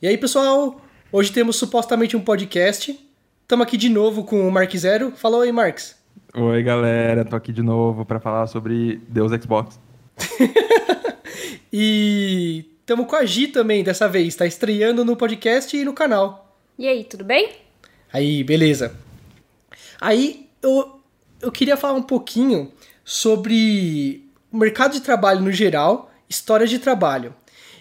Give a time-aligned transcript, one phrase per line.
[0.00, 0.80] E aí, pessoal?
[1.10, 2.96] Hoje temos supostamente um podcast.
[3.42, 5.10] Estamos aqui de novo com o Mark Zero.
[5.16, 5.96] Fala aí, Marx.
[6.32, 7.24] Oi, galera.
[7.24, 9.80] Tô aqui de novo para falar sobre Deus Xbox.
[11.72, 14.28] e estamos com a Gi também dessa vez.
[14.28, 16.56] Está estreando no podcast e no canal.
[16.78, 17.56] E aí, tudo bem?
[18.12, 18.94] Aí, beleza.
[20.00, 21.00] Aí, eu,
[21.42, 22.70] eu queria falar um pouquinho
[23.04, 27.34] sobre o mercado de trabalho no geral, história de trabalho.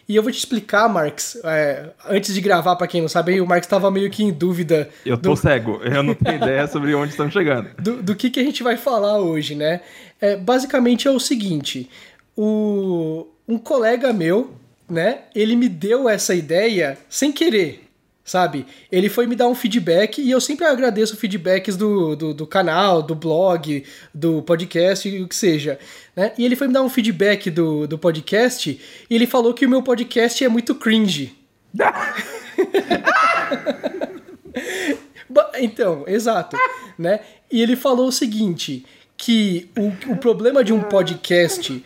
[0.08, 3.46] E eu vou te explicar, Marx, é, antes de gravar, para quem não sabe, o
[3.46, 4.90] Marx estava meio que em dúvida.
[5.06, 5.36] Eu tô do...
[5.36, 7.70] cego, eu não tenho ideia sobre onde estamos chegando.
[7.78, 9.82] Do, do, que, que a gente vai falar hoje, né?
[10.22, 11.90] É, basicamente é o seguinte:
[12.36, 14.54] o, um colega meu,
[14.90, 17.87] né, ele me deu essa ideia sem querer
[18.28, 18.68] sabe?
[18.92, 23.02] Ele foi me dar um feedback e eu sempre agradeço feedbacks do, do, do, canal,
[23.02, 25.80] do blog, do podcast, o que seja.
[26.14, 26.34] Né?
[26.38, 29.70] E ele foi me dar um feedback do, do podcast e ele falou que o
[29.70, 31.34] meu podcast é muito cringe.
[35.58, 36.58] então, exato.
[37.00, 37.22] Né?
[37.50, 41.82] E ele falou o seguinte: que o, o problema de um podcast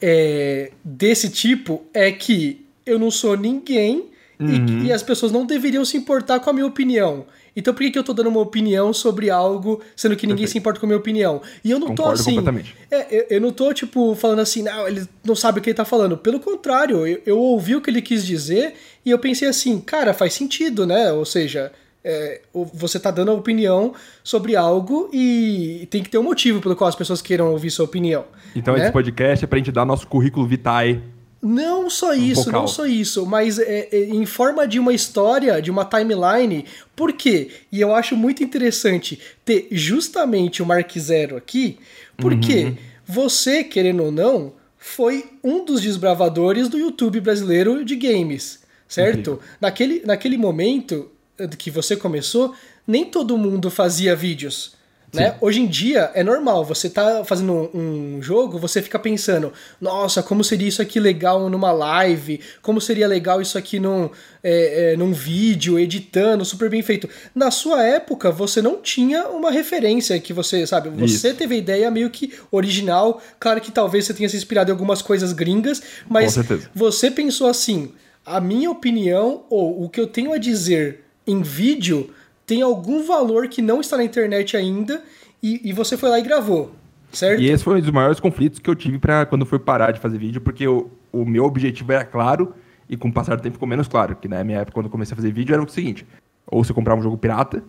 [0.00, 4.11] é, desse tipo é que eu não sou ninguém
[4.42, 4.82] Uhum.
[4.82, 7.24] E, e, as pessoas não deveriam se importar com a minha opinião.
[7.54, 10.52] Então por que, que eu tô dando uma opinião sobre algo, sendo que ninguém Perfeito.
[10.52, 11.40] se importa com a minha opinião?
[11.62, 12.30] E eu não Concordo tô assim.
[12.36, 12.74] Completamente.
[12.90, 15.76] É, eu, eu, não tô, tipo, falando assim, não, ele não sabe o que ele
[15.76, 16.16] tá falando.
[16.16, 20.14] Pelo contrário, eu, eu ouvi o que ele quis dizer e eu pensei assim, cara,
[20.14, 21.12] faz sentido, né?
[21.12, 21.70] Ou seja,
[22.04, 26.74] é, você tá dando a opinião sobre algo e tem que ter um motivo pelo
[26.74, 28.24] qual as pessoas queiram ouvir sua opinião.
[28.56, 28.84] Então né?
[28.84, 31.00] esse podcast é pra gente dar nosso currículo vitae
[31.42, 32.60] não só isso, Vocal.
[32.60, 36.64] não só isso, mas é, é, em forma de uma história, de uma timeline.
[36.94, 37.50] Por quê?
[37.72, 41.78] E eu acho muito interessante ter justamente o Mark Zero aqui,
[42.16, 42.76] porque uhum.
[43.04, 49.32] você, querendo ou não, foi um dos desbravadores do YouTube brasileiro de games, certo?
[49.32, 49.38] Uhum.
[49.60, 51.10] Naquele, naquele momento
[51.58, 52.54] que você começou,
[52.86, 54.74] nem todo mundo fazia vídeos.
[55.12, 55.36] Né?
[55.42, 60.22] Hoje em dia é normal, você tá fazendo um, um, jogo, você fica pensando, nossa,
[60.22, 64.08] como seria isso aqui legal numa live, como seria legal isso aqui num,
[64.42, 67.10] é, é, num vídeo, editando, super bem feito.
[67.34, 71.36] Na sua época, você não tinha uma referência que você, sabe, você isso.
[71.36, 75.02] teve a ideia meio que original, claro que talvez você tenha se inspirado em algumas
[75.02, 76.38] coisas gringas, mas
[76.74, 77.92] você pensou assim,
[78.24, 82.10] a minha opinião ou o que eu tenho a dizer em vídeo
[82.52, 85.02] tem algum valor que não está na internet ainda
[85.42, 86.70] e, e você foi lá e gravou,
[87.10, 87.40] certo?
[87.40, 89.90] E esse foi um dos maiores conflitos que eu tive para quando eu fui parar
[89.90, 92.54] de fazer vídeo, porque o, o meu objetivo era claro
[92.90, 94.92] e com o passar do tempo ficou menos claro, que na minha época quando eu
[94.92, 96.06] comecei a fazer vídeo era o seguinte,
[96.46, 97.64] ou você comprava um jogo pirata,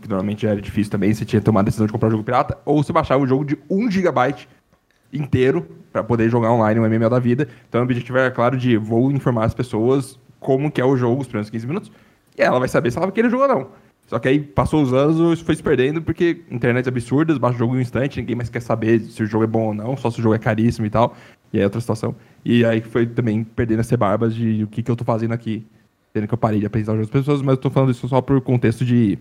[0.00, 2.24] que normalmente era difícil também, você tinha que tomar a decisão de comprar um jogo
[2.24, 4.46] pirata, ou você baixava um jogo de 1 GB
[5.12, 7.46] inteiro para poder jogar online um MMO da vida.
[7.68, 11.20] Então o objetivo era claro de vou informar as pessoas como que é o jogo
[11.20, 11.92] os primeiros 15 minutos,
[12.34, 13.91] e ela vai saber se ela vai querer jogar ou não.
[14.06, 17.58] Só que aí passou os anos isso foi se perdendo porque internet absurdas, baixa o
[17.58, 19.96] jogo em um instante, ninguém mais quer saber se o jogo é bom ou não,
[19.96, 21.16] só se o jogo é caríssimo e tal.
[21.52, 22.14] E aí é outra situação.
[22.44, 25.64] E aí foi também perdendo as barbas de o que, que eu tô fazendo aqui.
[26.12, 28.40] Tendo que eu parei de apresentar as pessoas, mas eu tô falando isso só por
[28.40, 29.18] contexto de.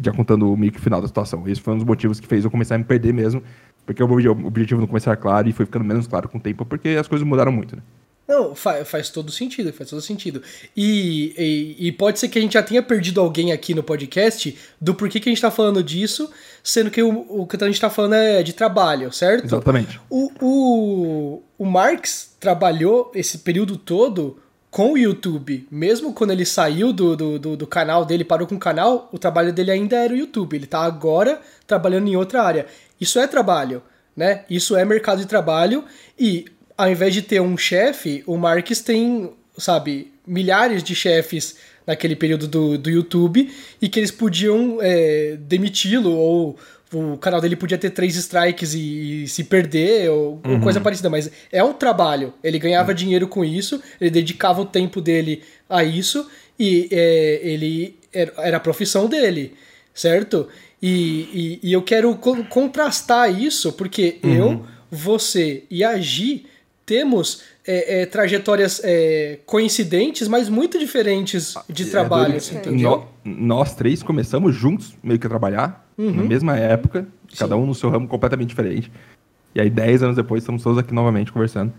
[0.00, 1.48] Já contando o que final da situação.
[1.48, 3.42] Esse foi um dos motivos que fez eu começar a me perder mesmo.
[3.86, 6.90] Porque o objetivo não começar claro e foi ficando menos claro com o tempo, porque
[6.90, 7.82] as coisas mudaram muito, né?
[8.28, 10.42] Não, faz, faz todo sentido, faz todo sentido.
[10.76, 14.58] E, e, e, pode ser que a gente já tenha perdido alguém aqui no podcast
[14.80, 16.28] do porquê que a gente tá falando disso,
[16.62, 19.44] sendo que o, o que a gente tá falando é de trabalho, certo?
[19.44, 20.00] Exatamente.
[20.10, 24.38] O, o, o Marx trabalhou esse período todo
[24.76, 25.66] com o YouTube.
[25.70, 29.18] Mesmo quando ele saiu do, do, do, do canal dele, parou com o canal, o
[29.18, 30.56] trabalho dele ainda era o YouTube.
[30.56, 32.66] Ele tá agora trabalhando em outra área.
[33.00, 33.82] Isso é trabalho,
[34.16, 34.44] né?
[34.50, 35.84] Isso é mercado de trabalho
[36.18, 41.56] e ao invés de ter um chefe, o Marques tem, sabe, milhares de chefes
[41.86, 43.50] naquele período do, do YouTube
[43.80, 46.58] e que eles podiam é, demiti-lo ou
[46.92, 50.60] o canal dele podia ter três strikes e, e se perder ou, uhum.
[50.60, 52.32] coisa parecida, mas é um trabalho.
[52.42, 52.96] Ele ganhava uhum.
[52.96, 58.56] dinheiro com isso, ele dedicava o tempo dele a isso e é, ele era, era,
[58.56, 59.54] a profissão dele,
[59.92, 60.48] certo?
[60.80, 62.14] E, e, e eu quero
[62.48, 64.34] contrastar isso porque uhum.
[64.34, 66.46] eu, você e a Gi
[66.86, 72.36] temos é, é, trajetórias é, coincidentes, mas muito diferentes de é, trabalho.
[72.36, 76.12] Assim, no, nós três começamos juntos, meio que a trabalhar, uhum.
[76.12, 77.36] na mesma época, Sim.
[77.36, 78.90] cada um no seu ramo completamente diferente.
[79.52, 81.72] E aí, dez anos depois, estamos todos aqui novamente conversando,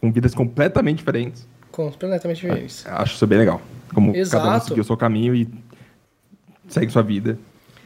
[0.00, 1.46] com vidas completamente diferentes.
[1.70, 2.86] Completamente diferentes.
[2.86, 3.60] Acho isso bem legal.
[3.92, 4.44] Como Exato.
[4.44, 5.48] cada um seguiu o seu caminho e
[6.68, 7.38] segue sua vida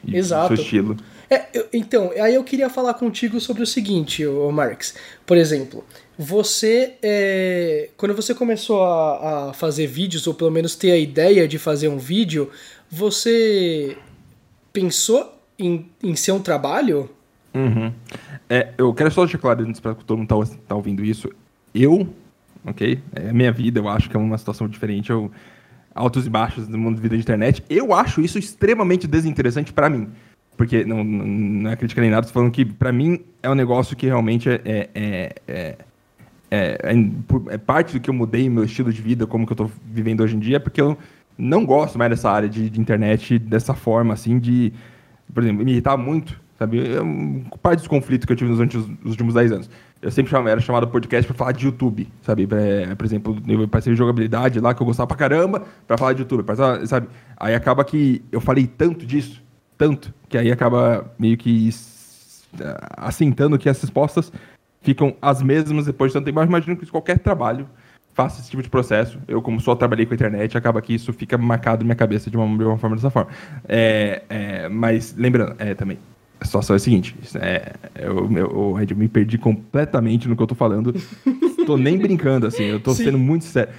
[0.04, 0.54] e Exato.
[0.54, 0.96] seu estilo.
[1.30, 4.94] É, eu, então, aí eu queria falar contigo sobre o seguinte, o Marx.
[5.26, 5.84] Por exemplo,
[6.18, 11.46] você, é, quando você começou a, a, fazer vídeos, ou pelo menos ter a ideia
[11.46, 12.50] de fazer um vídeo,
[12.90, 13.96] você
[14.72, 17.10] pensou em, em ser um trabalho?
[17.54, 17.92] Uhum.
[18.48, 21.30] É, eu quero só deixar claro, para todo mundo tá, tá ouvindo isso,
[21.74, 22.08] eu,
[22.64, 22.98] ok?
[23.14, 25.30] É a minha vida, eu acho que é uma situação diferente, eu,
[25.94, 29.90] altos e baixos do mundo da vida de internet, eu acho isso extremamente desinteressante para
[29.90, 30.08] mim.
[30.58, 33.96] Porque não, não é crítica nem nada, tô falando que para mim é um negócio
[33.96, 34.90] que realmente é, é,
[35.46, 35.76] é,
[36.50, 39.56] é, é, é parte do que eu mudei meu estilo de vida, como que eu
[39.56, 40.98] tô vivendo hoje em dia, porque eu
[41.38, 44.72] não gosto mais dessa área de, de internet dessa forma, assim, de,
[45.32, 46.92] por exemplo, me irritar muito, sabe?
[46.92, 49.70] É um, parte dos conflitos que eu tive nos últimos, nos últimos 10 anos.
[50.02, 52.48] Eu sempre chamava, era chamado podcast para falar de YouTube, sabe?
[52.50, 56.14] É, por exemplo, eu passei de jogabilidade lá, que eu gostava pra caramba, para falar
[56.14, 57.08] de YouTube, pra, sabe?
[57.36, 59.40] Aí acaba que eu falei tanto disso,
[59.78, 61.70] tanto, que aí acaba meio que
[62.96, 64.32] assentando que as respostas
[64.82, 66.40] ficam as mesmas depois de tanto tempo.
[66.40, 67.68] Mas imagino que qualquer trabalho
[68.12, 69.18] faça esse tipo de processo.
[69.28, 72.28] Eu, como só trabalhei com a internet, acaba que isso fica marcado na minha cabeça
[72.28, 73.30] de uma, de uma forma dessa forma.
[73.68, 75.98] É, é, mas, lembrando, é, também,
[76.40, 80.46] a situação é a seguinte: é, eu, eu, eu, me perdi completamente no que eu
[80.46, 80.94] tô falando.
[81.66, 83.04] tô nem brincando, assim, eu tô Sim.
[83.04, 83.72] sendo muito sério.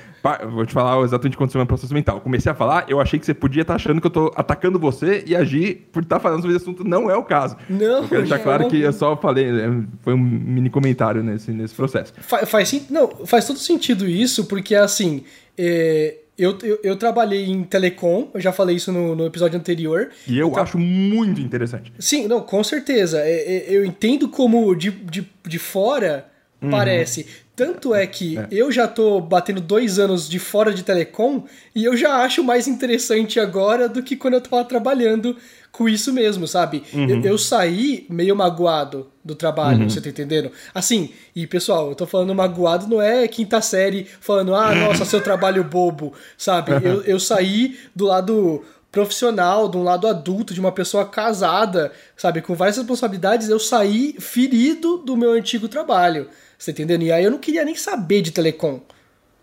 [0.52, 2.22] Vou te falar exatamente o que aconteceu no processo mental.
[2.22, 4.78] Comecei a falar, eu achei que você podia estar tá achando que eu tô atacando
[4.78, 6.84] você e agir por estar tá falando sobre esse assunto.
[6.84, 7.56] Não é o caso.
[7.70, 8.04] Não.
[8.04, 9.72] Eu quero deixar claro que eu só falei, é,
[10.02, 12.14] foi um mini comentário nesse, nesse processo.
[12.20, 15.24] Faz, faz, não, faz todo sentido isso, porque assim.
[15.58, 20.10] É eu, eu, eu, trabalhei em telecom, eu já falei isso no, no episódio anterior.
[20.28, 21.92] E eu, acho muito interessante.
[22.00, 23.20] Sim, não, com certeza.
[23.20, 26.26] É, é, eu entendo como de, de, de fora
[26.62, 26.70] uhum.
[26.70, 27.28] parece.
[27.60, 28.48] Tanto é que é.
[28.50, 31.44] eu já tô batendo dois anos de fora de telecom
[31.76, 35.36] e eu já acho mais interessante agora do que quando eu tava trabalhando
[35.70, 36.84] com isso mesmo, sabe?
[36.94, 37.10] Uhum.
[37.10, 39.90] Eu, eu, saí meio magoado do trabalho, uhum.
[39.90, 40.54] você tá entendendo?
[40.74, 45.20] Assim, e pessoal, eu tô falando magoado, não é quinta série falando, ah, nossa, seu
[45.20, 46.72] trabalho bobo, sabe?
[46.82, 52.42] Eu, eu saí do lado profissional, de um lado adulto, de uma pessoa casada, sabe,
[52.42, 56.30] com várias responsabilidades, eu saí ferido do meu antigo trabalho,
[56.60, 57.04] você tá entendendo?
[57.04, 58.82] E aí eu não queria nem saber de telecom,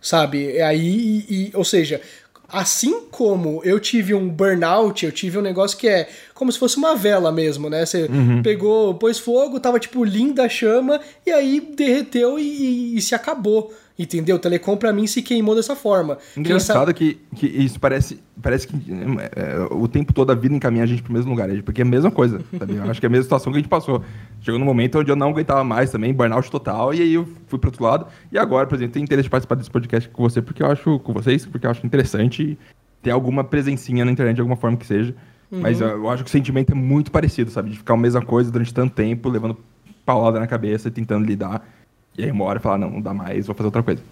[0.00, 0.60] sabe?
[0.60, 2.00] Aí, e, e, ou seja,
[2.48, 6.76] Assim como eu tive um burnout, eu tive um negócio que é como se fosse
[6.76, 7.84] uma vela mesmo, né?
[7.84, 8.40] Você uhum.
[8.40, 13.16] pegou, pôs fogo, tava tipo linda a chama, e aí derreteu e, e, e se
[13.16, 13.74] acabou.
[13.98, 14.36] Entendeu?
[14.36, 16.18] O Telecom pra mim se queimou dessa forma.
[16.36, 18.74] Engraçado que, que isso parece, parece que
[19.34, 21.88] é, o tempo todo a vida encaminha a gente pro mesmo lugar, porque é a
[21.88, 22.76] mesma coisa, sabe?
[22.76, 24.02] Eu acho que é a mesma situação que a gente passou.
[24.42, 27.58] Chegou num momento onde eu não aguentava mais também, burnout total, e aí eu fui
[27.58, 28.06] pro outro lado.
[28.30, 30.98] E agora, por exemplo, tenho interesse de participar desse podcast com você, porque eu acho,
[30.98, 32.58] com vocês, porque eu acho interessante
[33.02, 35.14] ter alguma presencinha na internet de alguma forma que seja.
[35.50, 35.60] Uhum.
[35.60, 37.70] Mas eu, eu acho que o sentimento é muito parecido, sabe?
[37.70, 39.56] De ficar a mesma coisa durante tanto tempo, levando
[40.04, 41.66] paulada na cabeça e tentando lidar.
[42.18, 44.02] E aí uma hora falar, não, não dá mais, vou fazer outra coisa.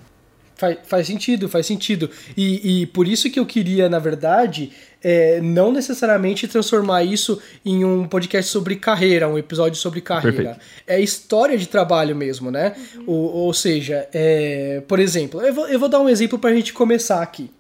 [0.56, 2.08] Faz, faz sentido, faz sentido.
[2.36, 4.70] E, e por isso que eu queria, na verdade,
[5.02, 10.36] é, não necessariamente transformar isso em um podcast sobre carreira, um episódio sobre carreira.
[10.36, 10.60] Perfeito.
[10.86, 12.74] É história de trabalho mesmo, né?
[12.94, 13.04] Uhum.
[13.06, 16.54] Ou, ou seja, é, por exemplo, eu vou, eu vou dar um exemplo para a
[16.54, 17.50] gente começar aqui,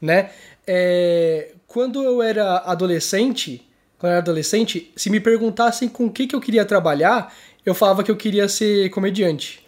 [0.00, 0.30] né?
[0.66, 3.66] É, quando eu era adolescente,
[3.98, 7.34] quando eu era adolescente, se me perguntassem com o que, que eu queria trabalhar,
[7.64, 9.61] eu falava que eu queria ser comediante.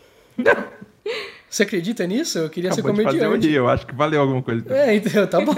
[1.49, 2.39] Você acredita nisso?
[2.39, 3.17] Eu queria Acabou ser comediante.
[3.17, 4.65] De fazer um dia, eu acho que valeu alguma coisa.
[4.75, 5.55] É, então, tá bom.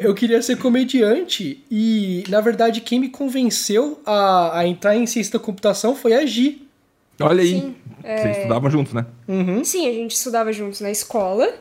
[0.00, 5.34] eu queria ser comediante e, na verdade, quem me convenceu a, a entrar em ciência
[5.34, 6.66] da computação foi a Gi.
[7.20, 7.60] Olha aí.
[7.60, 8.30] Sim, Vocês é...
[8.38, 9.06] estudavam juntos, né?
[9.28, 9.62] Uhum.
[9.62, 11.54] Sim, a gente estudava juntos na escola,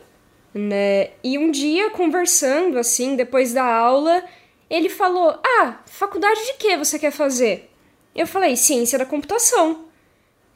[0.51, 1.09] né?
[1.23, 4.23] E um dia, conversando, assim, depois da aula,
[4.67, 7.69] ele falou: Ah, faculdade de que você quer fazer?
[8.15, 9.85] Eu falei: Ciência da computação.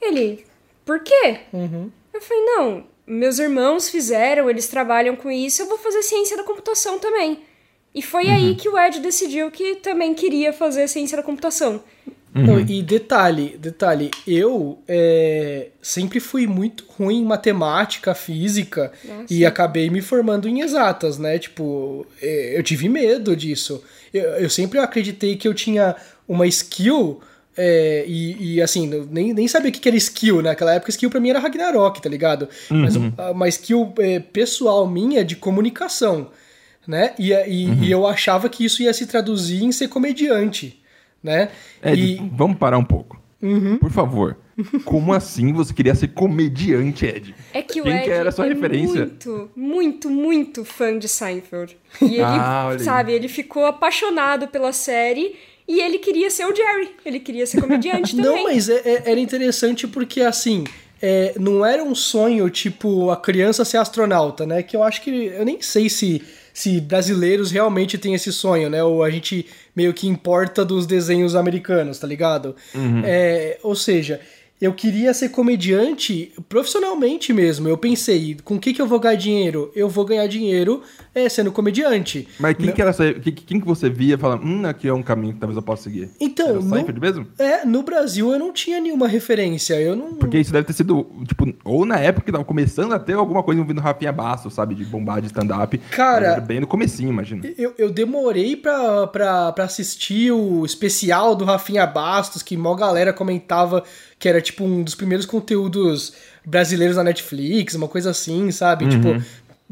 [0.01, 0.46] Ele,
[0.87, 1.41] por quê?
[1.51, 1.91] Uhum.
[2.13, 6.43] Eu falei, não, meus irmãos fizeram, eles trabalham com isso, eu vou fazer ciência da
[6.43, 7.41] computação também.
[7.93, 8.33] E foi uhum.
[8.33, 11.83] aí que o Ed decidiu que também queria fazer ciência da computação.
[12.35, 12.59] Uhum.
[12.59, 19.33] e detalhe, detalhe, eu é, sempre fui muito ruim em matemática, física Nossa.
[19.33, 21.39] e acabei me formando em exatas, né?
[21.39, 23.83] Tipo, é, eu tive medo disso.
[24.13, 25.95] Eu, eu sempre acreditei que eu tinha
[26.27, 27.21] uma skill
[27.57, 30.49] é, e, e, assim, nem, nem sabia o que era skill né?
[30.49, 30.91] naquela época.
[30.91, 32.47] Skill pra mim era Ragnarok, tá ligado?
[32.69, 32.81] Uhum.
[32.81, 36.29] Mas uma skill é, pessoal minha de comunicação,
[36.87, 37.15] né?
[37.17, 37.83] E, e, uhum.
[37.83, 40.79] e, eu achava que isso ia se traduzir em ser comediante,
[41.23, 41.49] né?
[41.83, 42.31] Ed, e...
[42.31, 43.19] vamos parar um pouco.
[43.41, 43.77] Uhum.
[43.77, 44.37] Por favor.
[44.85, 47.35] Como assim você queria ser comediante, Ed?
[47.53, 49.01] É que Quem o Ed que era a sua é referência?
[49.01, 51.77] muito, muito, muito fã de Seinfeld.
[52.01, 55.35] E ele, ah, sabe, ele ficou apaixonado pela série
[55.67, 58.31] E ele queria ser o Jerry, ele queria ser comediante também.
[58.31, 60.63] Não, mas é, é, era interessante porque, assim,
[61.01, 64.63] é, não era um sonho tipo a criança ser astronauta, né?
[64.63, 65.09] Que eu acho que.
[65.09, 68.83] Eu nem sei se, se brasileiros realmente têm esse sonho, né?
[68.83, 69.45] Ou a gente
[69.75, 72.55] meio que importa dos desenhos americanos, tá ligado?
[72.73, 73.01] Uhum.
[73.05, 74.21] É, ou seja,
[74.59, 77.67] eu queria ser comediante profissionalmente mesmo.
[77.67, 79.71] Eu pensei, com o que, que eu vou ganhar dinheiro?
[79.75, 80.81] Eu vou ganhar dinheiro
[81.13, 82.27] é, sendo comediante.
[82.39, 85.39] Mas quem, que, era, quem que você via falava, hum, aqui é um caminho que
[85.39, 86.09] talvez eu possa seguir?
[86.19, 87.27] Então, era o no, mesmo?
[87.37, 89.75] É, no Brasil eu não tinha nenhuma referência.
[89.79, 90.15] Eu não...
[90.15, 93.43] Porque isso deve ter sido, tipo, ou na época que tava começando a ter alguma
[93.43, 94.73] coisa envolvendo Rafinha Basso, sabe?
[94.73, 95.77] De bombar de stand-up.
[95.91, 96.37] Cara...
[96.47, 97.41] Bem no comecinho, imagina.
[97.57, 103.11] Eu, eu demorei pra, pra, pra assistir o especial do Rafinha Bastos, que mó galera
[103.11, 103.83] comentava
[104.19, 106.13] que era tipo um dos primeiros conteúdos
[106.45, 108.85] brasileiros na Netflix, uma coisa assim, sabe?
[108.85, 108.89] Uhum.
[108.89, 109.23] Tipo,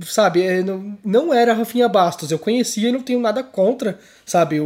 [0.05, 4.59] sabe, é, não, não era Rafinha Bastos, eu conhecia e não tenho nada contra, sabe,
[4.59, 4.65] o,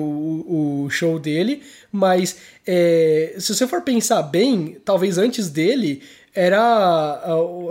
[0.86, 6.02] o show dele, mas é, se você for pensar bem, talvez antes dele
[6.34, 7.22] era.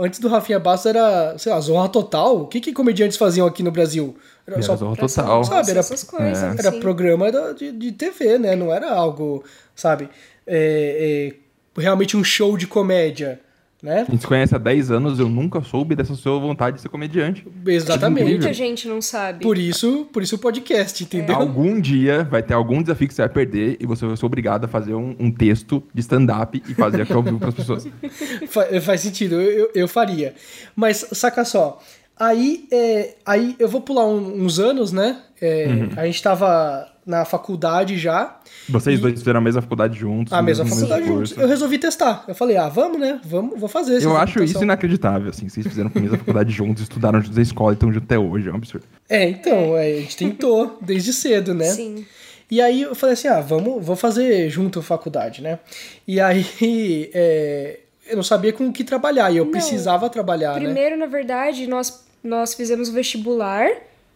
[0.01, 2.43] Antes do Rafinha Bastos era, sei lá, Zorra Total.
[2.43, 4.17] O que, que comediantes faziam aqui no Brasil?
[4.47, 5.45] Era, só, Zorra Total.
[5.45, 6.57] Sabe, era, essas coisas, é.
[6.59, 8.57] era programa de, de TV, né?
[8.57, 10.09] Não era algo, sabe?
[10.47, 11.48] É, é
[11.79, 13.41] realmente um show de comédia.
[13.81, 14.05] Né?
[14.09, 16.89] A gente se conhece há 10 anos, eu nunca soube dessa sua vontade de ser
[16.89, 17.47] comediante.
[17.65, 18.31] Exatamente.
[18.31, 19.45] Muita gente não sabe.
[19.45, 21.37] Por isso, por isso o podcast, entendeu?
[21.37, 21.39] É.
[21.39, 24.65] Algum dia vai ter algum desafio que você vai perder e você vai ser obrigado
[24.65, 27.87] a fazer um, um texto de stand-up e fazer aqui ao vivo para as pessoas.
[28.49, 30.35] Fa faz sentido, eu, eu, eu, faria.
[30.75, 31.81] Mas, saca só,
[32.19, 35.21] aí, é, aí eu vou pular um, uns anos, né?
[35.41, 35.89] É, uhum.
[35.97, 38.39] A gente tava na faculdade já.
[38.69, 39.03] Vocês e...
[39.03, 40.31] dois fizeram a mesma faculdade juntos?
[40.31, 41.35] A mesma faculdade juntos.
[41.39, 42.23] Eu resolvi testar.
[42.29, 43.19] Eu falei, ah, vamos, né?
[43.25, 44.03] Vamos, vou fazer.
[44.03, 45.49] Eu acho isso inacreditável, assim.
[45.49, 48.51] Vocês fizeram a mesma faculdade juntos, estudaram juntos na escola e estão juntos até hoje.
[48.51, 48.87] É um absurdo.
[49.09, 51.65] É, então, é, a gente tentou desde cedo, né?
[51.65, 52.05] Sim.
[52.51, 55.59] E aí eu falei assim, ah, vamos, vou fazer junto a faculdade, né?
[56.07, 56.45] E aí
[57.15, 60.67] é, eu não sabia com o que trabalhar e eu não, precisava trabalhar, né?
[60.67, 61.07] Primeiro, né?
[61.07, 63.71] na verdade, nós, nós fizemos o vestibular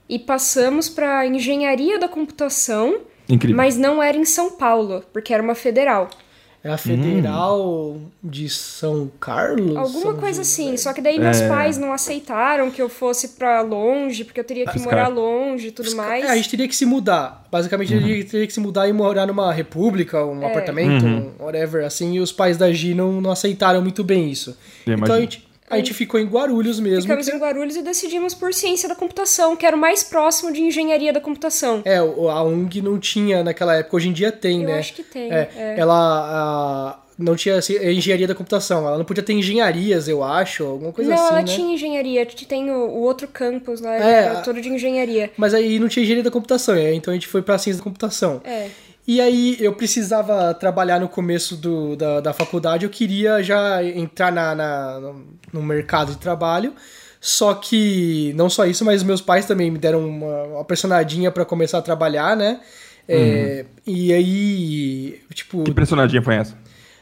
[0.09, 3.57] e passamos para engenharia da computação, Incrível.
[3.57, 6.09] mas não era em São Paulo, porque era uma federal.
[6.65, 8.07] É a Federal hum.
[8.23, 9.77] de São Carlos?
[9.77, 10.77] Alguma São coisa assim.
[10.77, 11.49] Só que daí meus é.
[11.49, 15.09] pais não aceitaram que eu fosse para longe, porque eu teria que Os morar cara...
[15.09, 16.25] longe e tudo mais.
[16.25, 17.45] É, a gente teria que se mudar.
[17.51, 17.99] Basicamente, uhum.
[17.99, 20.47] a gente teria que se mudar e morar numa república, um é.
[20.47, 21.33] apartamento, uhum.
[21.41, 22.15] um whatever, assim.
[22.15, 24.57] E os pais da Gi não, não aceitaram muito bem isso.
[24.87, 27.03] Eu então a gente a gente ficou em Guarulhos mesmo.
[27.03, 30.63] Ficamos em Guarulhos e decidimos por ciência da computação, que era o mais próximo de
[30.63, 31.83] engenharia da computação.
[31.85, 34.75] É, a UNG não tinha naquela época, hoje em dia tem, Eu né?
[34.75, 35.33] Eu acho que tem.
[35.33, 35.75] É, é.
[35.79, 40.65] Ela a, não tinha assim, engenharia da computação, ela não podia ter engenharias, eu acho,
[40.65, 41.25] alguma coisa não, assim.
[41.25, 41.55] Não, ela né?
[41.55, 45.31] tinha engenharia, tem o, o outro campus lá, é, todo de engenharia.
[45.37, 48.41] Mas aí não tinha engenharia da computação, então a gente foi pra ciência da computação.
[48.45, 48.69] É.
[49.07, 54.31] E aí eu precisava trabalhar no começo do, da, da faculdade, eu queria já entrar
[54.31, 55.15] na, na,
[55.53, 56.73] no mercado de trabalho.
[57.21, 61.45] Só que não só isso, mas meus pais também me deram uma, uma pressionadinha para
[61.45, 62.61] começar a trabalhar, né?
[63.09, 63.95] É, uhum.
[63.95, 65.63] E aí, tipo.
[65.63, 66.59] Que pressionadinha foi essa?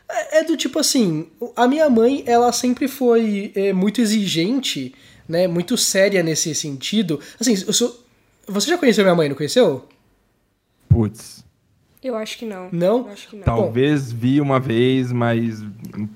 [0.09, 4.95] É, é, do tipo assim, a minha mãe, ela sempre foi é, muito exigente,
[5.27, 5.47] né?
[5.47, 7.19] Muito séria nesse sentido.
[7.41, 8.05] Assim, eu sou,
[8.47, 9.89] você já conheceu minha mãe, não conheceu?
[10.89, 11.45] Putz.
[12.03, 12.69] Eu acho que não.
[12.73, 13.09] Não?
[13.09, 13.45] Acho que não.
[13.45, 15.63] Talvez Bom, vi uma vez, mas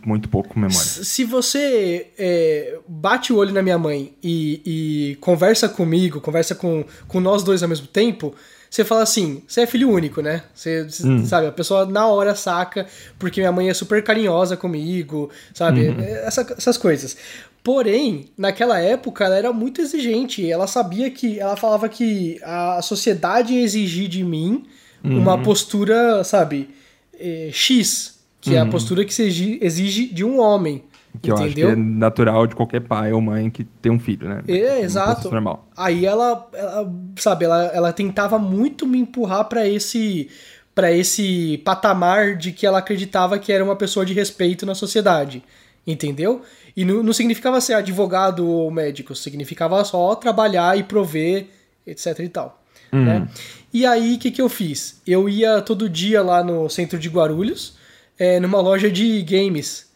[0.04, 0.78] muito pouco memória.
[0.78, 6.84] Se você é, bate o olho na minha mãe e, e, conversa comigo, conversa com,
[7.06, 8.34] com nós dois ao mesmo tempo,
[8.70, 10.44] você fala assim, você é filho único, né?
[10.54, 11.24] Você, hum.
[11.26, 12.86] sabe, a pessoa na hora saca,
[13.18, 15.88] porque minha mãe é super carinhosa comigo, sabe?
[15.88, 16.00] Uhum.
[16.00, 17.14] Essa, essas coisas.
[17.62, 20.50] Porém, naquela época ela era muito exigente.
[20.50, 21.38] Ela sabia que.
[21.38, 24.66] Ela falava que a sociedade ia exigir de mim
[25.04, 25.18] uhum.
[25.18, 26.70] uma postura, sabe,
[27.18, 28.56] é, X, que uhum.
[28.56, 28.70] é a uhum.
[28.70, 30.84] postura que se exige de um homem.
[31.22, 31.36] Que entendeu?
[31.36, 34.42] eu acho que é natural de qualquer pai ou mãe que tem um filho, né?
[34.48, 35.30] É, é exato.
[35.30, 35.68] Normal.
[35.76, 40.28] Aí ela, ela, sabe, ela, ela tentava muito me empurrar para esse
[40.74, 45.40] para esse patamar de que ela acreditava que era uma pessoa de respeito na sociedade,
[45.86, 46.42] entendeu?
[46.76, 51.46] E não, não significava ser advogado ou médico, significava só trabalhar e prover,
[51.86, 52.60] etc e tal.
[52.92, 53.04] Uhum.
[53.04, 53.28] Né?
[53.74, 55.02] E aí, o que, que eu fiz?
[55.04, 57.76] Eu ia todo dia lá no centro de Guarulhos,
[58.16, 59.90] é, numa loja de games,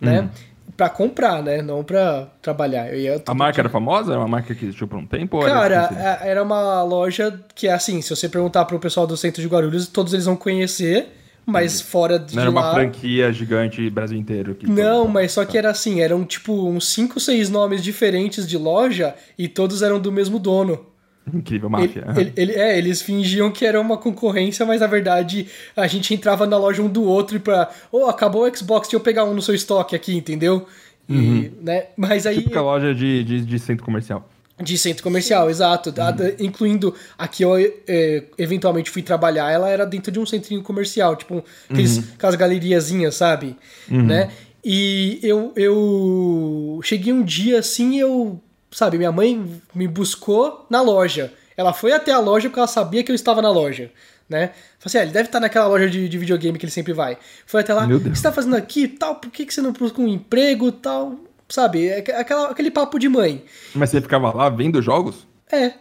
[0.00, 0.20] né?
[0.20, 0.28] Uhum.
[0.76, 1.60] Pra comprar, né?
[1.60, 2.88] Não pra trabalhar.
[2.94, 3.62] Eu ia a marca dia.
[3.62, 4.12] era famosa?
[4.12, 5.40] Era uma marca que existiu por um tempo?
[5.40, 9.16] Cara, era, é, era uma loja que é assim, se você perguntar pro pessoal do
[9.16, 11.08] centro de Guarulhos, todos eles vão conhecer
[11.48, 12.60] mas fora de Não era lá...
[12.60, 14.54] uma franquia gigante Brasil inteiro.
[14.54, 15.12] Que não, todo...
[15.12, 19.48] mas só que era assim, eram tipo uns 5, 6 nomes diferentes de loja e
[19.48, 20.86] todos eram do mesmo dono.
[21.34, 22.04] Incrível, máfia.
[22.16, 26.46] Ele, ele, é, eles fingiam que era uma concorrência, mas na verdade a gente entrava
[26.46, 27.70] na loja um do outro e pra.
[27.92, 30.66] Oh, acabou o Xbox, deixa eu pegar um no seu estoque aqui, entendeu?
[31.08, 31.50] E, uhum.
[31.62, 31.86] né?
[31.96, 32.36] Mas aí.
[32.36, 34.28] Típica loja de, de, de centro comercial.
[34.60, 35.90] De centro comercial, exato.
[35.90, 36.34] Uhum.
[36.40, 41.44] incluindo aqui eu é, eventualmente fui trabalhar, ela era dentro de um centrinho comercial, tipo
[41.70, 42.04] aqueles, uhum.
[42.16, 43.56] aquelas galeriazinhas, sabe?
[43.88, 44.04] Uhum.
[44.04, 44.30] Né?
[44.64, 51.32] E eu, eu cheguei um dia assim eu sabe, minha mãe me buscou na loja.
[51.56, 53.90] Ela foi até a loja porque ela sabia que eu estava na loja,
[54.28, 54.52] né?
[54.78, 57.18] Falei assim, ah, ele deve estar naquela loja de, de videogame que ele sempre vai.
[57.46, 59.16] Foi até lá, o que você está fazendo aqui tal?
[59.16, 61.16] Por que, que você não busca um emprego tal?
[61.48, 63.44] Sabe, é aquela, aquele papo de mãe.
[63.74, 65.26] Mas você ficava lá vendo jogos?
[65.50, 65.72] É,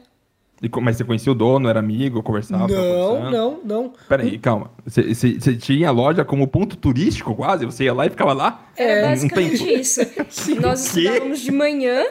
[0.81, 2.67] mas você conhecia o dono, era amigo, conversava?
[2.67, 3.93] Não, não, não.
[4.09, 4.71] Peraí, calma.
[4.85, 7.65] Você, tinha a loja como ponto turístico quase?
[7.65, 8.67] Você ia lá e ficava lá?
[8.75, 9.79] É, um basicamente tempo.
[9.79, 10.01] isso.
[10.59, 12.03] Nós estudávamos de manhã,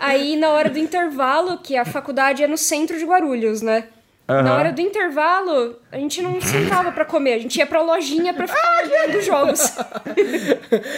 [0.00, 3.84] aí na hora do intervalo, que a faculdade é no centro de Guarulhos, né?
[4.26, 4.42] Uhum.
[4.42, 8.32] Na hora do intervalo, a gente não sentava para comer, a gente ia pra lojinha
[8.32, 9.60] pra ficar olhando jogos.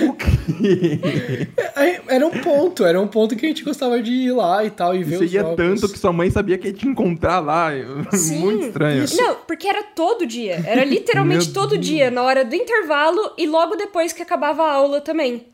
[0.08, 1.48] o quê?
[1.74, 4.70] É, era um ponto, era um ponto que a gente gostava de ir lá e
[4.70, 7.40] tal e ver Você os ia tanto que sua mãe sabia que ia te encontrar
[7.40, 7.70] lá.
[8.12, 8.38] Sim.
[8.38, 9.02] Muito estranho.
[9.02, 9.16] Isso.
[9.16, 10.62] Não, porque era todo dia.
[10.64, 15.00] Era literalmente todo dia, na hora do intervalo e logo depois que acabava a aula
[15.00, 15.44] também.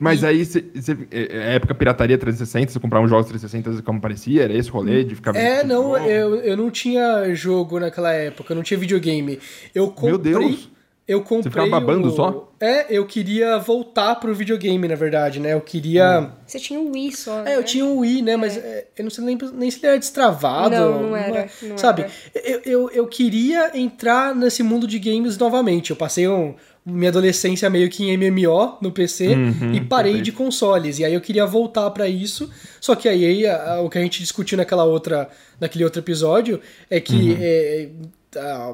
[0.00, 0.26] Mas e...
[0.26, 4.44] aí, cê, cê, é, é época pirataria 360, você comprar um jogo 360 como parecia?
[4.44, 5.36] Era esse rolê de ficar...
[5.36, 9.38] É, não, eu, eu não tinha jogo naquela época, eu não tinha videogame.
[9.74, 10.10] Eu comprei...
[10.10, 10.70] Meu Deus!
[11.10, 11.42] Eu comprei.
[11.42, 12.10] Você ficava babando o...
[12.12, 12.52] só?
[12.60, 15.54] É, eu queria voltar pro videogame, na verdade, né?
[15.54, 16.20] Eu queria.
[16.20, 16.30] Hum.
[16.46, 17.44] Você tinha um Wii só.
[17.44, 17.62] É, eu né?
[17.64, 18.32] tinha um Wii, né?
[18.32, 18.36] É.
[18.36, 20.76] Mas é, eu não sei nem, nem se ele era destravado.
[20.76, 21.48] Não, não era.
[21.62, 22.02] Não sabe?
[22.02, 22.12] Era.
[22.46, 25.90] Eu, eu, eu queria entrar nesse mundo de games novamente.
[25.90, 30.32] Eu passei um, minha adolescência meio que em MMO no PC uhum, e parei de
[30.32, 30.98] consoles.
[30.98, 32.50] E aí eu queria voltar para isso.
[32.80, 35.28] Só que aí a, a, o que a gente discutiu naquela outra,
[35.60, 37.36] naquele outro episódio é que uhum.
[37.40, 37.88] é,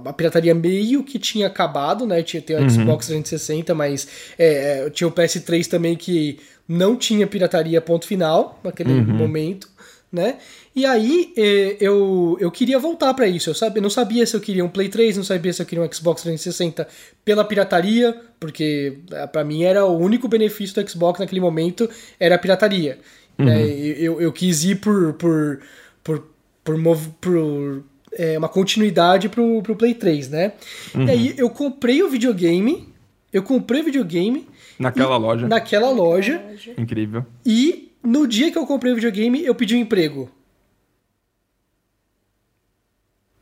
[0.04, 2.22] a, pirataria meio que tinha acabado, né?
[2.22, 2.70] Tinha, tem o uhum.
[2.70, 4.08] Xbox 360, mas
[4.38, 9.04] é, é, tinha o PS3 também que não tinha pirataria ponto final naquele uhum.
[9.04, 9.68] momento,
[10.12, 10.36] né?
[10.76, 13.48] E aí é, eu, eu queria voltar para isso.
[13.48, 15.82] Eu, sabia, não sabia se eu queria um Play 3, não sabia se eu queria
[15.82, 16.86] um Xbox 360
[17.24, 21.88] pela pirataria, porque é, para mim era o único benefício do Xbox naquele momento
[22.20, 22.98] era a pirataria.
[23.38, 23.46] Uhum.
[23.46, 23.66] Né?
[23.66, 25.60] Eu, eu quis ir por por
[26.04, 26.22] por,
[26.62, 30.52] por, por, por é, uma continuidade pro, pro Play 3, né?
[30.94, 31.06] Uhum.
[31.06, 32.86] E aí eu comprei o videogame,
[33.32, 34.46] eu comprei o videogame...
[34.78, 35.48] Naquela e, loja.
[35.48, 36.42] Naquela loja.
[36.76, 37.24] Incrível.
[37.46, 40.30] E no dia que eu comprei o videogame, eu pedi um emprego.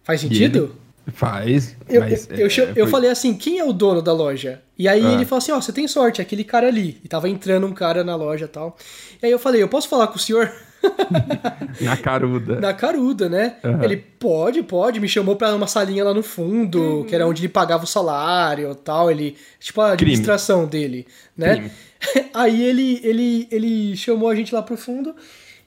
[0.04, 0.76] Faz sentido?
[1.12, 1.76] Faz.
[1.88, 4.62] Eu, mas, eu, é, eu, eu falei assim: quem é o dono da loja?
[4.78, 5.12] E aí ah.
[5.12, 6.98] ele falou assim: ó, oh, você tem sorte, aquele cara ali.
[7.04, 8.76] E tava entrando um cara na loja e tal.
[9.22, 10.50] E aí eu falei: eu posso falar com o senhor?
[11.80, 12.60] Na caruda.
[12.60, 13.56] Na caruda, né?
[13.64, 13.82] Uhum.
[13.82, 17.04] Ele pode, pode, me chamou pra uma salinha lá no fundo, uhum.
[17.04, 19.10] que era onde ele pagava o salário e tal.
[19.10, 20.70] Ele, tipo, a administração Crime.
[20.70, 21.70] dele, né?
[22.34, 25.14] Aí ele, ele, ele chamou a gente lá pro fundo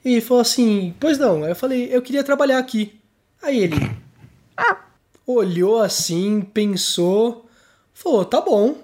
[0.04, 1.44] e falou assim: Pois não.
[1.44, 2.92] Aí eu falei: Eu queria trabalhar aqui.
[3.42, 3.76] Aí ele
[5.26, 7.46] olhou assim, pensou,
[7.92, 8.74] falou: Tá bom,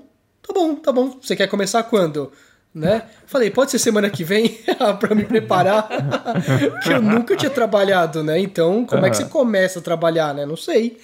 [0.42, 1.18] tá bom, tá bom.
[1.20, 2.32] Você quer começar quando?
[2.74, 3.04] né?
[3.26, 4.58] Falei, pode ser semana que vem
[4.98, 5.88] para me preparar,
[6.82, 8.40] que eu nunca tinha trabalhado, né?
[8.40, 9.06] Então, como uhum.
[9.06, 10.44] é que você começa a trabalhar, né?
[10.44, 10.98] Não sei.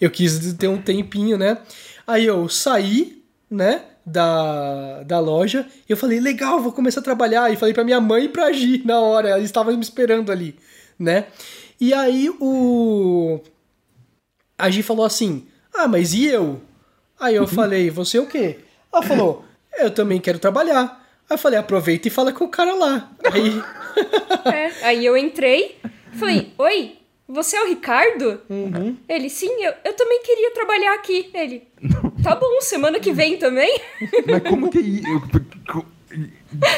[0.00, 1.58] Eu quis ter um tempinho, né?
[2.06, 3.82] Aí eu saí, né?
[4.04, 7.52] Da, da loja, e eu falei, legal, vou começar a trabalhar.
[7.52, 10.54] E falei para minha mãe e pra Gi na hora, eles estavam me esperando ali,
[10.96, 11.24] né?
[11.80, 13.40] E aí o.
[14.58, 16.60] A Gi falou assim: Ah, mas e eu?
[17.18, 18.58] Aí eu falei, você o quê?
[18.92, 19.44] Ela falou,
[19.78, 21.02] eu também quero trabalhar.
[21.28, 23.10] Aí eu falei, aproveita e fala com o cara lá.
[23.32, 23.62] Aí,
[24.52, 25.78] é, aí eu entrei,
[26.12, 28.40] falei, oi, você é o Ricardo?
[28.48, 28.96] Uhum.
[29.08, 31.30] Ele, sim, eu, eu também queria trabalhar aqui.
[31.32, 31.66] Ele,
[32.22, 33.80] tá bom, semana que vem também?
[34.28, 35.02] Mas como que...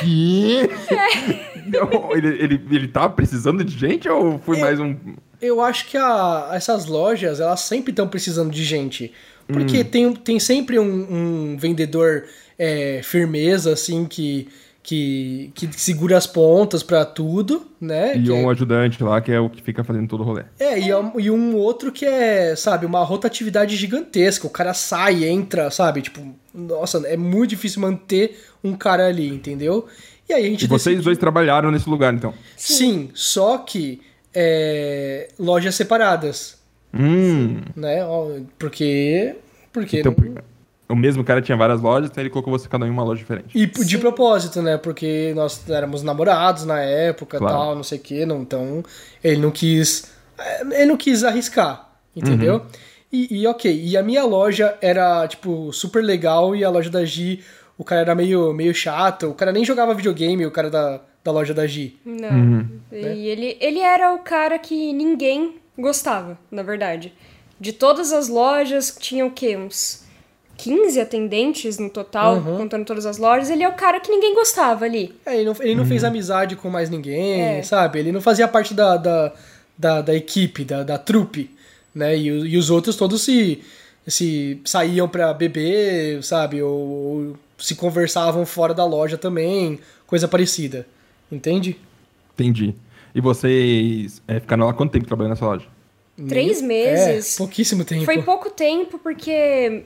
[0.00, 0.60] Que?
[0.90, 2.16] É.
[2.16, 4.96] Ele, ele, ele tá precisando de gente ou foi eu, mais um...
[5.40, 9.12] Eu acho que a, essas lojas, elas sempre estão precisando de gente.
[9.46, 9.84] Porque hum.
[9.84, 12.24] tem, tem sempre um, um vendedor
[12.58, 14.48] é, firmeza, assim, que,
[14.82, 18.16] que, que segura as pontas para tudo, né?
[18.16, 18.52] E um é...
[18.52, 20.44] ajudante lá, que é o que fica fazendo todo o rolê.
[20.58, 24.46] É, e, é e um outro que é, sabe, uma rotatividade gigantesca.
[24.46, 26.02] O cara sai, entra, sabe?
[26.02, 26.20] Tipo,
[26.54, 29.86] nossa, é muito difícil manter um cara ali, entendeu?
[30.28, 30.64] E aí a gente.
[30.64, 31.04] E vocês decidiu...
[31.04, 32.34] dois trabalharam nesse lugar, então?
[32.56, 34.02] Sim, Sim só que
[34.40, 36.58] é, lojas separadas.
[36.94, 37.60] Hum.
[37.74, 37.98] Né?
[38.56, 39.34] Porque.
[39.72, 39.98] Porque.
[39.98, 40.14] Então,
[40.88, 43.04] não o mesmo cara tinha várias lojas, então ele colocou você cada um em uma
[43.04, 43.48] loja diferente.
[43.54, 43.98] E de Sim.
[43.98, 44.78] propósito, né?
[44.78, 47.54] Porque nós éramos namorados na época claro.
[47.54, 48.82] tal, não sei o quê, não, então
[49.22, 52.54] ele não quis é, ele não quis arriscar, entendeu?
[52.54, 52.66] Uhum.
[53.12, 57.04] E, e, ok, e a minha loja era, tipo, super legal e a loja da
[57.04, 57.42] Gi,
[57.76, 61.32] o cara era meio, meio chato, o cara nem jogava videogame, o cara da, da
[61.32, 61.96] loja da Gi.
[62.04, 62.30] Não.
[62.30, 62.68] Uhum.
[62.90, 63.18] E né?
[63.18, 67.12] ele, ele era o cara que ninguém gostava, na verdade.
[67.60, 69.56] De todas as lojas, tinham o quê?
[69.56, 70.04] Uns
[70.56, 72.56] 15 atendentes no total, uhum.
[72.56, 73.50] contando todas as lojas.
[73.50, 75.14] Ele é o cara que ninguém gostava ali.
[75.26, 75.88] É, ele não, ele não uhum.
[75.88, 77.62] fez amizade com mais ninguém, é.
[77.62, 77.98] sabe?
[77.98, 79.32] Ele não fazia parte da, da,
[79.76, 81.50] da, da equipe, da, da trupe,
[81.94, 82.16] né?
[82.16, 83.62] E, e, os outros todos se,
[84.06, 86.62] se saíam pra beber, sabe?
[86.62, 90.86] Ou, ou se conversavam fora da loja também, coisa parecida.
[91.30, 91.78] Entende?
[92.34, 92.74] Entendi.
[93.14, 95.66] E vocês é, ficaram lá quanto tempo trabalhando nessa loja?
[96.28, 97.34] Três meses.
[97.34, 98.04] É, pouquíssimo tempo.
[98.04, 99.84] Foi pouco tempo, porque,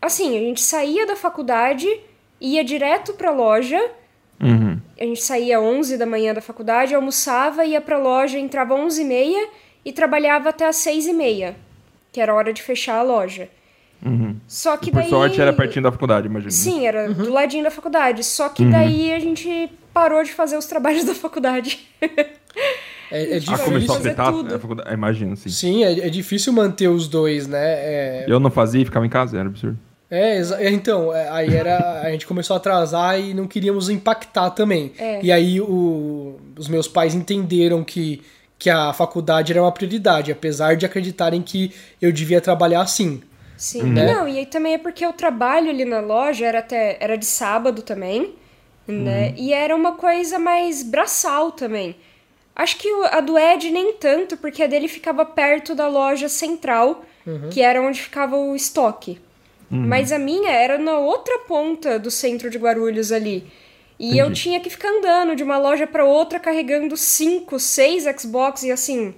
[0.00, 1.88] assim, a gente saía da faculdade,
[2.40, 3.80] ia direto pra loja.
[4.40, 4.80] Uhum.
[4.98, 9.04] A gente saía 11 da manhã da faculdade, almoçava, ia pra loja, entrava 11 e
[9.04, 9.48] meia
[9.84, 11.56] e trabalhava até as 6 e meia,
[12.12, 13.48] que era a hora de fechar a loja.
[14.04, 14.36] Uhum.
[14.48, 15.10] Só que e por daí...
[15.10, 16.50] sorte era pertinho da faculdade, imagina.
[16.50, 17.14] Sim, era uhum.
[17.14, 18.24] do ladinho da faculdade.
[18.24, 18.70] Só que uhum.
[18.70, 21.80] daí a gente parou de fazer os trabalhos da faculdade.
[23.10, 23.54] É, é difícil.
[23.54, 24.94] Ah, começou a afetar a faculdade.
[24.94, 25.50] Imagino, sim.
[25.50, 27.62] Sim, é, é, difícil manter os dois, né?
[27.62, 28.24] É...
[28.26, 29.78] Eu não fazia e ficava em casa, era absurdo.
[30.10, 32.02] É, é então, é, aí era.
[32.02, 34.92] A gente começou a atrasar e não queríamos impactar também.
[34.98, 35.20] É.
[35.22, 38.20] E aí o, os meus pais entenderam que,
[38.58, 43.22] que a faculdade era uma prioridade, apesar de acreditarem que eu devia trabalhar assim.
[43.62, 43.82] Sim.
[43.84, 44.12] Né?
[44.12, 46.96] Não, e aí também é porque o trabalho ali na loja era até.
[47.00, 48.34] era de sábado também
[48.86, 49.28] né?
[49.28, 49.34] Uhum.
[49.36, 51.96] E era uma coisa mais braçal também.
[52.54, 57.04] Acho que a do Ed nem tanto, porque a dele ficava perto da loja central,
[57.26, 57.48] uhum.
[57.50, 59.18] que era onde ficava o estoque.
[59.70, 59.86] Uhum.
[59.86, 63.50] Mas a minha era na outra ponta do centro de Guarulhos ali.
[63.98, 64.18] E Entendi.
[64.18, 68.72] eu tinha que ficar andando de uma loja para outra carregando cinco, seis Xbox e
[68.72, 69.14] assim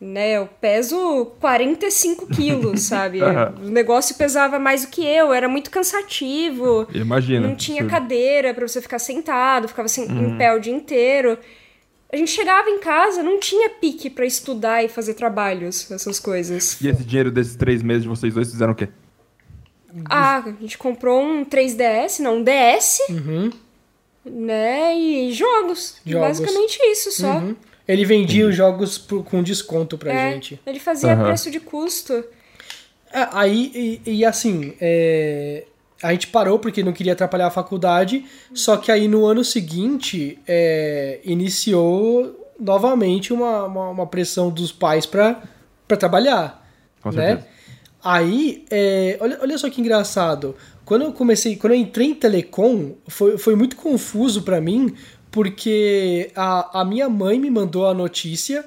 [0.00, 0.38] né?
[0.38, 3.20] Eu peso 45 quilos, sabe?
[3.62, 6.88] o negócio pesava mais do que eu, era muito cansativo.
[6.94, 7.46] Imagina.
[7.46, 10.30] Não tinha cadeira para você ficar sentado, ficava uhum.
[10.30, 11.36] em pé o dia inteiro.
[12.12, 16.80] A gente chegava em casa, não tinha pique para estudar e fazer trabalhos, essas coisas.
[16.80, 18.88] E esse dinheiro desses três meses de vocês dois fizeram o quê?
[20.06, 23.00] Ah, a gente comprou um 3DS, não, um DS.
[23.10, 23.50] Uhum.
[24.24, 24.96] Né?
[24.98, 26.00] E jogos.
[26.04, 26.28] jogos.
[26.28, 27.38] Basicamente isso só.
[27.38, 27.56] Uhum.
[27.90, 30.60] Ele vendia os jogos por, com desconto pra é, gente.
[30.64, 31.24] Ele fazia uhum.
[31.24, 32.12] preço de custo.
[33.12, 35.64] É, aí, e, e assim, é,
[36.00, 38.24] a gente parou porque não queria atrapalhar a faculdade,
[38.54, 45.04] só que aí no ano seguinte é, iniciou novamente uma, uma, uma, pressão dos pais
[45.04, 45.42] pra,
[45.88, 46.64] pra trabalhar.
[47.02, 47.42] Com né?
[48.04, 50.54] Aí, é, olha, olha só que engraçado.
[50.84, 54.94] Quando eu comecei, quando eu entrei em telecom, foi, foi muito confuso para mim,
[55.30, 58.64] porque a, a minha mãe me mandou a notícia.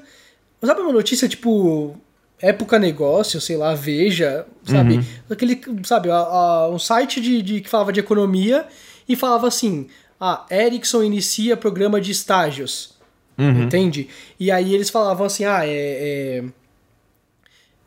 [0.62, 1.96] Sabe uma notícia tipo
[2.44, 4.98] época negócio, sei lá, veja, sabe?
[4.98, 5.04] Uhum.
[5.30, 8.68] Aquele, sabe, a, a, um site de, de, que falava de economia
[9.08, 9.88] e falava assim:
[10.20, 12.94] ah, Ericsson inicia programa de estágios.
[13.38, 13.64] Uhum.
[13.64, 14.10] Entende?
[14.40, 15.72] E aí eles falavam assim: ah, é.
[15.72, 16.44] é,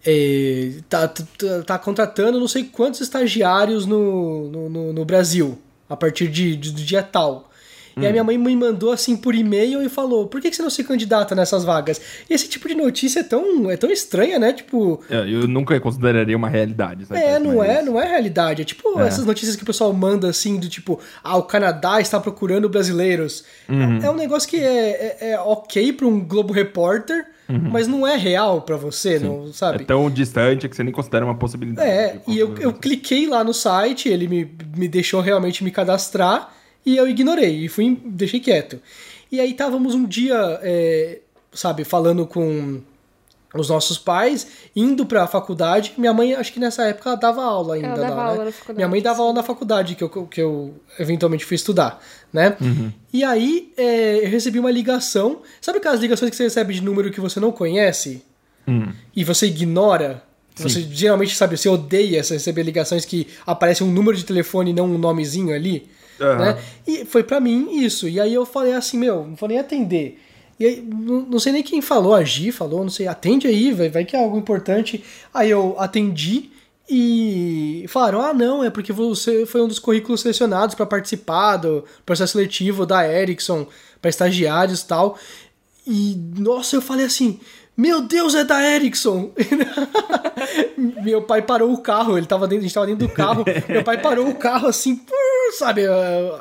[0.06, 5.58] é tá, tá, tá, contratando não sei quantos estagiários no, no, no, no Brasil
[5.88, 7.50] a partir de, de, do dia tal.
[7.98, 8.02] Hum.
[8.02, 10.68] E a minha mãe me mandou assim por e-mail e falou: por que, você não
[10.68, 12.00] se candidata nessas vagas?
[12.28, 14.52] E esse tipo de notícia é tão, é tão estranha, né?
[14.52, 15.02] Tipo.
[15.08, 17.06] É, eu nunca consideraria uma realidade.
[17.06, 17.20] Sabe?
[17.20, 18.60] É, não é, não é realidade.
[18.60, 19.06] É tipo é.
[19.06, 23.44] essas notícias que o pessoal manda assim, do tipo, ah, o Canadá está procurando brasileiros.
[23.66, 23.98] Uhum.
[24.02, 27.24] É, é, um negócio que é, é, é ok para um Globo Repórter.
[27.48, 27.70] Uhum.
[27.70, 29.26] Mas não é real para você, Sim.
[29.26, 29.84] não sabe?
[29.84, 31.88] É tão distante que você nem considera uma possibilidade.
[31.88, 36.55] É, e eu, eu cliquei lá no site, ele me, me deixou realmente me cadastrar.
[36.86, 38.80] E eu ignorei e fui, deixei quieto.
[39.30, 41.18] E aí estávamos um dia, é,
[41.52, 42.80] sabe, falando com
[43.52, 45.94] os nossos pais, indo para a faculdade.
[45.98, 47.88] Minha mãe, acho que nessa época ela dava aula ainda.
[47.88, 48.44] Ela dava lá, aula né?
[48.44, 48.76] na faculdade.
[48.76, 52.00] Minha mãe dava aula na faculdade, que eu, que eu eventualmente fui estudar,
[52.32, 52.56] né?
[52.60, 52.92] Uhum.
[53.12, 55.40] E aí é, eu recebi uma ligação.
[55.60, 58.22] Sabe aquelas ligações que você recebe de número que você não conhece?
[58.66, 58.92] Uhum.
[59.14, 60.22] E você ignora?
[60.54, 60.62] Sim.
[60.62, 64.86] Você geralmente, sabe, você odeia receber ligações que aparece um número de telefone e não
[64.86, 65.88] um nomezinho ali.
[66.20, 66.36] Uhum.
[66.36, 66.62] Né?
[66.86, 68.08] E foi para mim isso.
[68.08, 70.20] E aí eu falei assim, meu, não vou nem atender.
[70.58, 73.90] E aí, não, sei nem quem falou, a Gi falou, não sei, atende aí, vai,
[73.90, 75.04] vai que é algo importante.
[75.34, 76.50] Aí eu atendi
[76.88, 81.84] e falaram: ah, não, é porque você foi um dos currículos selecionados para participar do
[82.04, 83.66] processo seletivo da Ericsson
[84.00, 85.18] para estagiários e tal.
[85.86, 87.40] E nossa, eu falei assim:
[87.76, 89.30] meu Deus, é da Ericsson!
[91.04, 93.44] meu pai parou o carro, ele tava dentro, a gente tava dentro do carro.
[93.68, 95.00] meu pai parou o carro assim,
[95.52, 95.86] sabe,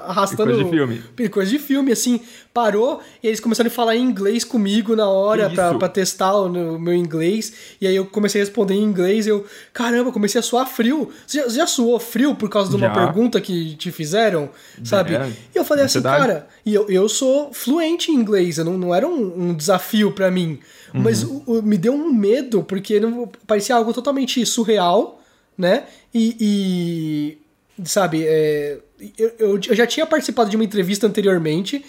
[0.06, 0.52] arrastando.
[0.52, 1.30] Coisa de filme.
[1.30, 2.22] Coisa de filme, assim.
[2.54, 6.80] Parou e eles começaram a falar em inglês comigo na hora pra, pra, testar o
[6.80, 7.54] meu inglês.
[7.82, 11.12] E aí eu comecei a responder em inglês e eu, caramba, comecei a suar frio.
[11.28, 12.94] Você já, já suou frio por causa de uma já.
[12.94, 14.50] pergunta que te fizeram,
[14.86, 15.16] sabe?
[15.16, 18.96] É, e eu falei assim, cara, e eu, eu sou fluente em inglês, não, não
[18.96, 20.60] era um, um desafio para mim.
[20.96, 21.02] Uhum.
[21.02, 25.22] Mas o, o, me deu um medo, porque não, parecia algo totalmente surreal,
[25.58, 25.84] né?
[26.14, 27.38] E,
[27.78, 28.80] e sabe, é,
[29.18, 31.84] eu, eu, eu, já tinha participado de uma entrevista anteriormente,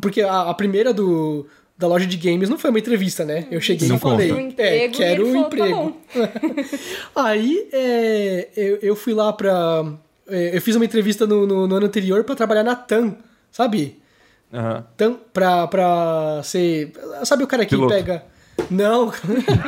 [0.00, 3.46] porque a, a, primeira do, da loja de games não foi uma entrevista, né?
[3.48, 5.96] Eu cheguei não e falei, um é, quero um tá emprego.
[7.14, 9.84] Aí é, eu, eu fui lá pra.
[10.28, 13.16] É, eu fiz uma entrevista no, no, no ano anterior para trabalhar na TAM,
[13.52, 13.98] sabe?
[14.52, 14.82] Uhum.
[14.96, 16.92] TAM, pra, pra ser.
[17.24, 17.94] Sabe o cara que Piloto.
[17.94, 18.24] pega.
[18.70, 19.12] Não.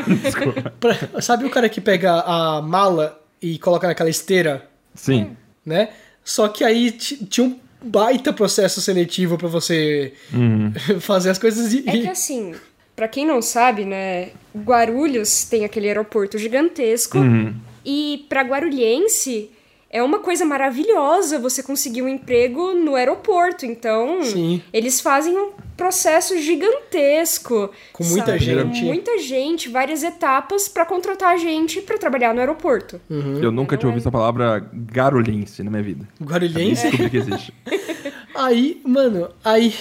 [0.78, 4.68] pra, sabe o cara que pega a mala e coloca naquela esteira?
[4.94, 5.36] Sim.
[5.64, 5.90] Né?
[6.24, 10.72] Só que aí tinha um baita processo seletivo para você uhum.
[11.00, 11.72] fazer as coisas.
[11.72, 11.84] E...
[11.88, 12.54] É que assim,
[12.94, 17.54] para quem não sabe, né, Guarulhos tem aquele aeroporto gigantesco uhum.
[17.84, 19.50] e para guarulhense
[19.90, 23.66] é uma coisa maravilhosa você conseguir um emprego no aeroporto.
[23.66, 24.62] Então, Sim.
[24.72, 27.70] eles fazem um processo gigantesco.
[27.90, 28.38] Com muita sabe?
[28.38, 28.84] gente.
[28.84, 33.00] Muita gente, várias etapas para contratar a gente para trabalhar no aeroporto.
[33.08, 33.42] Uhum.
[33.42, 36.06] Eu nunca tinha ouvido essa palavra garulhense na minha vida.
[36.20, 36.86] Garulhense?
[36.86, 37.08] É.
[37.08, 37.54] que existe.
[38.36, 39.74] aí, mano, aí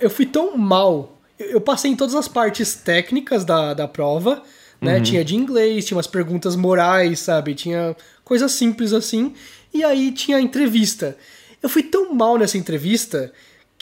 [0.00, 1.18] eu fui tão mal.
[1.36, 4.44] Eu passei em todas as partes técnicas da, da prova,
[4.80, 4.98] né?
[4.98, 5.02] Uhum.
[5.02, 7.56] Tinha de inglês, tinha umas perguntas morais, sabe?
[7.56, 9.34] Tinha coisa simples assim.
[9.74, 11.16] E aí tinha a entrevista.
[11.60, 13.32] Eu fui tão mal nessa entrevista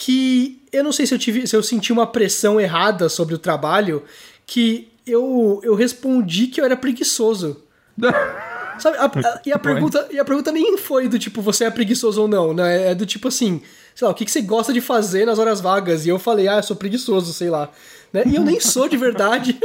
[0.01, 3.39] que eu não sei se eu tive, se eu senti uma pressão errada sobre o
[3.39, 4.03] trabalho
[4.47, 7.63] que eu, eu respondi que eu era preguiçoso.
[8.79, 8.97] Sabe?
[8.97, 12.23] A, a, e, a pergunta, e a pergunta nem foi do tipo, você é preguiçoso
[12.23, 12.93] ou não, né?
[12.93, 13.61] É do tipo assim,
[13.95, 16.07] sei lá, o que, que você gosta de fazer nas horas vagas?
[16.07, 17.69] E eu falei, ah, eu sou preguiçoso, sei lá.
[18.11, 18.23] Né?
[18.25, 19.59] E eu nem sou de verdade.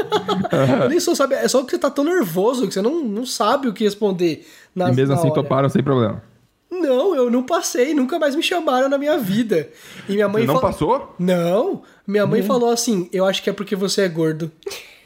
[0.81, 1.35] eu nem sou, sabe?
[1.35, 4.45] É só que você tá tão nervoso que você não, não sabe o que responder.
[4.75, 5.35] Nas, e mesmo assim hora.
[5.35, 6.21] toparam sem problema.
[6.81, 9.69] Não, eu não passei, nunca mais me chamaram na minha vida.
[10.07, 11.15] E minha mãe você não passou?
[11.19, 11.83] Não.
[12.05, 12.45] Minha mãe hum.
[12.45, 14.51] falou assim: "Eu acho que é porque você é gordo".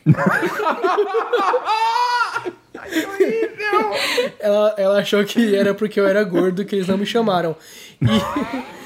[4.40, 7.56] ela, ela achou que era porque eu era gordo que eles não me chamaram.
[8.02, 8.06] E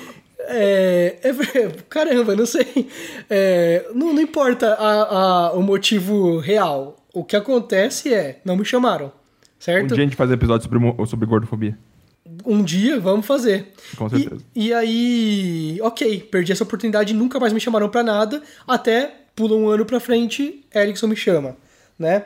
[0.46, 2.90] É, é, caramba, não sei.
[3.30, 6.98] É, não, não importa a, a, o motivo real.
[7.14, 9.12] O que acontece é, não me chamaram.
[9.60, 9.86] Certo?
[9.86, 11.78] Um dia a gente fazer episódio sobre, sobre gordofobia.
[12.46, 13.74] Um dia, vamos fazer.
[13.96, 14.42] Com certeza.
[14.56, 19.56] E, e aí, ok, perdi essa oportunidade, nunca mais me chamaram para nada, até pula
[19.56, 21.58] um ano pra frente, Erickson me chama,
[21.98, 22.26] né?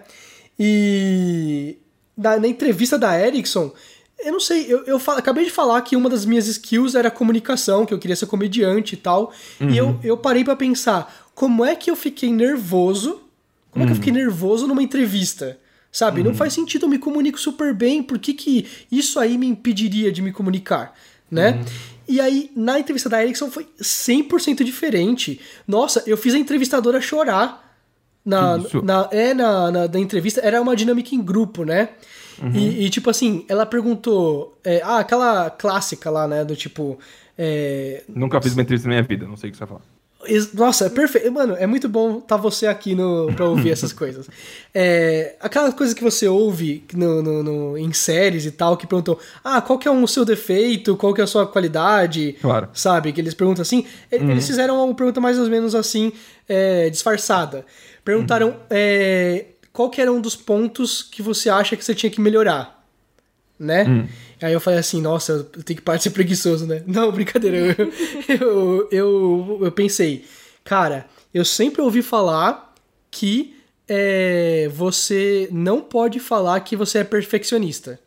[0.60, 1.78] E
[2.18, 3.72] na, na entrevista da Erickson,
[4.20, 7.12] eu não sei, eu, eu fal, acabei de falar que uma das minhas skills era
[7.12, 9.32] comunicação, que eu queria ser comediante e tal.
[9.62, 9.70] Uhum.
[9.70, 10.00] E eu, uhum.
[10.04, 13.22] eu parei para pensar, como é que eu fiquei nervoso?
[13.70, 13.84] Como uhum.
[13.84, 14.20] é que eu fiquei uhum.
[14.20, 15.60] nervoso numa entrevista?
[15.98, 16.22] Sabe?
[16.22, 16.28] Uhum.
[16.28, 20.12] Não faz sentido, eu me comunico super bem, por que, que isso aí me impediria
[20.12, 20.94] de me comunicar?
[21.30, 21.54] Né?
[21.54, 21.66] Uhum.
[22.08, 25.42] E aí, na entrevista da Erickson foi 100% diferente.
[25.68, 27.66] Nossa, eu fiz a entrevistadora chorar.
[28.24, 31.90] Na, na, é, na, na, na entrevista, era uma dinâmica em grupo, né?
[32.44, 32.52] Uhum.
[32.54, 34.56] E, e, tipo assim, ela perguntou.
[34.64, 36.46] É, ah, aquela clássica lá, né?
[36.46, 37.00] Do tipo.
[37.36, 39.97] É, Nunca fiz uma entrevista na minha vida, não sei o que você vai falar.
[40.54, 41.32] Nossa, é perfeito.
[41.32, 44.28] Mano, é muito bom estar tá você aqui no, pra ouvir essas coisas.
[44.74, 49.18] É, aquela coisa que você ouve no, no, no, em séries e tal, que perguntam:
[49.44, 52.36] ah, qual que é o seu defeito, qual que é a sua qualidade?
[52.42, 52.70] Claro.
[52.74, 53.14] Sabe?
[53.14, 53.86] Que eles perguntam assim.
[54.12, 54.32] Uhum.
[54.32, 56.12] Eles fizeram uma pergunta mais ou menos assim,
[56.50, 57.66] é, disfarçada.
[58.04, 58.50] Perguntaram.
[58.50, 58.56] Uhum.
[58.70, 62.84] É, qual que era um dos pontos que você acha que você tinha que melhorar,
[63.60, 63.86] né?
[63.88, 64.08] Hum.
[64.42, 66.84] Aí eu falei assim, nossa, eu tenho que parar de ser preguiçoso, né?
[66.88, 67.58] Não, brincadeira.
[67.58, 67.94] Eu,
[68.40, 70.26] eu, eu, eu pensei,
[70.64, 72.74] cara, eu sempre ouvi falar
[73.10, 73.56] que
[73.88, 78.00] é, você não pode falar que você é perfeccionista.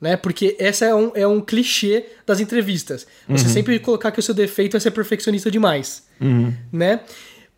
[0.00, 0.16] Né?
[0.16, 3.06] Porque essa é um, é um clichê das entrevistas.
[3.28, 3.52] Você uhum.
[3.52, 6.04] sempre colocar que o seu defeito é ser perfeccionista demais.
[6.20, 6.52] Uhum.
[6.70, 7.00] Né?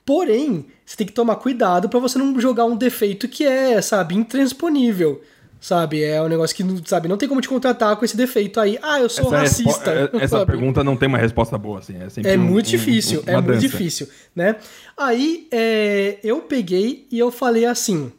[0.05, 4.15] Porém, você tem que tomar cuidado para você não jogar um defeito que é, sabe,
[4.15, 5.21] intransponível.
[5.61, 8.79] Sabe, é um negócio que, sabe, não tem como te contratar com esse defeito aí.
[8.83, 9.91] Ah, eu sou essa racista.
[9.91, 10.53] É, essa sabe?
[10.53, 11.95] pergunta não tem uma resposta boa, assim.
[11.97, 14.57] É, é um, muito difícil, um, é muito difícil, né?
[14.97, 18.13] Aí, é, eu peguei e eu falei assim,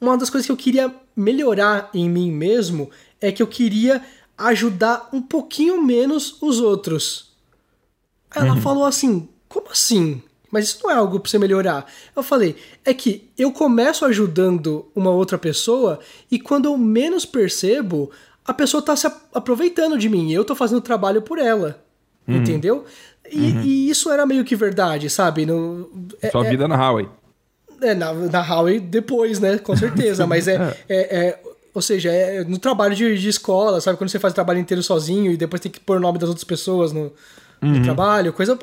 [0.00, 4.02] uma das coisas que eu queria melhorar em mim mesmo é que eu queria
[4.36, 7.32] ajudar um pouquinho menos os outros.
[8.34, 8.60] Ela uhum.
[8.60, 10.20] falou assim, como assim?
[10.54, 11.84] Mas isso não é algo para você melhorar.
[12.14, 15.98] Eu falei, é que eu começo ajudando uma outra pessoa
[16.30, 18.08] e quando eu menos percebo,
[18.44, 21.82] a pessoa tá se aproveitando de mim, eu tô fazendo o trabalho por ela.
[22.28, 22.36] Uhum.
[22.36, 22.84] Entendeu?
[23.28, 23.62] E, uhum.
[23.62, 25.44] e, isso era meio que verdade, sabe?
[25.44, 25.90] No,
[26.22, 27.08] é, Sua é, vida na Huawei.
[27.82, 29.58] É, na, na Huawei depois, né?
[29.58, 30.24] Com certeza.
[30.28, 31.40] mas é, é, é,
[31.74, 33.98] Ou seja, é no trabalho de, de escola, sabe?
[33.98, 36.28] Quando você faz o trabalho inteiro sozinho e depois tem que pôr o nome das
[36.28, 37.12] outras pessoas no,
[37.64, 37.78] uhum.
[37.78, 38.58] no trabalho, coisa.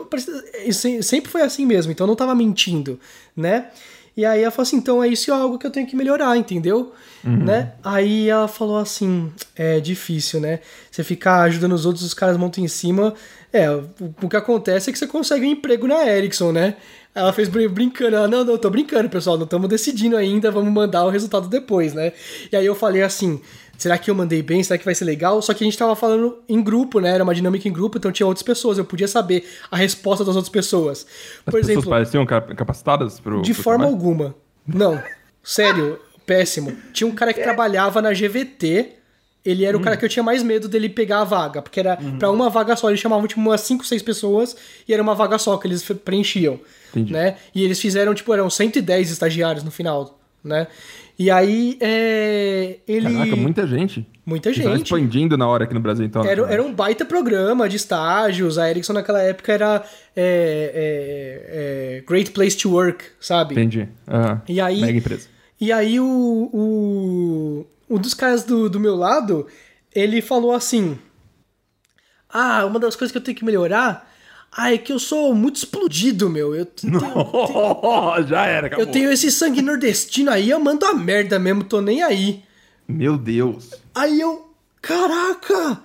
[1.02, 3.00] Sempre foi assim mesmo, então eu não tava mentindo,
[3.36, 3.68] né?
[4.16, 6.36] E aí ela falou assim: então é isso é algo que eu tenho que melhorar,
[6.38, 6.94] entendeu?
[7.24, 7.46] Uhum.
[7.46, 7.74] Né?
[7.84, 10.60] Aí ela falou assim: é difícil, né?
[10.90, 13.14] Você ficar ajudando os outros, os caras montam em cima.
[13.54, 13.90] É, o,
[14.22, 16.76] o que acontece é que você consegue um emprego na Ericsson, né?
[17.14, 21.04] Ela fez brincando, ela, não, não, tô brincando, pessoal, não estamos decidindo ainda, vamos mandar
[21.04, 22.14] o resultado depois, né?
[22.50, 23.42] E aí eu falei assim,
[23.82, 24.63] será que eu mandei bem?
[24.63, 25.41] Será que vai ser legal?
[25.41, 27.10] Só que a gente tava falando em grupo, né?
[27.10, 30.36] Era uma dinâmica em grupo, então tinha outras pessoas, eu podia saber a resposta das
[30.36, 31.06] outras pessoas.
[31.44, 33.96] Por As exemplo, pessoas pareciam capacitadas pro De pro forma trabalho?
[33.96, 34.36] alguma.
[34.67, 35.02] Não.
[35.44, 36.78] Sério, péssimo.
[36.94, 38.89] Tinha um cara que trabalhava na GVT,
[39.44, 39.82] ele era hum.
[39.82, 42.20] o cara que eu tinha mais medo dele pegar a vaga, porque era uhum.
[42.20, 44.56] para uma vaga só, eles chamavam tipo umas 5, 6 pessoas
[44.88, 46.60] e era uma vaga só que eles preenchiam,
[46.91, 47.12] Entendi.
[47.12, 47.38] né?
[47.56, 50.67] E eles fizeram tipo eram 110 estagiários no final, né?
[51.21, 54.07] E aí é, ele Caraca, muita gente.
[54.25, 54.81] Muita gente.
[54.81, 56.25] expandindo na hora aqui no Brasil então.
[56.25, 58.57] Era, era um baita programa de estágios.
[58.57, 63.53] A Ericsson naquela época era é, é, é Great Place to Work, sabe?
[63.53, 63.81] Entendi.
[63.81, 64.41] Uhum.
[64.49, 65.27] E aí Mega empresa.
[65.60, 69.45] E aí o, o um dos caras do, do meu lado,
[69.93, 70.97] ele falou assim:
[72.27, 74.11] Ah, uma das coisas que eu tenho que melhorar.
[74.52, 76.54] Ah, é que eu sou muito explodido, meu.
[76.54, 78.86] Eu tenho, tenho, já era, acabou.
[78.86, 82.44] Eu tenho esse sangue nordestino aí, eu mando a merda mesmo, tô nem aí.
[82.88, 83.72] Meu Deus.
[83.96, 84.50] Aí eu.
[84.82, 85.80] Caraca!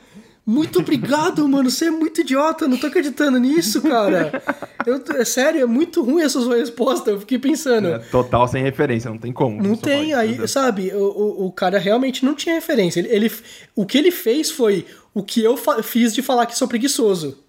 [0.44, 1.70] Muito obrigado, mano.
[1.70, 2.66] Você é muito idiota.
[2.66, 4.42] Não tô acreditando nisso, cara.
[4.86, 7.10] Eu, é sério, é muito ruim essa sua resposta.
[7.10, 7.88] Eu fiquei pensando.
[7.88, 9.60] É, total sem referência, não tem como.
[9.62, 10.14] Não tem.
[10.14, 13.00] Aí, sabe, o, o, o, cara realmente não tinha referência.
[13.00, 13.32] Ele, ele,
[13.74, 17.45] o que ele fez foi o que eu fiz de falar que sou preguiçoso.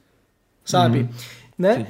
[0.68, 1.00] Sabe?
[1.00, 1.10] Uhum.
[1.58, 1.76] Né?
[1.76, 1.86] Sim.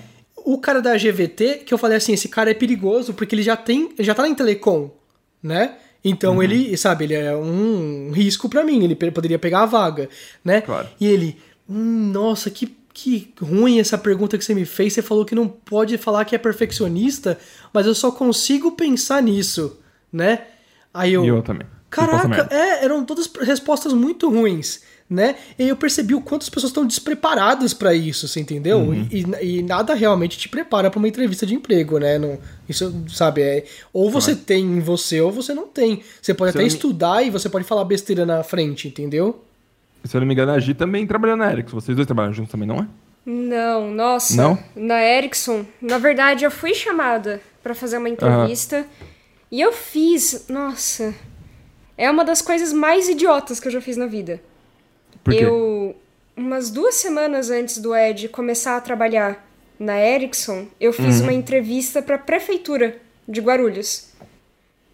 [0.45, 3.57] O cara da GVT, que eu falei assim, esse cara é perigoso porque ele já
[3.57, 3.89] tem.
[3.99, 4.91] já tá na Telecom,
[5.43, 5.75] né?
[6.03, 6.43] Então uhum.
[6.43, 10.07] ele, sabe, ele é um risco para mim, ele poderia pegar a vaga,
[10.45, 10.61] né?
[10.61, 10.87] Claro.
[11.01, 11.37] E ele,
[11.67, 14.93] hum, nossa, que, que ruim essa pergunta que você me fez.
[14.93, 17.37] Você falou que não pode falar que é perfeccionista,
[17.73, 19.79] mas eu só consigo pensar nisso,
[20.13, 20.43] né?
[20.93, 21.25] Aí eu.
[21.25, 21.67] Eu também.
[21.89, 25.35] Caraca, é, eram todas respostas muito ruins né?
[25.57, 28.79] E aí eu percebi o quanto as pessoas estão despreparadas para isso, você entendeu?
[28.79, 29.07] Uhum.
[29.09, 32.19] E, e, nada realmente te prepara para uma entrevista de emprego, né?
[32.19, 34.45] Não, isso, sabe, é, ou você claro.
[34.45, 36.03] tem em você ou você não tem.
[36.21, 39.43] Você pode Se até estudar e você pode falar besteira na frente, entendeu?
[40.03, 41.79] Se eu não me engano, a Gi também trabalha na Ericsson.
[41.79, 42.87] Vocês dois trabalham juntos também, não é?
[43.25, 44.35] Não, nossa.
[44.35, 44.57] Não?
[44.75, 49.07] Na Ericsson, na verdade, eu fui chamada para fazer uma entrevista uhum.
[49.51, 51.13] e eu fiz, nossa,
[51.97, 54.41] é uma das coisas mais idiotas que eu já fiz na vida.
[55.27, 55.43] Por quê?
[55.43, 55.93] Eu,
[56.37, 59.45] umas duas semanas antes do Ed começar a trabalhar
[59.77, 61.23] na Ericsson, eu fiz uhum.
[61.23, 64.13] uma entrevista para a prefeitura de Guarulhos.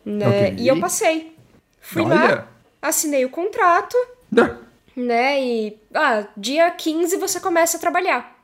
[0.04, 0.28] Né?
[0.28, 0.56] Okay.
[0.58, 1.36] E eu passei.
[1.80, 2.15] Fui Olha.
[2.15, 2.48] lá,
[2.82, 3.96] assinei o contrato,
[4.96, 5.39] né?
[5.39, 8.36] E ah, dia 15 você começa a trabalhar.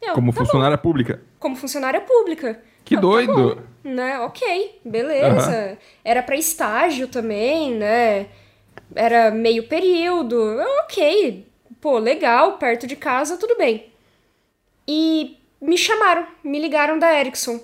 [0.00, 0.82] Eu, Como tá funcionária bom.
[0.82, 1.20] pública.
[1.40, 2.60] Como funcionária pública.
[2.84, 3.56] Que eu, tá doido.
[3.56, 4.20] Tá bom, né?
[4.20, 5.70] Ok, beleza.
[5.70, 5.76] Uhum.
[6.04, 8.28] Era para estágio também, né?
[8.94, 11.46] Era meio período, ok,
[11.80, 13.92] pô, legal, perto de casa, tudo bem.
[14.86, 17.60] E me chamaram, me ligaram da Ericsson.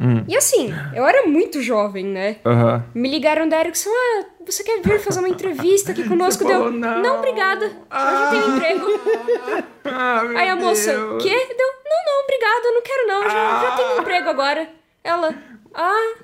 [0.00, 0.24] Hum.
[0.26, 2.36] E assim, eu era muito jovem, né?
[2.44, 2.82] Uhum.
[2.94, 6.44] Me ligaram da Ericsson, ah, você quer vir fazer uma entrevista aqui conosco?
[6.44, 7.00] Deu, falou, não.
[7.00, 8.10] não, obrigada, ah.
[8.10, 9.64] eu já tenho emprego.
[9.84, 11.22] Ah, Aí a moça, Deus.
[11.22, 11.28] quê?
[11.28, 14.68] Deu, não, não, obrigada, não quero não, já, já tenho emprego agora.
[15.04, 15.34] Ela,
[15.74, 16.14] ah,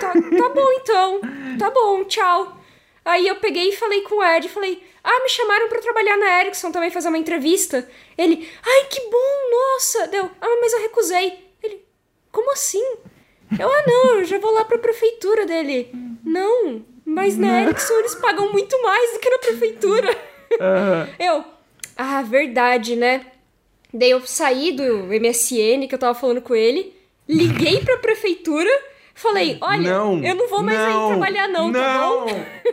[0.00, 1.20] tá, tá bom então,
[1.58, 2.56] tá bom, tchau.
[3.06, 6.40] Aí eu peguei e falei com o Ed, falei, ah, me chamaram para trabalhar na
[6.40, 7.88] Ericsson também fazer uma entrevista.
[8.18, 10.08] Ele, ai, que bom, nossa.
[10.08, 11.38] Deu, ah, mas eu recusei.
[11.62, 11.84] Ele,
[12.32, 12.82] como assim?
[13.56, 15.88] Eu, ah, não, eu já vou lá pra prefeitura dele.
[16.24, 20.10] Não, mas na Ericsson eles pagam muito mais do que na prefeitura.
[20.50, 21.14] Uhum.
[21.24, 21.44] Eu,
[21.96, 23.24] ah, verdade, né?
[23.94, 26.92] Daí eu saí do MSN que eu tava falando com ele,
[27.28, 28.70] liguei pra prefeitura
[29.16, 32.26] Falei, olha, não, eu não vou mais não, aí trabalhar não, não, tá bom?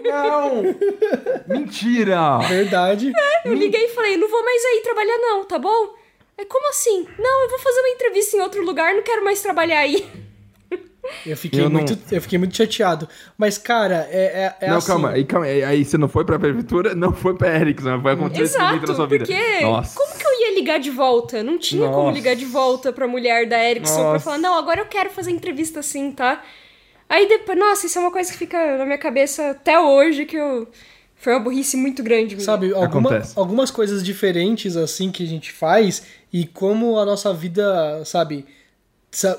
[0.04, 2.38] Não, Mentira!
[2.40, 3.14] Verdade.
[3.16, 5.96] É, eu liguei e falei, não vou mais aí trabalhar não, tá bom?
[6.38, 7.08] É como assim?
[7.18, 10.06] Não, eu vou fazer uma entrevista em outro lugar, não quero mais trabalhar aí.
[11.26, 12.02] Eu fiquei, eu muito, não...
[12.12, 13.08] eu fiquei muito chateado.
[13.38, 14.88] Mas, cara, é, é, é não, assim...
[14.88, 15.46] calma, aí, calma.
[15.46, 19.08] Aí você não foi pra prefeitura, não foi pra Ericsson, foi acontecer Exato, na sua
[19.08, 19.26] vida.
[19.26, 20.00] porque Nossa.
[20.00, 21.44] como que eu ia ligar de volta?
[21.44, 21.94] Não tinha Nossa.
[21.94, 24.10] como ligar de volta pra mulher da Ericsson Nossa.
[24.12, 26.42] pra falar, não, agora eu quero fazer entrevista assim, tá?
[27.10, 30.38] Aí depois, nossa, isso é uma coisa que fica na minha cabeça até hoje, que
[30.38, 30.68] eu
[31.18, 32.36] Foi uma burrice muito grande.
[32.36, 32.46] Minha.
[32.46, 38.04] Sabe, alguma, algumas coisas diferentes assim que a gente faz e como a nossa vida,
[38.04, 38.46] sabe,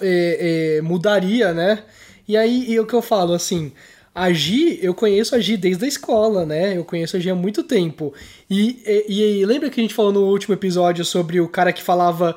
[0.00, 1.82] é, é, mudaria, né?
[2.26, 3.72] E aí, e o que eu falo, assim,
[4.14, 6.76] a Gi, eu conheço a Gi desde a escola, né?
[6.76, 8.14] Eu conheço a Gi há muito tempo.
[8.48, 11.82] E, e, e lembra que a gente falou no último episódio sobre o cara que
[11.82, 12.36] falava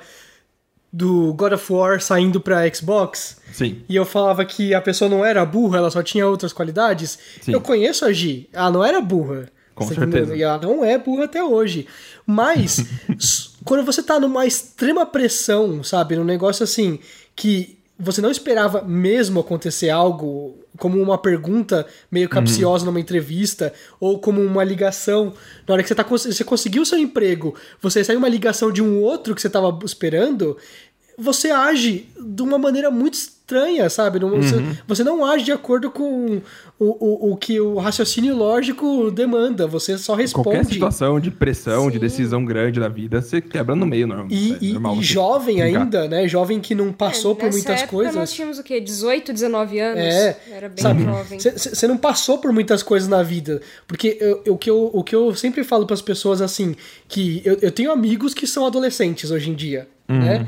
[0.91, 3.37] do God of War saindo pra Xbox.
[3.53, 3.83] Sim.
[3.87, 7.19] E eu falava que a pessoa não era burra, ela só tinha outras qualidades.
[7.41, 7.53] Sim.
[7.53, 9.49] Eu conheço a Gi, ela não era burra.
[9.75, 10.35] Com certeza.
[10.35, 11.85] E ela não é burra até hoje.
[12.25, 12.83] Mas,
[13.63, 16.15] quando você tá numa extrema pressão, sabe?
[16.15, 16.97] Num negócio assim,
[17.37, 22.91] que você não esperava mesmo acontecer algo, como uma pergunta meio capciosa uhum.
[22.91, 25.33] numa entrevista, ou como uma ligação.
[25.67, 29.01] Na hora que você, tá, você conseguiu seu emprego, você recebe uma ligação de um
[29.01, 30.57] outro que você estava esperando,
[31.17, 34.19] você age de uma maneira muito estranha, sabe?
[34.19, 34.41] Não, uhum.
[34.41, 36.41] você, você, não age de acordo com
[36.77, 39.65] o, o, o que o raciocínio lógico demanda.
[39.65, 40.43] Você só responde.
[40.43, 41.91] Qualquer situação de pressão, Sim.
[41.91, 44.27] de decisão grande na vida, você quebra no meio, normal.
[44.29, 45.81] E, é normal e jovem brincar.
[45.81, 46.27] ainda, né?
[46.27, 48.15] Jovem que não passou é, por muitas época coisas.
[48.15, 48.79] Nós tínhamos o quê?
[48.79, 50.03] 18, 19 anos?
[50.03, 50.39] É.
[50.51, 51.39] Era bem sabe, jovem.
[51.39, 53.59] Você não passou por muitas coisas na vida.
[53.87, 56.75] Porque eu, eu, o, que eu, o que eu sempre falo para as pessoas assim,
[57.07, 60.19] que eu, eu tenho amigos que são adolescentes hoje em dia, uhum.
[60.19, 60.47] né?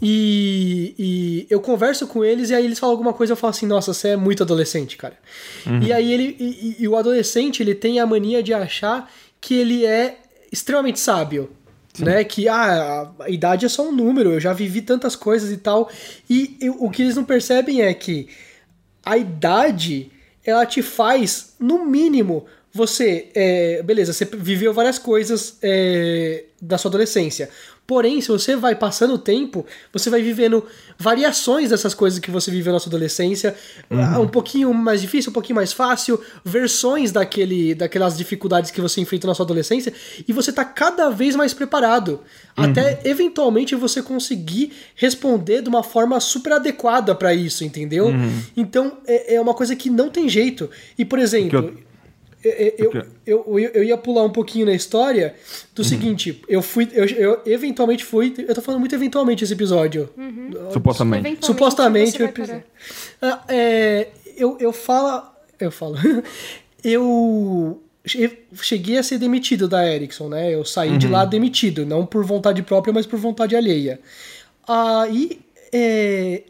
[0.00, 3.66] E, e, eu converso com eles e aí eles falam alguma coisa eu falo assim,
[3.66, 5.18] nossa, você é muito adolescente, cara.
[5.66, 5.82] Uhum.
[5.82, 6.36] E aí ele.
[6.38, 10.18] E, e, o adolescente ele tem a mania de achar que ele é
[10.52, 11.50] extremamente sábio.
[11.94, 12.04] Sim.
[12.04, 12.22] Né?
[12.22, 15.90] Que ah, a idade é só um número, eu já vivi tantas coisas e tal.
[16.30, 18.28] E eu, o que eles não percebem é que
[19.04, 20.10] a idade
[20.44, 23.28] ela te faz, no mínimo, você.
[23.34, 27.50] É, beleza, você viveu várias coisas é, da sua adolescência.
[27.88, 30.62] Porém, se você vai passando o tempo, você vai vivendo
[30.98, 33.56] variações dessas coisas que você viveu na sua adolescência,
[33.90, 34.24] uhum.
[34.24, 39.26] um pouquinho mais difícil, um pouquinho mais fácil, versões daquele, daquelas dificuldades que você enfrenta
[39.26, 39.90] na sua adolescência,
[40.28, 42.20] e você tá cada vez mais preparado.
[42.58, 42.64] Uhum.
[42.64, 48.08] Até eventualmente você conseguir responder de uma forma super adequada para isso, entendeu?
[48.08, 48.42] Uhum.
[48.54, 50.68] Então é, é, uma coisa que não tem jeito.
[50.98, 51.87] E, por exemplo.
[52.42, 55.34] Eu, eu, eu, eu, ia pular um pouquinho na história
[55.74, 55.88] do uhum.
[55.88, 60.08] seguinte, eu fui, eu, eu eventualmente fui, eu tô falando muito eventualmente esse episódio.
[60.16, 60.50] Uhum.
[60.72, 61.44] Supostamente.
[61.44, 62.22] Supostamente.
[62.22, 62.32] Eu,
[63.20, 65.26] ah, é, eu, eu falo,
[65.58, 65.96] eu falo,
[66.84, 67.82] eu
[68.62, 70.54] cheguei a ser demitido da Ericsson, né?
[70.54, 70.98] Eu saí uhum.
[70.98, 73.98] de lá demitido, não por vontade própria, mas por vontade alheia.
[74.66, 75.40] Aí,
[75.72, 76.44] é,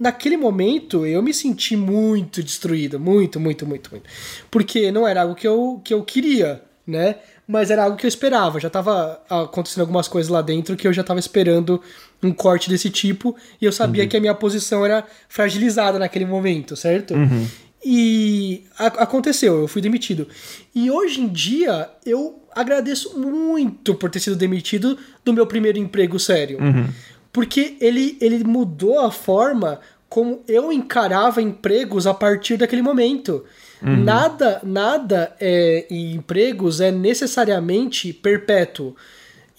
[0.00, 4.08] naquele momento eu me senti muito destruído, muito, muito, muito, muito.
[4.50, 7.16] Porque não era algo que eu, que eu queria, né?
[7.46, 8.58] Mas era algo que eu esperava.
[8.58, 11.82] Já estava acontecendo algumas coisas lá dentro que eu já estava esperando
[12.22, 14.08] um corte desse tipo e eu sabia uhum.
[14.08, 17.14] que a minha posição era fragilizada naquele momento, certo?
[17.14, 17.46] Uhum.
[17.84, 20.28] E aconteceu, eu fui demitido.
[20.74, 26.18] E hoje em dia eu agradeço muito por ter sido demitido do meu primeiro emprego
[26.18, 26.58] sério.
[26.58, 26.88] Uhum
[27.32, 33.44] porque ele, ele mudou a forma como eu encarava empregos a partir daquele momento.
[33.80, 34.02] Uhum.
[34.02, 38.96] Nada, nada é, em empregos é necessariamente perpétuo.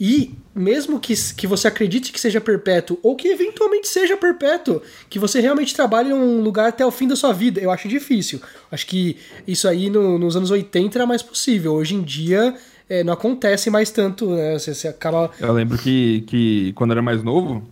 [0.03, 5.19] E mesmo que, que você acredite que seja perpétuo, ou que eventualmente seja perpétuo, que
[5.19, 8.41] você realmente trabalhe em um lugar até o fim da sua vida, eu acho difícil.
[8.71, 9.17] Acho que
[9.47, 11.73] isso aí no, nos anos 80 era mais possível.
[11.73, 12.55] Hoje em dia
[12.91, 14.59] é, não acontece mais tanto, né?
[14.59, 15.31] Você, você acaba.
[15.39, 17.63] Eu lembro que, que quando eu era mais novo,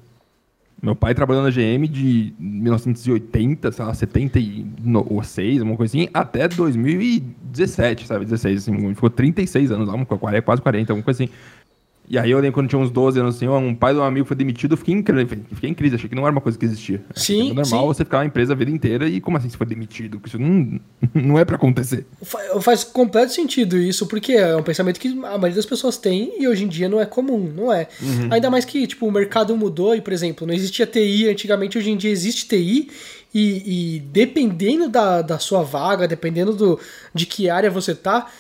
[0.82, 8.08] meu pai trabalhou na GM de 1980, sei lá, 76, uma coisa assim, até 2017,
[8.08, 8.24] sabe?
[8.24, 11.34] 16, assim, ficou 36 anos lá, quase 40, alguma coisa assim.
[12.10, 14.26] E aí eu lembro quando tinha uns 12 anos assim, um pai de um amigo
[14.26, 15.04] foi demitido, eu fiquei em,
[15.54, 17.04] fiquei em crise, achei que não era uma coisa que existia.
[17.14, 17.52] Sim.
[17.52, 17.88] É normal sim.
[17.88, 20.20] você ficar na empresa a vida inteira e como assim você foi demitido?
[20.26, 20.80] Isso não,
[21.14, 22.08] não é para acontecer.
[22.62, 26.48] Faz completo sentido isso, porque é um pensamento que a maioria das pessoas tem e
[26.48, 27.88] hoje em dia não é comum, não é?
[28.02, 28.30] Uhum.
[28.32, 31.92] Ainda mais que, tipo, o mercado mudou e, por exemplo, não existia TI antigamente, hoje
[31.92, 32.90] em dia existe TI
[33.32, 36.80] e, e dependendo da, da sua vaga, dependendo do,
[37.14, 38.32] de que área você tá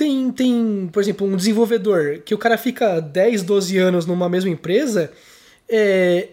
[0.00, 4.48] tem, tem, por exemplo, um desenvolvedor que o cara fica 10, 12 anos numa mesma
[4.48, 5.12] empresa,
[5.68, 6.28] é,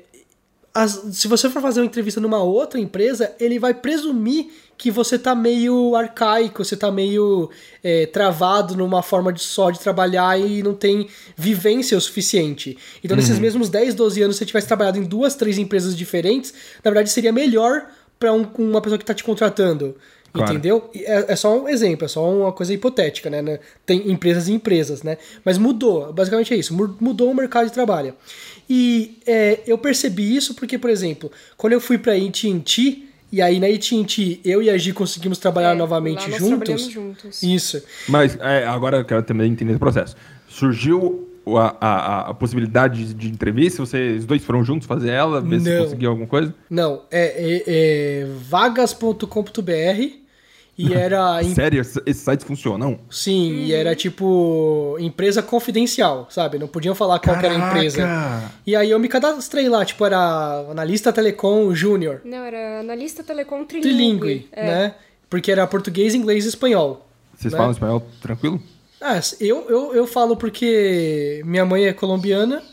[0.73, 4.47] as, se você for fazer uma entrevista numa outra empresa, ele vai presumir
[4.77, 7.49] que você tá meio arcaico, você tá meio
[7.83, 12.77] é, travado numa forma de só de trabalhar e não tem vivência o suficiente.
[13.03, 13.21] Então, uhum.
[13.21, 16.89] nesses mesmos 10, 12 anos, se você tivesse trabalhado em duas, três empresas diferentes, na
[16.89, 17.87] verdade seria melhor
[18.17, 19.93] para um, uma pessoa que está te contratando.
[20.37, 20.53] Claro.
[20.53, 20.89] Entendeu?
[20.95, 23.59] É, é, só um exemplo, é só uma coisa hipotética, né?
[23.85, 25.17] Tem empresas e empresas, né?
[25.43, 28.13] Mas mudou, basicamente é isso, mudou o mercado de trabalho.
[28.69, 33.59] E é, eu percebi isso porque, por exemplo, quando eu fui pra AT&T, E aí
[33.59, 36.89] na AT&T, eu e a Gi conseguimos trabalhar é, novamente juntos.
[36.89, 37.43] juntos.
[37.43, 37.83] Isso.
[38.07, 40.15] Mas é, agora eu quero também entender o processo.
[40.47, 43.85] Surgiu a, a, a, possibilidade de entrevista?
[43.85, 45.63] Vocês dois foram juntos fazer ela, ver Não.
[45.63, 46.53] se conseguiu alguma coisa?
[46.69, 50.26] Não, é, é, é vagas.com.br
[50.77, 51.41] e era.
[51.55, 51.81] Sério?
[51.81, 52.99] Esses sites funcionam?
[53.09, 56.59] Sim, e era tipo empresa confidencial, sabe?
[56.59, 58.07] Não podiam falar qual era a empresa.
[58.65, 62.21] E aí eu me cadastrei lá, tipo, era analista telecom júnior.
[62.23, 63.89] Não, era analista telecom trilingue.
[63.89, 64.65] Trilingue, é.
[64.65, 64.95] né?
[65.29, 67.07] Porque era português, inglês e espanhol.
[67.35, 67.57] Vocês né?
[67.57, 68.61] falam espanhol tranquilo?
[69.01, 72.63] Ah, eu, eu, eu falo porque minha mãe é colombiana,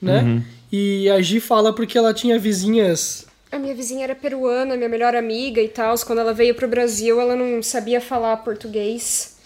[0.00, 0.22] né?
[0.22, 0.42] Uhum.
[0.70, 5.14] E a Gi fala porque ela tinha vizinhas a minha vizinha era peruana, minha melhor
[5.14, 5.94] amiga e tal.
[6.06, 9.36] Quando ela veio pro Brasil, ela não sabia falar português.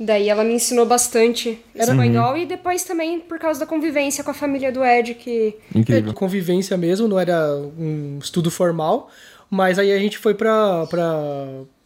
[0.00, 2.38] Daí ela me ensinou bastante espanhol uhum.
[2.38, 5.54] e depois também por causa da convivência com a família do Ed, que.
[5.72, 6.10] Incrível.
[6.10, 9.10] É, convivência mesmo, não era um estudo formal.
[9.48, 10.86] Mas aí a gente foi pra.
[10.86, 11.04] pra...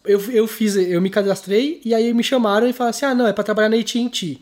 [0.05, 3.27] Eu, eu fiz, eu me cadastrei e aí me chamaram e falaram assim: ah, não,
[3.27, 4.39] é pra trabalhar na AT&T.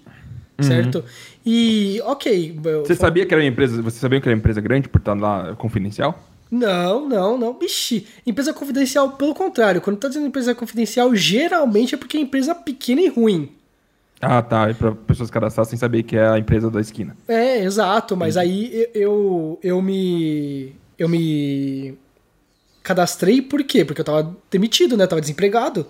[0.56, 0.64] Uhum.
[0.64, 1.04] Certo?
[1.44, 2.56] E, ok.
[2.84, 3.82] Você sabia que era uma empresa.
[3.82, 6.16] Você sabia que era uma empresa grande por estar lá confidencial?
[6.54, 7.52] Não, não, não.
[7.52, 9.80] Bixi, empresa confidencial, pelo contrário.
[9.80, 13.50] Quando tá dizendo empresa confidencial, geralmente é porque é empresa pequena e ruim.
[14.20, 14.70] Ah, tá.
[14.70, 17.16] E pra pessoas cadastrar sem saber que é a empresa da esquina.
[17.26, 18.16] É, exato.
[18.16, 20.76] Mas aí eu, eu me.
[20.96, 21.98] Eu me
[22.84, 23.84] cadastrei por quê?
[23.84, 25.08] Porque eu tava demitido, né?
[25.08, 25.88] tava desempregado.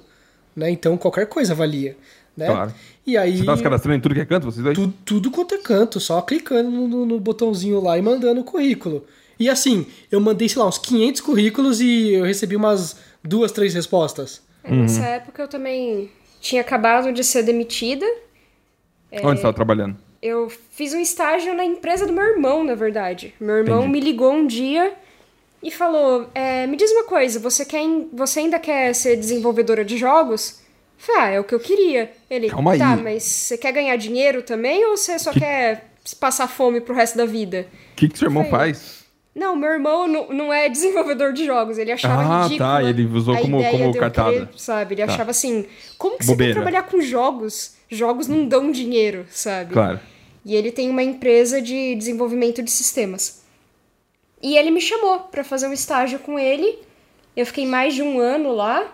[0.56, 0.70] Né?
[0.70, 1.94] Então qualquer coisa valia.
[2.34, 2.46] Né?
[2.46, 2.72] Claro.
[3.06, 4.74] E aí, Você tava se cadastrando em tudo que é canto, vocês dois?
[4.74, 9.04] Tudo, tudo quanto é canto, só clicando no, no botãozinho lá e mandando o currículo.
[9.38, 13.74] E assim, eu mandei, sei lá, uns 500 currículos e eu recebi umas duas, três
[13.74, 14.42] respostas.
[14.64, 14.82] Uhum.
[14.82, 16.10] Nessa época eu também
[16.40, 18.06] tinha acabado de ser demitida.
[19.12, 19.96] Onde é, você estava trabalhando?
[20.22, 23.34] Eu fiz um estágio na empresa do meu irmão, na verdade.
[23.40, 23.92] Meu irmão Entendi.
[23.92, 24.94] me ligou um dia
[25.62, 27.82] e falou: é, Me diz uma coisa, você, quer,
[28.12, 30.62] você ainda quer ser desenvolvedora de jogos?
[31.04, 32.10] falei, ah, é o que eu queria.
[32.30, 32.78] Ele, Calma aí.
[32.78, 35.40] tá, mas você quer ganhar dinheiro também ou você só que...
[35.40, 37.66] quer passar fome pro resto da vida?
[37.92, 39.03] O que, que seu irmão falei, faz?
[39.34, 41.76] Não, meu irmão não, não é desenvolvedor de jogos.
[41.76, 42.68] Ele achava ah, ridículo.
[42.70, 42.84] Ah, tá.
[42.84, 44.32] Ele usou como, como cartada.
[44.32, 44.94] Querer, sabe?
[44.94, 45.12] Ele tá.
[45.12, 45.66] achava assim:
[45.98, 46.52] como que Bobeira.
[46.52, 47.74] você quer trabalhar com jogos?
[47.90, 49.72] Jogos não dão dinheiro, sabe?
[49.72, 49.98] Claro.
[50.44, 53.42] E ele tem uma empresa de desenvolvimento de sistemas.
[54.40, 56.78] E ele me chamou para fazer um estágio com ele.
[57.36, 58.86] Eu fiquei mais de um ano lá.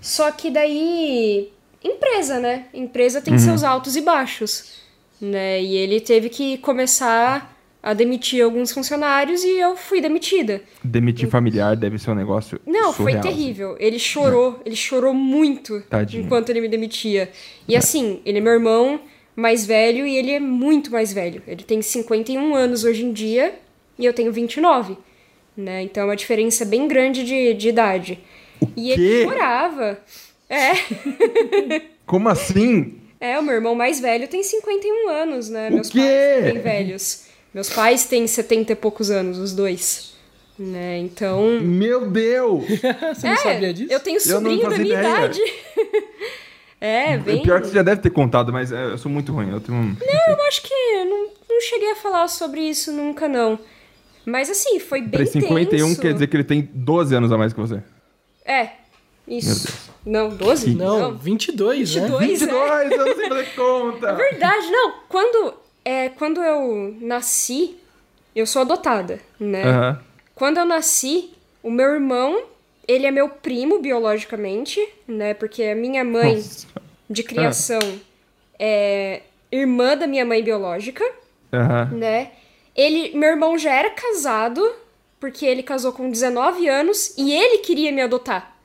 [0.00, 1.50] Só que daí.
[1.82, 2.66] Empresa, né?
[2.74, 3.38] Empresa tem uhum.
[3.38, 4.82] seus altos e baixos.
[5.20, 5.62] Né?
[5.62, 10.62] E ele teve que começar a demitir alguns funcionários e eu fui demitida.
[10.84, 12.60] Demitir familiar deve ser um negócio.
[12.64, 13.20] Não, surreal, foi assim.
[13.20, 13.76] terrível.
[13.80, 14.68] Ele chorou, é.
[14.68, 16.22] ele chorou muito Tadinho.
[16.24, 17.30] enquanto ele me demitia.
[17.66, 17.78] E é.
[17.78, 19.00] assim, ele é meu irmão
[19.34, 21.42] mais velho e ele é muito mais velho.
[21.46, 23.54] Ele tem 51 anos hoje em dia
[23.98, 24.96] e eu tenho 29.
[25.56, 25.82] Né?
[25.82, 28.20] Então é uma diferença bem grande de, de idade.
[28.60, 29.00] O e quê?
[29.00, 29.98] ele chorava.
[30.48, 30.72] É.
[32.06, 33.00] Como assim?
[33.18, 35.68] É, o meu irmão mais velho tem 51 anos, né?
[35.68, 35.98] O Meus quê?
[35.98, 37.31] pais têm velhos.
[37.54, 40.14] Meus pais têm 70 e poucos anos, os dois.
[40.58, 40.98] Né?
[40.98, 41.60] Então.
[41.60, 42.64] Meu Deus!
[43.14, 43.92] você não é, sabia disso?
[43.92, 45.08] Eu tenho sobrinho eu da minha ideia.
[45.08, 45.40] idade.
[46.80, 47.42] é, bem.
[47.42, 49.50] Pior que você já deve ter contado, mas é, eu sou muito ruim.
[49.50, 49.78] Eu tenho.
[49.78, 53.58] Não, eu acho que não, não cheguei a falar sobre isso nunca, não.
[54.24, 55.26] Mas assim, foi bem.
[55.26, 56.00] 51 tenso.
[56.00, 57.82] quer dizer que ele tem 12 anos a mais que você.
[58.44, 58.70] É,
[59.26, 59.90] isso.
[60.04, 60.74] Não, 12?
[60.74, 62.26] Não, não 22, 22, né?
[62.28, 62.94] 22, é.
[62.94, 64.08] eu não sei fazer conta.
[64.08, 64.94] É verdade, não.
[65.08, 67.76] Quando é, quando eu nasci,
[68.34, 69.64] eu sou adotada, né?
[69.64, 69.96] Uhum.
[70.34, 71.30] Quando eu nasci,
[71.62, 72.42] o meu irmão,
[72.86, 75.34] ele é meu primo biologicamente, né?
[75.34, 76.66] Porque a minha mãe Nossa.
[77.08, 78.00] de criação uhum.
[78.58, 81.04] é irmã da minha mãe biológica,
[81.52, 81.98] uhum.
[81.98, 82.32] né?
[82.74, 84.62] Ele, meu irmão já era casado,
[85.20, 88.56] porque ele casou com 19 anos e ele queria me adotar,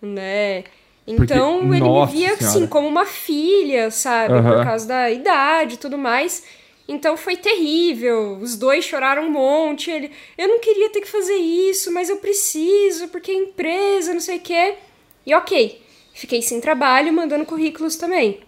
[0.00, 0.64] né?
[1.08, 2.36] Então Porque, ele me via assim, senhora.
[2.36, 4.34] assim como uma filha, sabe?
[4.34, 4.42] Uhum.
[4.42, 6.44] Por causa da idade e tudo mais.
[6.86, 8.36] Então foi terrível.
[8.42, 9.90] Os dois choraram um monte.
[9.90, 14.20] Ele, eu não queria ter que fazer isso, mas eu preciso, porque é empresa, não
[14.20, 14.74] sei o quê.
[15.24, 15.80] E ok,
[16.12, 18.40] fiquei sem trabalho, mandando currículos também.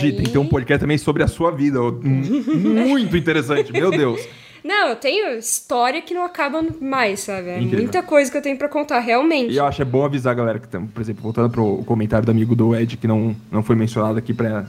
[0.00, 0.12] Aí...
[0.12, 1.80] Tem um podcast também sobre a sua vida.
[1.80, 4.20] Muito interessante, meu Deus.
[4.66, 7.50] Não, eu tenho história que não acaba mais, sabe?
[7.50, 7.78] É Incrível.
[7.82, 9.52] muita coisa que eu tenho para contar, realmente.
[9.52, 12.32] E eu acho é bom avisar a galera que, por exemplo, voltando pro comentário do
[12.32, 14.66] amigo do Ed, que não, não foi mencionado aqui pra,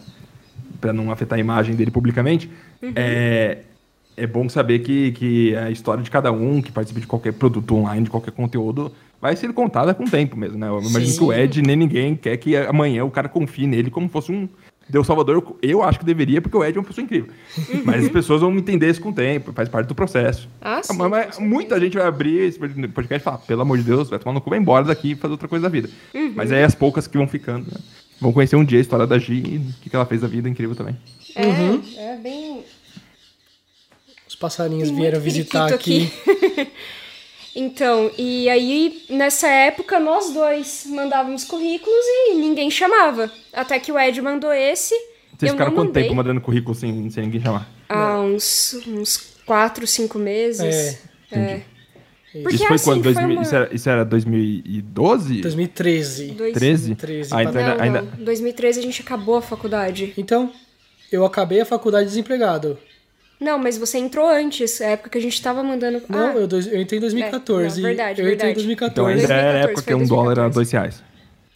[0.80, 2.48] pra não afetar a imagem dele publicamente,
[2.80, 2.94] uhum.
[2.96, 3.64] é,
[4.16, 7.76] é bom saber que, que a história de cada um que participa de qualquer produto
[7.76, 10.68] online, de qualquer conteúdo, vai ser contada com o tempo mesmo, né?
[10.68, 11.18] Eu imagino Sim.
[11.18, 14.48] que o Ed nem ninguém quer que amanhã o cara confie nele como fosse um
[14.90, 17.30] Deu Salvador, eu acho que deveria, porque o Ed é uma pessoa incrível.
[17.84, 20.48] Mas as pessoas vão entender isso com o tempo, faz parte do processo.
[20.62, 24.10] Ah, sim, mas, muita gente vai abrir esse podcast e falar, pelo amor de Deus,
[24.10, 25.90] vai tomar no cu, vai embora daqui e fazer outra coisa da vida.
[26.14, 26.32] Uhum.
[26.36, 27.78] Mas aí as poucas que vão ficando, né?
[28.20, 30.50] Vão conhecer um dia a história da Gi e o que ela fez da vida
[30.50, 30.98] incrível também.
[31.36, 31.82] É, Uhum.
[31.98, 32.64] é bem.
[34.28, 36.72] Os passarinhos Tem vieram visitar periquito aqui.
[37.60, 43.32] Então, e aí, nessa época, nós dois mandávamos currículos e ninguém chamava.
[43.52, 44.94] Até que o Ed mandou esse.
[45.38, 46.04] Vocês eu ficaram não quanto mandei.
[46.04, 47.68] tempo mandando currículo sem, sem ninguém chamar?
[47.90, 51.00] Há uns, uns quatro, cinco meses.
[51.32, 51.64] Entendi.
[52.44, 53.04] Porque isso foi assim, quando?
[53.04, 55.42] foi 2000 uma- isso, era, isso era 2012?
[55.42, 56.28] 2013.
[56.34, 56.96] Dois- 13?
[56.96, 58.24] 13, Ah, então ainda, ainda- não.
[58.26, 60.14] 2013 a gente acabou a faculdade.
[60.18, 60.52] Então,
[61.12, 62.78] eu acabei a faculdade desempregado.
[63.40, 66.02] Não, mas você entrou antes, a época que a gente tava mandando.
[66.10, 67.80] Não, ah, eu, dois- eu entrei em 2014.
[67.80, 68.74] É, não, verdade, eu entrei em verdade.
[68.92, 69.22] Então 2014.
[69.22, 70.56] ainda era a 2014, época que um dólar era 2014.
[70.56, 71.04] dois reais.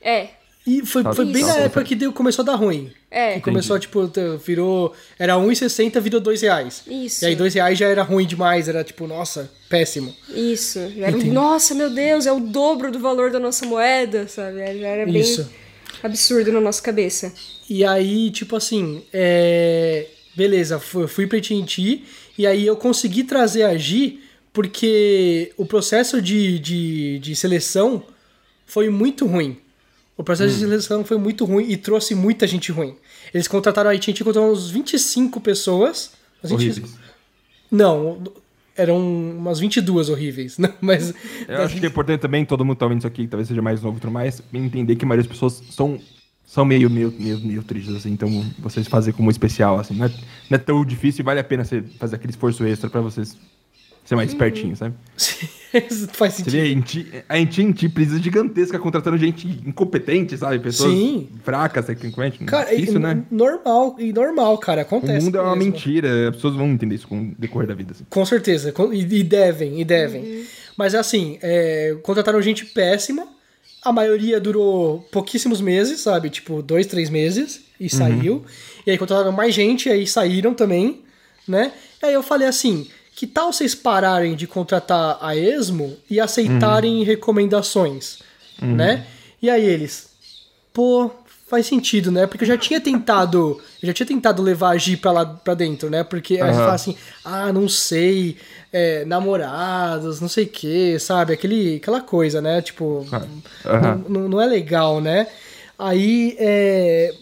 [0.04, 0.28] É,
[0.68, 2.92] E foi, foi bem na época que deu, começou a dar ruim.
[3.10, 3.34] é.
[3.36, 4.12] Que começou, tipo,
[4.46, 4.94] virou.
[5.18, 6.84] Era 1,60, virou 2 reais.
[6.88, 7.26] Isso.
[7.26, 10.14] E aí 2 reais já era ruim demais, era tipo, nossa, péssimo.
[10.30, 10.78] Isso.
[10.78, 11.32] Era, Entendi.
[11.32, 14.58] nossa, meu Deus, é o dobro do valor da nossa moeda, sabe?
[14.80, 15.50] Já era bem Isso.
[16.04, 17.34] absurdo na nossa cabeça.
[17.68, 20.06] E aí, tipo assim, é...
[20.36, 22.04] beleza, fu- fui pra AT&T
[22.38, 24.20] e aí eu consegui trazer a Gi
[24.54, 28.04] porque o processo de, de, de seleção
[28.66, 29.58] foi muito ruim.
[30.18, 30.54] O processo Hum.
[30.54, 32.96] de seleção foi muito ruim e trouxe muita gente ruim.
[33.34, 36.12] Eles contrataram a AT&T, contrataram uns 25 pessoas.
[36.44, 36.96] Umas 20 Horríveis.
[37.72, 38.22] Não,
[38.76, 40.58] eram umas 22 horríveis.
[40.60, 41.14] Não, mas
[41.48, 43.62] Eu acho que é importante também, todo mundo tá ouvindo isso aqui, que talvez seja
[43.62, 46.00] mais novo e tudo mais, entender que a maioria das pessoas são,
[46.54, 48.30] são meio, meio, meio, meio tristes, assim, então
[48.60, 50.10] vocês fazem como especial, assim, não é,
[50.50, 53.38] não é tão difícil e vale a pena você fazer aquele esforço extra pra vocês
[54.04, 54.96] ser mais espertinhos, sabe?
[56.12, 56.52] faz Você sentido.
[56.52, 60.60] vê, a Inti- a AT&T precisa gigantesca contratando gente incompetente, sabe?
[60.60, 61.30] Pessoas Sim.
[61.44, 62.40] fracas tecnicamente.
[62.44, 63.24] Cara, Isso, e- né?
[63.32, 65.24] normal, e normal, cara, O acontece.
[65.24, 65.72] mundo é uma mesmo.
[65.72, 67.94] mentira, as pessoas vão entender isso com o decorrer da vida.
[67.94, 68.04] Assim.
[68.10, 70.44] Com certeza, e, e devem, e devem.
[70.76, 73.26] Mas assim, é, contrataram gente péssima,
[73.84, 76.30] a maioria durou pouquíssimos meses, sabe?
[76.30, 78.46] Tipo, dois, três meses, e saiu.
[78.86, 81.02] E aí contrataram mais gente, e aí saíram também,
[81.48, 81.72] né?
[82.02, 87.04] E aí eu falei assim, que tal vocês pararem de contratar a Esmo e aceitarem
[87.04, 88.20] recomendações,
[88.62, 89.06] né?
[89.42, 90.10] E aí eles,
[90.72, 91.10] pô,
[91.48, 92.26] faz sentido, né?
[92.26, 95.54] Porque eu já tinha tentado, eu já tinha tentado levar a Gi pra lá pra
[95.54, 96.04] dentro, né?
[96.04, 98.38] Porque aí você fala assim, ah, não sei,
[98.72, 101.34] é, namorados, não sei o que, sabe?
[101.34, 102.62] Aquele, aquela coisa, né?
[102.62, 103.06] Tipo,
[103.66, 104.06] Aham.
[104.08, 105.28] não, não é legal, né?
[105.78, 107.14] Aí, é.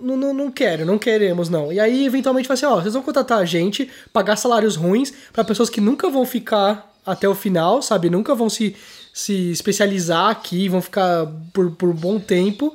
[0.00, 1.72] Não, não, não quero, não queremos, não.
[1.72, 5.44] E aí, eventualmente, fala assim: ó, vocês vão contratar a gente, pagar salários ruins pra
[5.44, 8.08] pessoas que nunca vão ficar até o final, sabe?
[8.08, 8.74] Nunca vão se,
[9.12, 12.74] se especializar aqui, vão ficar por, por um bom tempo.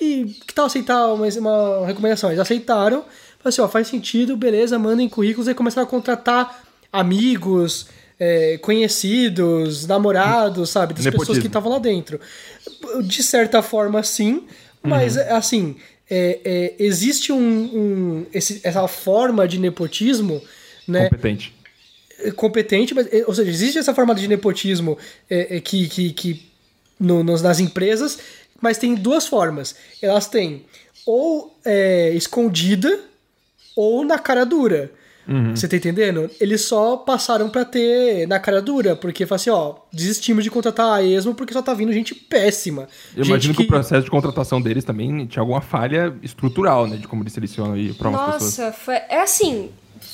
[0.00, 2.30] E que tal aceitar uma, uma recomendação?
[2.30, 3.02] Eles aceitaram.
[3.02, 7.86] Falaram assim: ó, faz sentido, beleza, mandem currículos e começaram a contratar amigos,
[8.18, 10.92] é, conhecidos, namorados, sabe?
[10.94, 11.40] Das pessoas Nepotismo.
[11.42, 12.20] que estavam lá dentro.
[13.04, 14.44] De certa forma, sim,
[14.82, 15.76] mas assim,
[16.10, 20.42] é, é, existe um, um- esse- essa forma de nepotismo,
[20.86, 21.04] né?
[21.08, 21.54] Competente.
[22.36, 24.98] competente, mas, ou seja, existe essa forma de nepotismo
[25.30, 26.50] eh, eh, que, que, que
[26.98, 28.18] no- nos- nas empresas,
[28.60, 29.74] mas tem duas formas.
[30.02, 30.66] Elas têm
[31.06, 33.00] ou eh, escondida
[33.74, 34.90] ou na cara dura.
[35.54, 36.28] Você tá entendendo?
[36.40, 40.92] Eles só passaram pra ter na cara dura, porque fala assim, ó, desistimos de contratar
[40.92, 42.88] a ESMO porque só tá vindo gente péssima.
[43.16, 43.62] Eu gente imagino que...
[43.62, 46.96] o processo de contratação deles também tinha alguma falha estrutural, né?
[46.96, 48.58] De como eles selecionam e para umas pessoas.
[48.58, 49.70] Nossa, foi, é assim,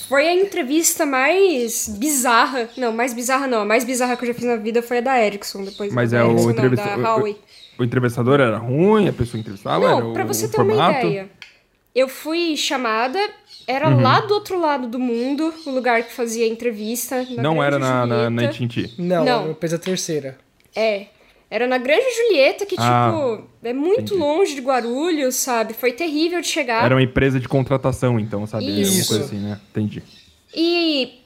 [0.09, 2.69] foi a entrevista mais bizarra.
[2.77, 3.61] Não, mais bizarra não.
[3.61, 5.65] A mais bizarra que eu já fiz na vida foi a da Ericsson.
[5.65, 7.03] Depois Mas da é Ericsson, o não, entrevistador.
[7.03, 7.37] da Huawei.
[7.79, 10.49] O, o entrevistador era ruim, a pessoa que entrevistava era Não, o, pra você o
[10.49, 11.07] ter uma formato.
[11.07, 11.31] ideia.
[11.95, 13.19] Eu fui chamada,
[13.67, 14.01] era Uhum.
[14.01, 17.25] lá do outro lado do mundo, o lugar que fazia a entrevista.
[17.37, 18.45] na Não Grande era na, na, na.
[18.45, 18.95] AT&T.
[18.99, 19.55] Não, Não.
[19.55, 20.39] fez a terceira.
[20.75, 21.07] É.
[21.49, 24.15] Era na Grande Julieta, que, Ah, tipo, é muito entendi.
[24.21, 25.75] longe de Guarulhos, sabe?
[25.75, 26.85] Foi terrível de chegar.
[26.85, 28.67] Era uma empresa de contratação, então, sabe?
[28.67, 29.09] Alguma Isso.
[29.09, 29.61] coisa assim, né?
[29.71, 30.03] Entendi.
[30.53, 31.21] E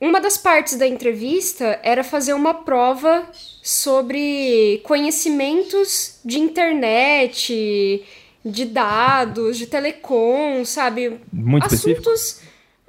[0.00, 3.24] uma das partes da entrevista era fazer uma prova
[3.60, 8.04] sobre conhecimentos de internet,
[8.50, 11.20] de dados, de telecom, sabe?
[11.32, 12.08] Muito específico?
[12.10, 12.40] Assuntos,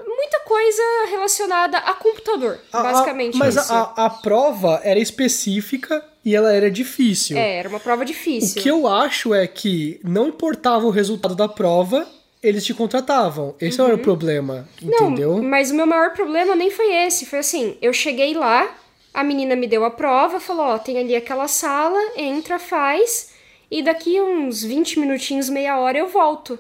[0.06, 3.74] muita coisa relacionada a computador, A- a- basicamente mas isso.
[3.74, 7.38] a, a, a prova era específica e ela era difícil.
[7.38, 8.62] É, era uma prova O difícil.
[8.62, 12.08] que eu acho é que não importava o resultado da prova,
[12.44, 13.56] eles te contratavam.
[13.60, 15.32] Esse era o problema, entendeu?
[15.32, 15.38] Uhum.
[15.38, 17.26] Não, mas o meu maior problema nem foi esse.
[17.26, 18.70] Foi assim, eu cheguei lá,
[19.14, 23.32] a menina me deu a prova, falou, ó, tem ali aquela sala, entra, faz,
[23.70, 26.58] e daqui uns 20 minutinhos, meia hora eu volto.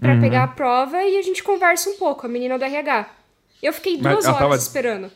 [0.00, 0.20] para uhum.
[0.20, 3.08] pegar a prova e a gente conversa um pouco, a menina do RH.
[3.62, 4.56] Eu fiquei duas horas tava...
[4.56, 5.10] esperando.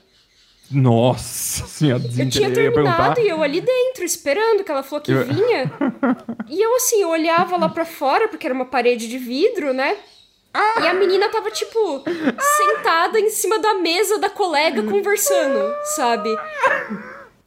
[0.70, 5.24] Nossa senhora, Eu tinha terminado e eu ali dentro, esperando, que ela falou que eu...
[5.24, 5.70] vinha.
[6.48, 9.96] e eu, assim, eu olhava lá pra fora, porque era uma parede de vidro, né?
[10.82, 12.02] E a menina tava, tipo,
[12.56, 16.28] sentada em cima da mesa da colega conversando, sabe?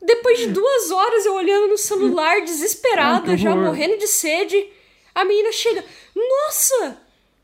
[0.05, 4.65] Depois de duas horas eu olhando no celular, desesperada, já morrendo de sede,
[5.13, 5.83] a menina chega.
[6.15, 6.97] Nossa!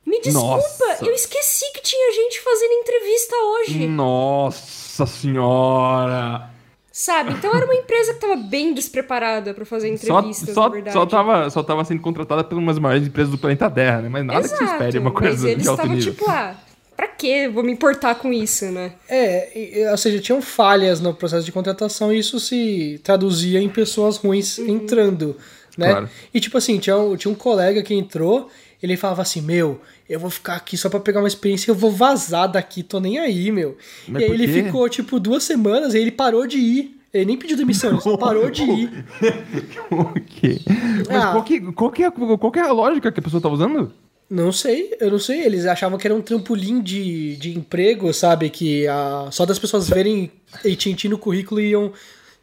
[0.06, 1.06] Me desculpa, Nossa.
[1.06, 3.88] eu esqueci que tinha gente fazendo entrevista hoje.
[3.88, 6.50] Nossa senhora!
[6.92, 7.32] Sabe?
[7.32, 10.94] Então era uma empresa que tava bem despreparada para fazer entrevistas, só, só, verdade.
[10.94, 14.10] Só tava, só tava sendo contratada por umas maiores empresas do planeta Terra, né?
[14.10, 16.14] Mas nada Exato, que se espere uma coisa mas eles de alto nível.
[16.14, 16.56] tipo, ah,
[17.02, 18.94] pra que vou me importar com isso, né?
[19.10, 24.18] É, ou seja, tinham falhas no processo de contratação e isso se traduzia em pessoas
[24.18, 24.68] ruins uhum.
[24.68, 25.36] entrando,
[25.76, 25.90] né?
[25.90, 26.10] Claro.
[26.32, 28.50] E tipo assim, tinha, tinha um colega que entrou
[28.84, 29.80] ele falava assim: Meu,
[30.10, 33.20] eu vou ficar aqui só pra pegar uma experiência, eu vou vazar daqui, tô nem
[33.20, 33.78] aí, meu.
[34.08, 36.98] Mas e aí ele ficou, tipo, duas semanas e ele parou de ir.
[37.14, 39.06] Ele nem pediu demissão, ele só parou de ir.
[39.92, 40.62] ok.
[41.08, 43.42] Mas ah, qual, que, qual, que é, qual que é a lógica que a pessoa
[43.42, 43.92] tá usando?
[44.32, 45.42] Não sei, eu não sei.
[45.42, 48.50] Eles achavam que era um trampolim de, de emprego, sabe?
[48.50, 51.92] Que a, só das pessoas verem AT&T no currículo iam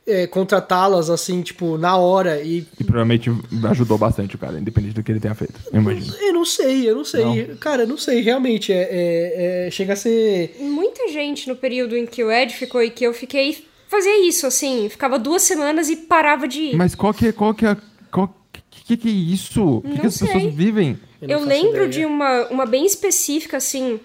[0.06, 2.42] é, contratá-las, assim, tipo, na hora.
[2.42, 2.66] E...
[2.78, 3.30] e provavelmente
[3.70, 6.14] ajudou bastante o cara, independente do que ele tenha feito, eu imagino.
[6.20, 7.24] Eu não sei, eu não sei.
[7.24, 7.56] Não.
[7.56, 8.70] Cara, eu não sei, realmente.
[8.70, 10.56] É, é, é, chega a ser.
[10.60, 14.46] Muita gente no período em que o Ed ficou e que eu fiquei fazia isso,
[14.46, 14.90] assim.
[14.90, 16.76] Ficava duas semanas e parava de ir.
[16.76, 17.32] Mas qual que é.
[17.32, 17.74] Qual que é
[18.10, 18.34] qual,
[18.70, 19.78] que, que é isso?
[19.78, 20.98] O que, que, as pessoas vivem?
[21.20, 21.88] Eu, eu lembro ideia.
[21.88, 24.00] de uma, uma bem específica, assim.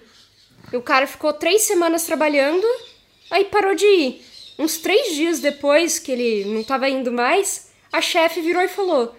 [0.72, 2.66] O cara ficou três semanas trabalhando,
[3.30, 4.24] aí parou de ir.
[4.58, 9.14] Uns três dias depois que ele não tava indo mais, a chefe virou e falou: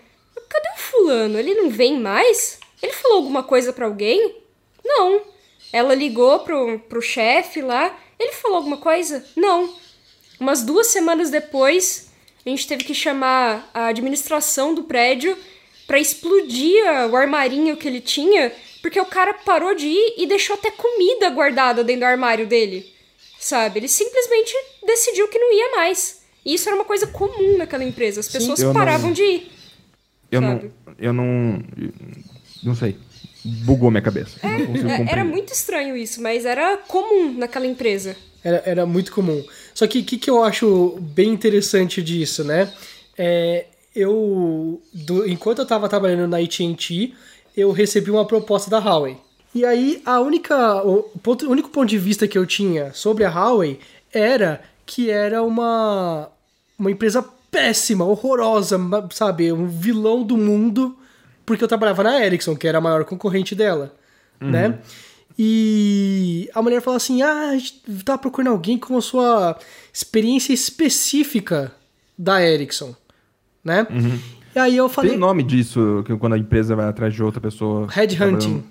[0.50, 1.39] Cadê o fulano?
[1.39, 2.60] Ele não vem mais?
[2.82, 4.38] Ele falou alguma coisa para alguém?
[4.84, 5.22] Não.
[5.72, 7.98] Ela ligou pro, pro chefe lá.
[8.20, 9.26] Ele falou alguma coisa?
[9.36, 9.74] Não.
[10.39, 12.12] Umas duas semanas depois,
[12.46, 15.38] a gente teve que chamar a administração do prédio
[15.86, 20.56] para explodir o armarinho que ele tinha, porque o cara parou de ir e deixou
[20.56, 22.96] até comida guardada dentro do armário dele
[23.46, 23.80] sabe?
[23.80, 24.54] Ele simplesmente
[24.86, 26.22] decidiu que não ia mais.
[26.44, 28.20] E isso era uma coisa comum naquela empresa.
[28.20, 29.14] As pessoas Sim, paravam não...
[29.14, 29.52] de ir.
[30.32, 30.72] Eu sabe?
[30.86, 30.96] não.
[30.98, 31.64] Eu não.
[32.64, 32.98] Não sei.
[33.44, 34.40] Bugou minha cabeça.
[34.42, 38.16] É, é era muito estranho isso, mas era comum naquela empresa.
[38.44, 39.44] Era, era muito comum.
[39.74, 42.72] Só que o que, que eu acho bem interessante disso, né?
[43.18, 43.66] É,
[43.96, 47.14] eu, do, enquanto eu estava trabalhando na AT&T,
[47.56, 49.18] eu recebi uma proposta da Huawei.
[49.54, 53.24] E aí, a única, o, ponto, o único ponto de vista que eu tinha sobre
[53.24, 53.80] a Huawei
[54.12, 56.30] era que era uma,
[56.78, 58.78] uma empresa péssima, horrorosa,
[59.12, 59.52] sabe?
[59.52, 60.96] Um vilão do mundo,
[61.46, 63.96] porque eu trabalhava na Ericsson, que era a maior concorrente dela,
[64.41, 64.52] uhum.
[64.52, 64.80] né?
[65.39, 69.58] E a mulher falou assim: ah, a gente tá procurando alguém com a sua
[69.91, 71.74] experiência específica
[72.18, 72.96] da Ericsson,
[73.66, 73.88] né?
[73.89, 74.20] Uhum.
[74.55, 75.11] E aí eu falei.
[75.11, 77.88] Tem nome disso, que quando a empresa vai atrás de outra pessoa.
[77.89, 78.63] Headhunting.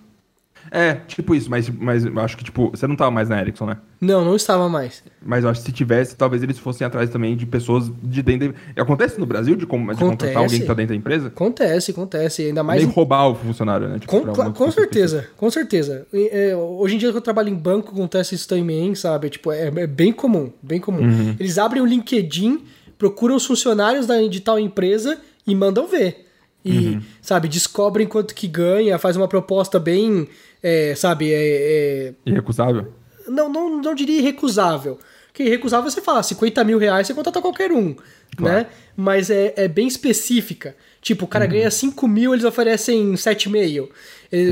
[0.71, 3.67] É, tipo isso, mas, mas eu acho que, tipo, você não tava mais na Ericsson,
[3.67, 3.77] né?
[4.01, 5.03] Não, não estava mais.
[5.25, 8.53] Mas eu acho que se tivesse, talvez eles fossem atrás também de pessoas de dentro
[8.75, 8.83] da...
[8.83, 11.29] Acontece no Brasil de, de contratar alguém que tá dentro da empresa?
[11.29, 12.43] Acontece, acontece.
[12.43, 12.83] Ainda mais.
[12.83, 13.99] Nem roubar o funcionário, né?
[13.99, 16.07] Tipo, com, com certeza, com certeza.
[16.13, 19.31] É, hoje em dia que eu trabalho em banco, acontece isso também, sabe?
[19.31, 21.03] Tipo, é, é bem comum, bem comum.
[21.03, 21.37] Uhum.
[21.39, 22.63] Eles abrem o LinkedIn,
[22.99, 26.27] procuram os funcionários da, de tal empresa e mandam ver.
[26.65, 27.03] E, uhum.
[27.21, 30.29] sabe, descobrem quanto que ganha, faz uma proposta bem
[30.67, 32.15] é, sabe, é, é...
[32.25, 32.91] Irrecusável?
[33.29, 34.99] Não, não, não diria irrecusável.
[35.27, 37.95] Porque irrecusável você fala 50 mil reais, você contrata qualquer um,
[38.35, 38.61] claro.
[38.61, 38.67] né?
[38.97, 40.75] Mas é, é bem específica.
[41.03, 41.51] Tipo, o cara uhum.
[41.51, 43.91] ganha 5 mil, eles oferecem 7,5.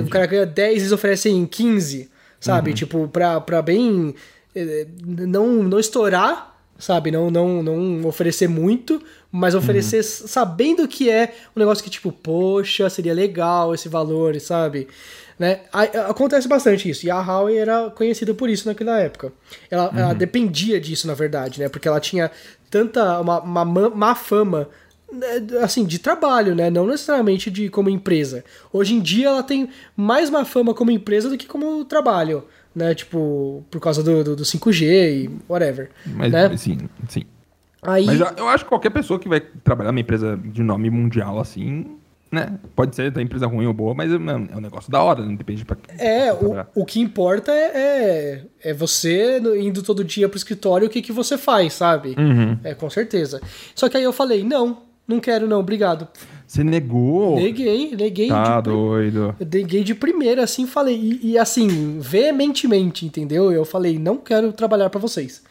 [0.04, 2.70] O cara ganha 10, eles oferecem 15, sabe?
[2.70, 2.76] Uhum.
[2.76, 4.14] Tipo, pra, pra bem...
[4.54, 6.51] É, não, não estourar,
[6.82, 7.12] sabe?
[7.12, 10.26] Não, não, não oferecer muito, mas oferecer uhum.
[10.26, 14.88] sabendo que é um negócio que, tipo, poxa, seria legal esse valor, sabe?
[15.38, 15.60] Né?
[16.08, 17.06] Acontece bastante isso.
[17.06, 19.32] E a Huawei era conhecida por isso naquela época.
[19.70, 19.98] Ela, uhum.
[19.98, 21.68] ela dependia disso, na verdade, né?
[21.68, 22.32] Porque ela tinha
[22.68, 24.68] tanta uma, uma má fama
[25.12, 25.26] né,
[25.62, 26.68] assim, de trabalho, né?
[26.68, 28.44] Não necessariamente de como empresa.
[28.72, 32.44] Hoje em dia ela tem mais má fama como empresa do que como trabalho,
[32.74, 32.94] né?
[32.94, 35.90] Tipo, por causa do, do, do 5G e whatever.
[36.06, 36.56] Mas, né?
[36.56, 37.22] sim, sim.
[37.82, 38.06] Aí...
[38.06, 41.98] Mas eu acho que qualquer pessoa que vai trabalhar numa empresa de nome mundial assim,
[42.32, 42.58] né?
[42.74, 45.64] Pode ser da empresa ruim ou boa, mas é um negócio da hora, não depende
[45.64, 50.38] pra É, pra o, o que importa é, é, é, você indo todo dia pro
[50.38, 52.14] escritório, o que, que você faz, sabe?
[52.16, 52.58] Uhum.
[52.64, 53.40] É, com certeza.
[53.74, 56.08] Só que aí eu falei, não, não quero não, obrigado.
[56.46, 57.36] Você negou?
[57.36, 58.28] Neguei, neguei.
[58.28, 59.34] Tá de, doido.
[59.40, 60.96] Eu neguei de primeira, assim, falei.
[60.96, 63.50] E, e, assim, veementemente, entendeu?
[63.50, 65.42] Eu falei, não quero trabalhar para vocês,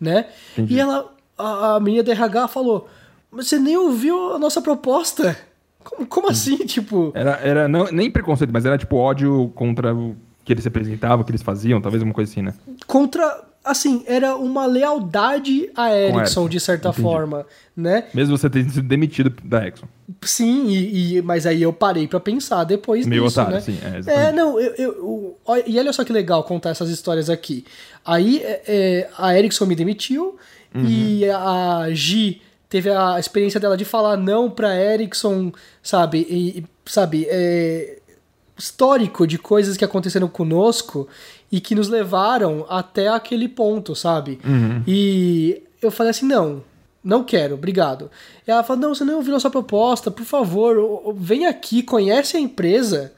[0.00, 0.26] né?
[0.52, 0.74] Entendi.
[0.74, 2.88] E ela, a, a menina da RH falou,
[3.30, 5.38] mas você nem ouviu a nossa proposta?
[5.84, 7.12] Como, como assim, tipo...
[7.14, 11.24] Era, era não, nem preconceito, mas era tipo ódio contra o que eles representavam, o
[11.24, 12.54] que eles faziam, talvez uma coisa assim, né?
[12.86, 17.02] Contra assim, era uma lealdade a Ericsson, de certa Entendi.
[17.02, 17.46] forma,
[17.76, 18.04] né?
[18.14, 19.86] Mesmo você tendo sido demitido da Ericsson.
[20.22, 23.60] Sim, e, e mas aí eu parei para pensar depois Meio disso, otário, né?
[23.60, 27.28] sim, é, é, não, eu, eu, eu, e olha só que legal contar essas histórias
[27.28, 27.64] aqui.
[28.04, 30.36] Aí é, é a Ericsson me demitiu
[30.74, 30.84] uhum.
[30.84, 35.52] e a Gi teve a experiência dela de falar não pra Ericsson,
[35.82, 36.26] sabe?
[36.28, 37.98] E, sabe, é,
[38.58, 41.08] histórico de coisas que aconteceram conosco
[41.50, 44.38] e que nos levaram até aquele ponto, sabe?
[44.44, 44.82] Uhum.
[44.86, 46.62] E eu falei assim: não,
[47.02, 48.10] não quero, obrigado.
[48.46, 52.36] E ela falou: não, você não ouviu a sua proposta, por favor, vem aqui, conhece
[52.36, 53.12] a empresa,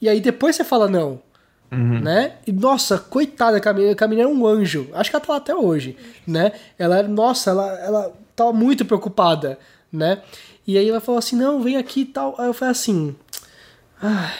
[0.00, 1.20] e aí depois você fala não.
[1.72, 2.00] Uhum.
[2.00, 2.32] Né?
[2.46, 4.88] E nossa, coitada, a Camila, a Camila era um anjo.
[4.92, 6.52] Acho que ela tá lá até hoje, né?
[6.76, 9.56] Ela, nossa, ela, ela tava muito preocupada,
[9.92, 10.20] né?
[10.66, 12.34] E aí ela falou assim: "Não, vem aqui e tal".
[12.38, 13.14] Aí eu falei assim:
[14.02, 14.34] "Ai,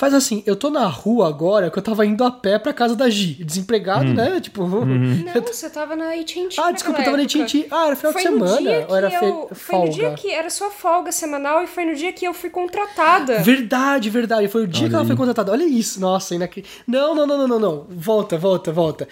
[0.00, 2.96] Faz assim, eu tô na rua agora que eu tava indo a pé pra casa
[2.96, 3.44] da Gi.
[3.44, 4.14] Desempregado, hum.
[4.14, 4.40] né?
[4.40, 4.62] Tipo.
[4.62, 5.24] Uhum.
[5.26, 6.58] Não, você tava na AT&T.
[6.58, 7.66] Ah, desculpa, eu tava na AT&T.
[7.70, 8.86] Ah, era final foi de semana?
[8.88, 12.14] Ou era eu, Foi no dia que era sua folga semanal e foi no dia
[12.14, 13.40] que eu fui contratada.
[13.40, 14.48] Verdade, verdade.
[14.48, 15.52] Foi o dia Olha que ela foi contratada.
[15.52, 16.00] Olha isso.
[16.00, 16.64] Nossa, ainda que.
[16.86, 17.86] Não, não, não, não, não, não.
[17.90, 19.06] Volta, volta, volta.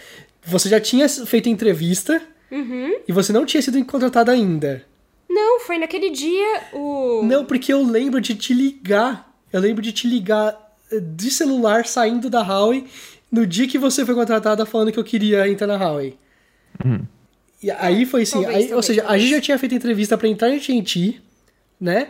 [0.47, 2.19] Você já tinha feito entrevista
[2.51, 2.95] uhum.
[3.07, 4.87] e você não tinha sido contratada ainda.
[5.29, 7.21] Não, foi naquele dia o.
[7.25, 9.29] Não, porque eu lembro de te ligar.
[9.53, 12.87] Eu lembro de te ligar de celular saindo da Huawei
[13.31, 16.17] no dia que você foi contratada falando que eu queria entrar na Huawei.
[16.85, 17.01] Hum.
[17.63, 19.21] E aí foi assim, talvez, aí, talvez, ou seja, talvez.
[19.21, 21.21] a gente já tinha feito entrevista para entrar em TNT,
[21.81, 22.09] né?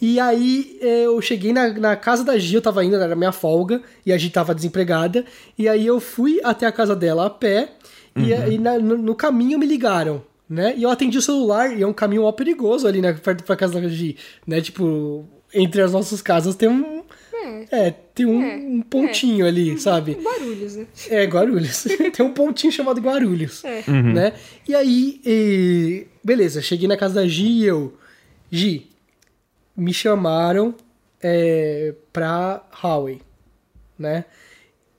[0.00, 3.82] E aí eu cheguei na, na casa da Gia, eu tava indo, era minha folga,
[4.04, 5.26] e a Gia tava desempregada,
[5.58, 7.72] e aí eu fui até a casa dela a pé,
[8.16, 8.24] uhum.
[8.24, 10.74] e, e na, no, no, caminho me ligaram, né?
[10.74, 13.56] E eu atendi o celular, e é um caminho ó perigoso ali, né, perto da
[13.56, 14.14] casa da Gia,
[14.46, 14.62] né?
[14.62, 17.02] Tipo, entre as nossas casas tem um,
[17.42, 17.66] é.
[17.70, 19.48] é, tem um, é, um pontinho é.
[19.48, 20.14] ali, sabe?
[20.14, 20.86] Guarulhos, né?
[21.08, 21.84] É, Guarulhos.
[22.14, 23.64] tem um pontinho chamado Guarulhos.
[23.64, 23.82] É.
[23.88, 24.12] Uhum.
[24.12, 24.32] Né?
[24.68, 26.06] E aí, e...
[26.22, 27.96] beleza, cheguei na casa da Gi e eu.
[28.50, 28.88] Gi,
[29.76, 30.74] me chamaram
[31.22, 33.20] é, pra Huawei,
[33.98, 34.24] né?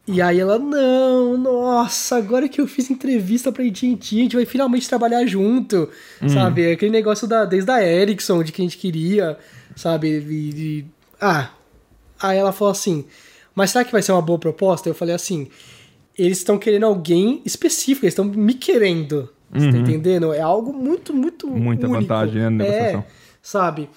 [0.08, 4.46] E aí ela, não, nossa, agora que eu fiz entrevista pra AT&T, a gente vai
[4.46, 5.88] finalmente trabalhar junto,
[6.22, 6.30] uhum.
[6.30, 6.72] sabe?
[6.72, 9.38] Aquele negócio da, desde a Ericsson, de que a gente queria,
[9.76, 10.08] sabe?
[10.10, 10.86] E, e,
[11.20, 11.52] ah,
[12.22, 13.06] Aí ela falou assim:
[13.56, 14.90] Mas será que vai ser uma boa proposta?
[14.90, 15.48] Eu falei assim:
[16.18, 19.30] Eles estão querendo alguém específico, eles estão me querendo.
[19.52, 19.72] Você tá uhum.
[19.72, 20.34] tá entendendo?
[20.34, 21.48] É algo muito, muito.
[21.48, 22.02] Muita único.
[22.02, 22.50] vantagem, né?
[22.50, 23.04] Na é,
[23.42, 23.90] sabe?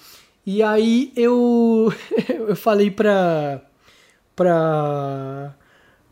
[0.45, 1.93] E aí eu,
[2.47, 3.61] eu falei pra.
[4.35, 5.55] pra.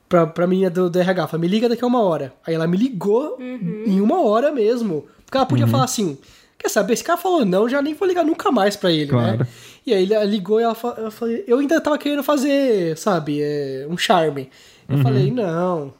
[0.07, 2.33] pra, pra menina do, do RH, falei, me liga daqui a uma hora.
[2.47, 3.83] Aí ela me ligou uhum.
[3.85, 5.05] em uma hora mesmo.
[5.25, 5.71] Porque ela podia uhum.
[5.71, 6.17] falar assim:
[6.63, 6.93] quer saber?
[6.93, 9.09] Esse cara falou não, já nem vou ligar nunca mais pra ele, né?
[9.11, 9.37] claro.
[9.39, 9.47] né?
[9.85, 13.97] E aí ele ligou e ela falou, eu ainda tava querendo fazer, sabe, é, um
[13.97, 14.49] charme.
[14.87, 15.03] Eu uhum.
[15.03, 15.93] falei, não,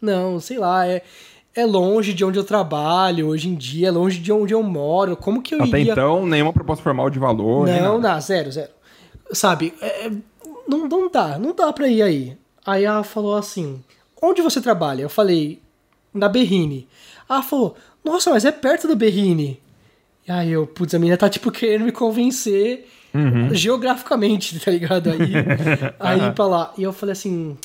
[0.00, 1.02] não, sei lá, é,
[1.54, 5.14] é longe de onde eu trabalho hoje em dia, é longe de onde eu moro,
[5.14, 5.92] como que eu Até iria...
[5.92, 8.70] então, nenhuma proposta formal de valor, Não, não, zero, zero.
[9.30, 10.10] Sabe, é,
[10.66, 12.36] não, não dá, não dá pra ir aí.
[12.66, 13.82] Aí ela falou assim,
[14.22, 15.02] onde você trabalha?
[15.02, 15.60] Eu falei,
[16.12, 16.88] na Berrine.
[17.28, 19.60] Ela falou, nossa, mas é perto da Berrine.
[20.26, 23.54] E aí eu, putz, a menina tá tipo querendo me convencer uhum.
[23.54, 25.10] geograficamente, tá ligado?
[25.10, 25.32] Aí,
[25.98, 26.74] aí pra lá.
[26.76, 27.56] E eu falei assim,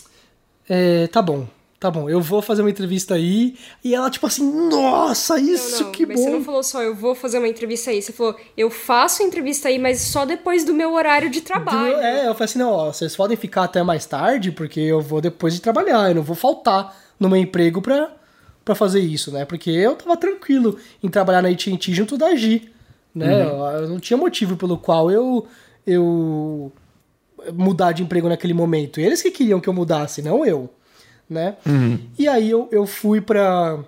[0.69, 1.47] é, tá bom,
[1.79, 3.55] tá bom, eu vou fazer uma entrevista aí.
[3.83, 6.23] E ela, tipo assim, nossa, isso não, não, que mas bom.
[6.23, 8.01] Você não falou só, eu vou fazer uma entrevista aí.
[8.01, 11.95] Você falou, eu faço a entrevista aí, mas só depois do meu horário de trabalho.
[11.95, 15.01] Do, é, eu falei assim, não, ó, vocês podem ficar até mais tarde, porque eu
[15.01, 18.11] vou depois de trabalhar, eu não vou faltar no meu emprego pra
[18.65, 19.45] para fazer isso, né?
[19.45, 22.67] Porque eu tava tranquilo em trabalhar na AT&T junto da Gi,
[23.13, 23.45] né?
[23.45, 23.67] Uhum.
[23.67, 25.45] Eu não tinha motivo pelo qual eu
[25.85, 26.71] eu
[27.53, 28.99] mudar de emprego naquele momento.
[28.99, 30.67] Eles que queriam que eu mudasse, não eu,
[31.29, 31.55] né?
[31.63, 31.99] Uhum.
[32.17, 33.79] E aí eu, eu fui para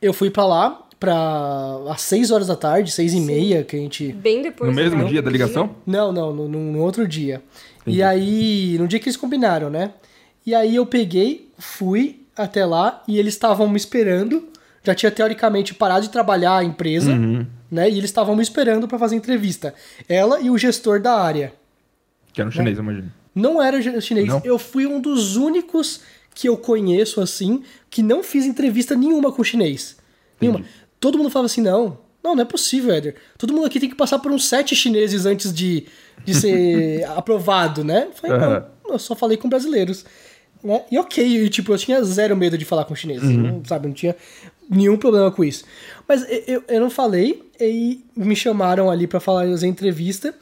[0.00, 3.78] eu fui para lá para às 6 horas da tarde, seis e meia, que a
[3.78, 5.74] gente bem depois no mesmo dia da ligação?
[5.86, 7.42] Não, não, no, no, no outro dia.
[7.80, 7.96] Entendi.
[7.96, 9.94] E aí, no dia que eles combinaram, né?
[10.44, 14.48] E aí eu peguei, fui até lá e eles estavam me esperando.
[14.82, 17.46] Já tinha teoricamente parado de trabalhar a empresa, uhum.
[17.70, 17.90] né?
[17.90, 19.74] E eles estavam me esperando para fazer entrevista.
[20.08, 21.52] Ela e o gestor da área.
[22.32, 22.82] Que era um chinês, né?
[22.82, 23.12] imagino.
[23.34, 24.28] Não era chinês.
[24.28, 24.40] Não?
[24.42, 26.00] Eu fui um dos únicos
[26.34, 29.96] que eu conheço assim que não fiz entrevista nenhuma com chinês.
[30.40, 30.64] Nenhuma.
[30.98, 33.16] Todo mundo falava assim: não, Não, não é possível, Éder.
[33.36, 35.86] Todo mundo aqui tem que passar por uns sete chineses antes de,
[36.24, 38.06] de ser aprovado, né?
[38.08, 38.64] Eu falei, uhum.
[38.84, 40.04] não, eu só falei com brasileiros.
[40.62, 40.82] Né?
[40.90, 43.42] E ok, e, tipo, eu tinha zero medo de falar com chineses, uhum.
[43.42, 43.86] não, sabe?
[43.88, 44.14] Não tinha
[44.68, 45.64] nenhum problema com isso.
[46.06, 50.34] Mas eu, eu não falei, e me chamaram ali para fazer entrevista,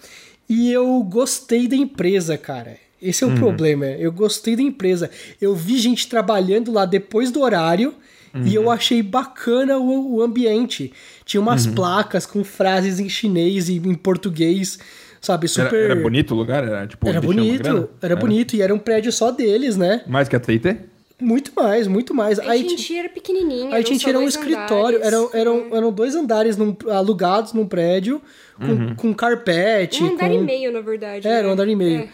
[0.48, 2.76] e eu gostei da empresa, cara.
[3.00, 3.36] Esse é o uhum.
[3.36, 3.86] problema.
[3.86, 5.10] Eu gostei da empresa.
[5.40, 7.94] Eu vi gente trabalhando lá depois do horário
[8.34, 8.44] uhum.
[8.44, 8.70] e eu uhum.
[8.70, 10.92] achei bacana o, o ambiente.
[11.24, 11.74] Tinha umas uhum.
[11.74, 14.78] placas com frases em chinês e em português,
[15.20, 15.48] sabe?
[15.48, 15.74] Super.
[15.74, 16.64] Era, era bonito o lugar?
[16.64, 18.54] Era, tipo, era bonito, era, era bonito.
[18.54, 20.02] E era um prédio só deles, né?
[20.06, 20.76] Mais que a TIT?
[21.20, 22.38] Muito mais, muito mais.
[22.38, 23.74] A AT&T era pequenininha.
[23.74, 28.22] A AT&T era um escritório, eram, eram, eram dois andares num, alugados num prédio
[28.56, 28.94] com, uhum.
[28.94, 30.02] com carpete.
[30.04, 30.34] Um andar com...
[30.34, 31.26] e meio, na verdade.
[31.26, 31.52] É, era um né?
[31.54, 32.00] andar e meio.
[32.02, 32.08] É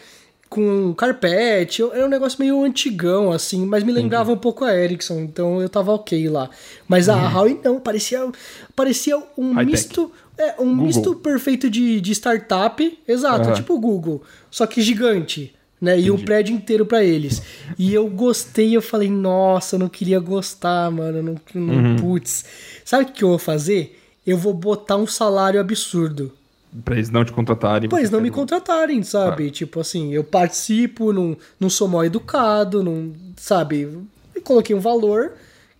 [0.49, 1.83] com carpete.
[1.83, 4.37] Era um negócio meio antigão, assim, mas me lembrava uhum.
[4.37, 6.49] um pouco a Ericsson, então eu tava ok lá.
[6.87, 7.33] Mas a uhum.
[7.33, 8.25] Huawei não, parecia,
[8.75, 10.11] parecia um misto.
[10.37, 10.85] É, um Google.
[10.85, 13.53] misto perfeito de, de startup, exato, uhum.
[13.53, 14.21] tipo o Google,
[14.51, 15.53] só que gigante.
[15.81, 17.41] Né, e um prédio inteiro para eles.
[17.77, 21.21] E eu gostei, eu falei, nossa, eu não queria gostar, mano.
[21.21, 21.95] Não, não, uhum.
[21.97, 22.45] Putz.
[22.83, 23.99] Sabe o que eu vou fazer?
[24.25, 26.31] Eu vou botar um salário absurdo.
[26.83, 27.89] Pra eles não te contratarem.
[27.89, 29.47] Pra eles não me contratarem, sabe?
[29.47, 29.51] Ah.
[29.51, 33.81] Tipo assim, eu participo, não, não sou mal educado, não, sabe?
[33.81, 35.33] Eu coloquei um valor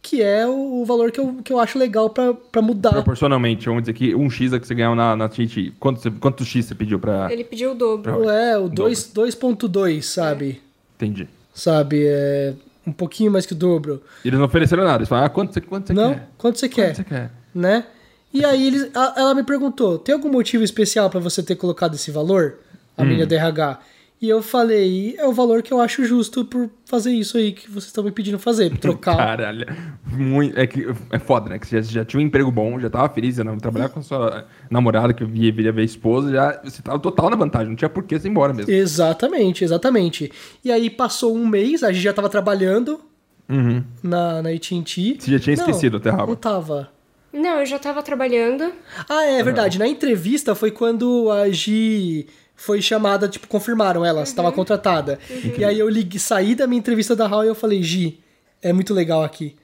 [0.05, 2.91] que é o, valor que eu, que eu acho legal para mudar.
[2.91, 5.73] Proporcionalmente, vamos dizer que um X é que você ganhou na, na TNT.
[5.79, 8.21] Quanto, quanto X você pediu para Ele pediu o dobro.
[8.21, 8.33] Pra...
[8.33, 10.61] É, o 2.2, sabe?
[10.61, 10.95] É.
[10.95, 11.27] Entendi.
[11.55, 12.53] Sabe, é
[12.85, 14.03] um pouquinho mais que o dobro.
[14.23, 16.29] E eles não ofereceram nada, eles falaram, ah, quanto você, quanto você não, quer?
[16.37, 16.87] quanto você quer?
[16.89, 17.31] Quanto você quer?
[17.55, 17.85] Né?
[18.31, 22.11] E aí eles, ela me perguntou: tem algum motivo especial para você ter colocado esse
[22.11, 22.59] valor?
[22.95, 23.07] A hum.
[23.07, 23.79] minha DRH.
[24.25, 27.69] E eu falei, é o valor que eu acho justo por fazer isso aí que
[27.69, 29.15] vocês estão me pedindo fazer, trocar.
[29.37, 29.67] Caralho,
[30.11, 31.59] muito, é, que, é foda, né?
[31.59, 34.01] Que você já, já tinha um emprego bom, já tava feliz, não trabalhar com a
[34.01, 37.75] sua namorada, que via, via ver a esposa, já você tava total na vantagem, não
[37.75, 38.73] tinha por que você ir embora mesmo.
[38.73, 40.31] Exatamente, exatamente.
[40.63, 42.99] E aí passou um mês, a gente já tava trabalhando
[43.47, 43.83] uhum.
[44.01, 45.17] na, na AT&T.
[45.19, 46.25] Você já tinha esquecido até, Rafa?
[46.25, 46.89] Não tava.
[47.31, 48.73] Não, eu já tava trabalhando.
[49.07, 49.77] Ah, é verdade.
[49.77, 54.55] Na entrevista foi quando a Gi foi chamada, tipo, confirmaram ela, estava uhum.
[54.55, 55.19] contratada.
[55.29, 55.53] Uhum.
[55.57, 58.19] E aí eu liguei, saí da minha entrevista da Hall e eu falei, Gi,
[58.61, 59.55] é muito legal aqui.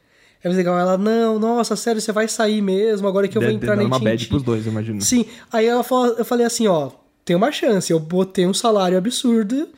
[0.43, 0.77] É muito legal.
[0.77, 3.99] Ela, não, nossa, sério, você vai sair mesmo, agora que eu vou entrar na uma
[3.99, 5.01] bad pros dois, imagino.
[5.01, 5.25] Sim.
[5.51, 6.91] Aí ela falou, eu falei assim, ó,
[7.23, 9.69] tem uma chance, eu botei um salário absurdo.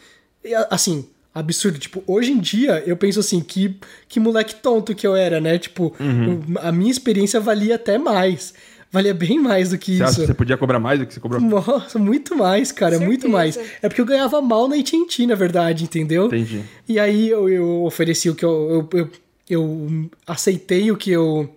[0.69, 1.79] Assim, absurdo.
[1.79, 5.57] Tipo, hoje em dia, eu penso assim, que, que moleque tonto que eu era, né?
[5.57, 6.41] Tipo, uhum.
[6.59, 8.53] a minha experiência valia até mais.
[8.93, 10.03] Valia bem mais do que você isso.
[10.03, 11.41] Acha que você podia cobrar mais do que você cobrou?
[11.41, 13.57] Nossa, muito mais, cara, muito mais.
[13.81, 16.27] É porque eu ganhava mal na AT&T, na verdade, entendeu?
[16.27, 16.61] Entendi.
[16.87, 19.09] E aí eu, eu ofereci o que eu, eu, eu,
[19.49, 21.49] eu aceitei o que eu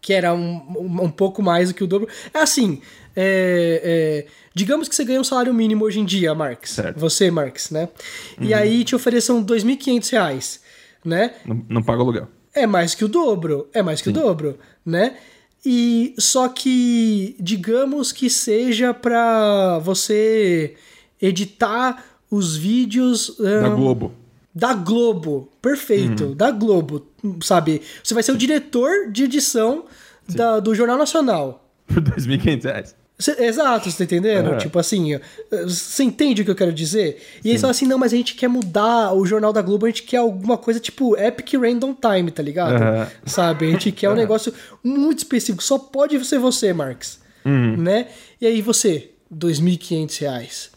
[0.00, 2.08] que era um, um, um, pouco mais do que o dobro.
[2.32, 2.80] É assim,
[3.14, 6.70] é, é, digamos que você ganha um salário mínimo hoje em dia, Marx.
[6.70, 6.98] Certo.
[6.98, 7.90] Você, Marx, né?
[8.38, 8.46] Uhum.
[8.46, 10.60] E aí te ofereçam R$ 2.500,
[11.04, 11.34] né?
[11.44, 12.28] Não, não paga aluguel.
[12.54, 14.16] É mais que o dobro, é mais que Sim.
[14.16, 15.16] o dobro, né?
[15.68, 20.76] E só que digamos que seja para você
[21.20, 24.12] editar os vídeos da Globo.
[24.54, 26.34] Da Globo, perfeito, uhum.
[26.36, 27.08] da Globo,
[27.42, 27.82] sabe?
[28.00, 29.86] Você vai ser o diretor de edição
[30.28, 31.68] da, do Jornal Nacional.
[31.88, 32.96] Por 2.500 reais.
[33.18, 34.50] Cê, exato, você tá entendendo?
[34.50, 34.58] Uhum.
[34.58, 35.18] Tipo assim,
[35.50, 37.22] você entende o que eu quero dizer?
[37.38, 37.48] E Sim.
[37.48, 40.02] eles falam assim: não, mas a gente quer mudar o Jornal da Globo, a gente
[40.02, 42.72] quer alguma coisa tipo Epic Random Time, tá ligado?
[42.72, 43.06] Uhum.
[43.24, 43.68] Sabe?
[43.68, 44.52] A gente quer um negócio
[44.84, 47.18] muito específico, só pode ser você, Marx.
[47.44, 47.76] Uhum.
[47.78, 48.08] Né?
[48.40, 50.75] E aí você, R$ 2.500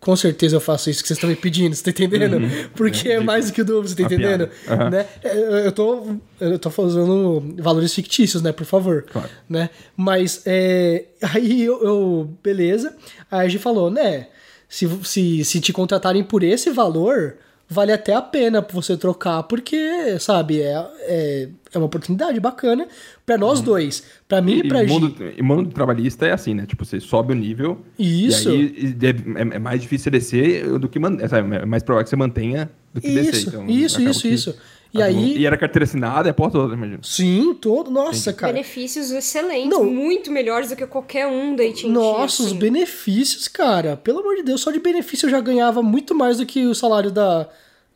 [0.00, 2.38] com certeza eu faço isso que vocês estão me pedindo, você tá entendendo?
[2.38, 2.68] Uhum.
[2.74, 4.48] Porque é, é mais do que o dobro, você tá entendendo?
[4.66, 4.90] Uhum.
[4.90, 5.06] Né?
[5.22, 6.06] É, eu, tô,
[6.40, 8.50] eu tô fazendo valores fictícios, né?
[8.50, 9.02] Por favor.
[9.02, 9.28] Claro.
[9.46, 9.68] Né?
[9.94, 12.96] Mas é, aí eu, eu, Beleza.
[13.30, 14.28] Aí a gente falou, né?
[14.66, 17.36] Se, se, se te contratarem por esse valor,
[17.70, 22.88] vale até a pena você trocar, porque, sabe, é, é, é uma oportunidade bacana
[23.24, 23.66] para nós uhum.
[23.66, 24.02] dois.
[24.26, 26.66] para mim e, e pra mundo, E mundo trabalhista é assim, né?
[26.66, 27.78] Tipo, você sobe o nível.
[27.96, 28.50] Isso.
[28.50, 28.96] E aí
[29.36, 30.98] é, é mais difícil descer do que.
[30.98, 33.48] É mais provável que você mantenha do que isso, descer.
[33.48, 34.56] Então, isso, isso, isso.
[34.92, 35.38] E aí...
[35.38, 37.00] E era carteira assinada a porta toda, imagina.
[37.02, 37.90] Sim, todo.
[37.90, 38.52] Nossa, cara.
[38.52, 39.84] Benefícios excelentes, Não.
[39.84, 41.88] muito melhores do que qualquer um da AT&T.
[41.88, 42.52] Nossa, assim.
[42.52, 43.96] os benefícios, cara.
[43.96, 46.74] Pelo amor de Deus, só de benefício eu já ganhava muito mais do que o
[46.74, 47.48] salário da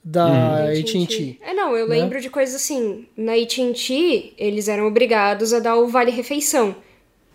[0.05, 0.81] da uhum.
[0.81, 1.39] AT&T.
[1.41, 1.97] É, não, eu né?
[1.97, 6.77] lembro de coisas assim, na AT&T, eles eram obrigados a dar o vale refeição.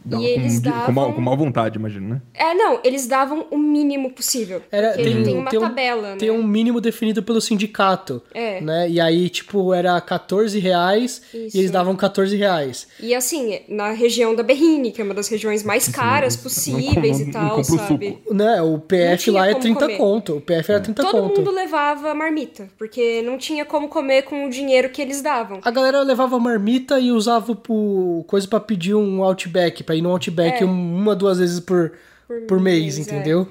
[0.04, 0.86] Dava e eles com, davam...
[0.86, 2.22] com, mal, com mal vontade, imagino, né?
[2.34, 4.62] É, não, eles davam o mínimo possível.
[4.72, 6.16] Era, tem, tem uma tem um, tabela, né?
[6.18, 8.22] Tem um mínimo definido pelo sindicato.
[8.34, 8.62] É.
[8.62, 8.90] Né?
[8.90, 11.56] E aí, tipo, era 14 reais Isso.
[11.56, 12.88] e eles davam 14 reais.
[13.00, 17.20] E assim, na região da Berrine, que é uma das regiões mais caras não- possíveis
[17.20, 18.10] não- e não tal, compra o sabe?
[18.24, 18.34] suco.
[18.34, 18.62] Né?
[18.62, 19.98] O Não PF lá é como 30 comer.
[19.98, 20.36] conto.
[20.38, 21.38] O PF era 30 Todo conto.
[21.40, 25.60] mundo levava marmita, porque não tinha como comer com o dinheiro que eles davam.
[25.64, 30.12] A galera levava marmita e usava por coisa pra pedir um Outback, pra ir no
[30.12, 30.66] Outback É.
[30.68, 31.94] um- uma, duas vezes por,
[32.48, 33.02] por, mês, mês, é.
[33.02, 33.48] entendeu?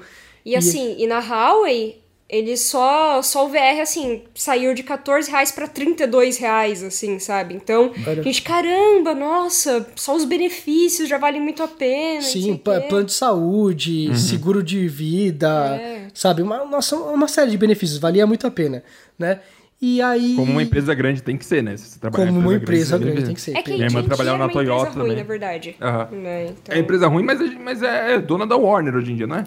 [0.46, 5.50] E assim, e na Huawei, eles só, só o VR, assim, saiu de 14 reais
[5.50, 7.54] pra 32 reais, assim, sabe?
[7.54, 8.22] Então, Olha.
[8.22, 12.22] gente, caramba, nossa, só os benefícios já valem muito a pena.
[12.22, 16.06] Sim, plano de saúde, seguro de vida, É.
[16.14, 16.40] sabe?
[16.42, 18.84] Uma, nossa, uma série de benefícios, valia muito a pena,
[19.18, 19.40] né?
[19.80, 20.34] E aí...
[20.34, 21.76] Como uma empresa grande tem que ser, né?
[21.76, 23.56] Se você trabalhar Como uma empresa você grande tem que ser.
[23.56, 25.16] É que Minha irmã a gente trabalhava na uma empresa Toyota ruim, também.
[25.16, 25.76] na verdade.
[25.80, 26.08] Aham.
[26.10, 26.46] Né?
[26.46, 29.36] Então, É empresa ruim, mas, é- mas é dona da Warner hoje em dia, não
[29.36, 29.44] é?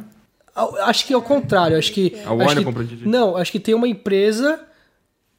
[0.83, 2.13] Acho que é o contrário, acho que...
[2.25, 3.07] A Warner acho que- comprou a Didi.
[3.07, 4.59] Não, acho que tem uma empresa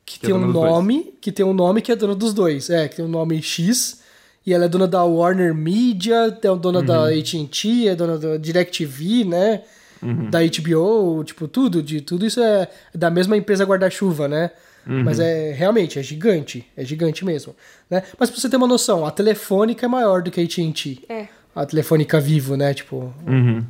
[0.05, 0.71] que, Que é tem um dos dois.
[0.73, 2.69] nome, que tem um nome que é dona dos dois.
[2.69, 4.03] É, que tem um nome X,
[4.45, 7.19] e ela é dona da Warner Media, é dona da Uhum.
[7.19, 9.63] AT&T, é dona da DirecTV, né?
[10.03, 10.29] Uhum.
[10.29, 14.51] Da HBO, tipo, tudo, de tudo isso é da mesma empresa guarda-chuva, né?
[14.87, 15.05] Uhum.
[15.05, 17.55] Mas é realmente, é gigante, é gigante mesmo,
[17.91, 18.03] né?
[18.19, 21.01] Mas pra você ter uma noção, a Telefônica é maior do que a AT&T.
[21.09, 21.29] É.
[21.55, 22.73] A Telefônica Vivo, né?
[22.73, 23.13] Tipo,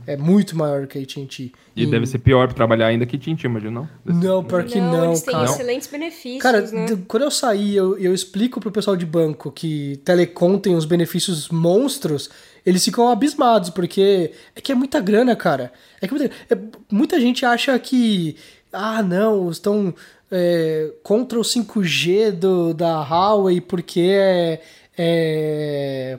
[0.07, 1.43] é muito maior que a AT&T.
[1.43, 1.51] Uhum.
[1.75, 3.89] E Em- deve ser pior pra trabalhar ainda que Tintin, imagina, não?
[4.05, 5.47] Não, pior que não, eles têm cara.
[5.47, 6.87] excelentes benefícios, Cara, né?
[7.09, 11.49] quando eu saí, eu, eu explico pro pessoal de banco que telecom tem uns benefícios
[11.49, 12.31] monstros,
[12.65, 15.73] eles ficam abismados, porque é que é muita grana, cara.
[16.01, 16.59] É que muita, é-
[16.89, 18.37] muita gente acha que,
[18.73, 19.93] ah, não, estão
[20.33, 24.63] é, contra o 5G do, da Huawei porque é,
[24.97, 26.19] é,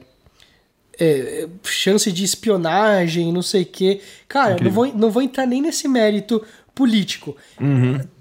[1.00, 4.02] é, chance de espionagem, não sei o quê.
[4.28, 6.46] Cara, não vou, não vou entrar nem nesse mérito
[6.76, 7.36] político.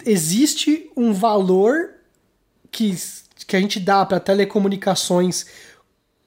[0.06, 1.90] Existe um valor
[2.70, 2.96] que,
[3.46, 5.46] que a gente dá para telecomunicações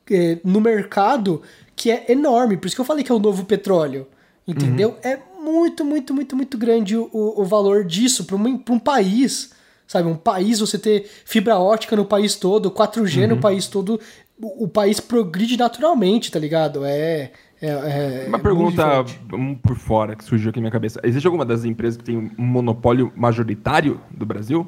[0.09, 1.41] eh, no mercado
[1.75, 2.57] que é enorme.
[2.57, 4.07] Por isso que eu falei que é o novo petróleo.
[4.47, 4.95] Entendeu?
[5.03, 9.54] É muito, muito, muito, muito grande o, o valor disso para um país.
[9.87, 13.99] Sabe, um país, você ter fibra ótica no país todo, 4G no país todo,
[14.41, 16.83] o, o país progride naturalmente, tá ligado?
[16.83, 17.31] É.
[17.61, 20.99] é, é Uma é pergunta um por fora que surgiu aqui na minha cabeça.
[21.03, 24.65] Existe alguma das empresas que tem um monopólio majoritário do Brasil?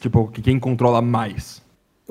[0.00, 1.62] Tipo, que quem controla mais?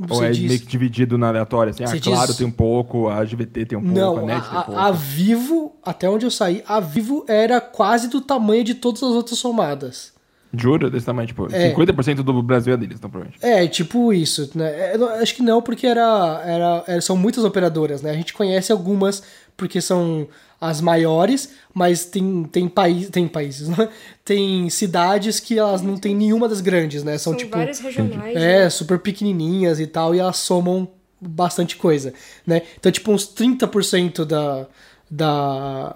[0.10, 1.72] Ou é diz- meio que dividido na aleatória?
[1.72, 4.26] Assim, Você ah, claro, diz- tem um pouco, a GVT tem um pouco, a Não,
[4.26, 4.80] NET tem um a, pouco.
[4.82, 9.02] a, a Vivo, até onde eu saí, a Vivo era quase do tamanho de todas
[9.02, 10.14] as outras somadas.
[10.58, 10.90] Jura?
[10.90, 11.70] Desse tamanho, tipo, É.
[11.74, 13.44] 50% do Brasil é deles, então, provavelmente.
[13.46, 14.94] É, tipo isso, né?
[14.94, 18.12] É, acho que não, porque era, era, era- são muitas operadoras, né?
[18.12, 19.24] A gente conhece algumas
[19.58, 20.28] porque são
[20.60, 23.90] as maiores, mas tem, tem, país, tem países, né?
[24.24, 27.18] Tem cidades que elas não tem nenhuma das grandes, né?
[27.18, 27.56] São, São tipo.
[27.58, 28.36] várias regionais.
[28.36, 28.70] É, né?
[28.70, 30.88] super pequenininhas e tal, e elas somam
[31.22, 32.14] bastante coisa,
[32.46, 32.62] né?
[32.78, 34.68] Então, tipo, uns 30% da,
[35.10, 35.96] da,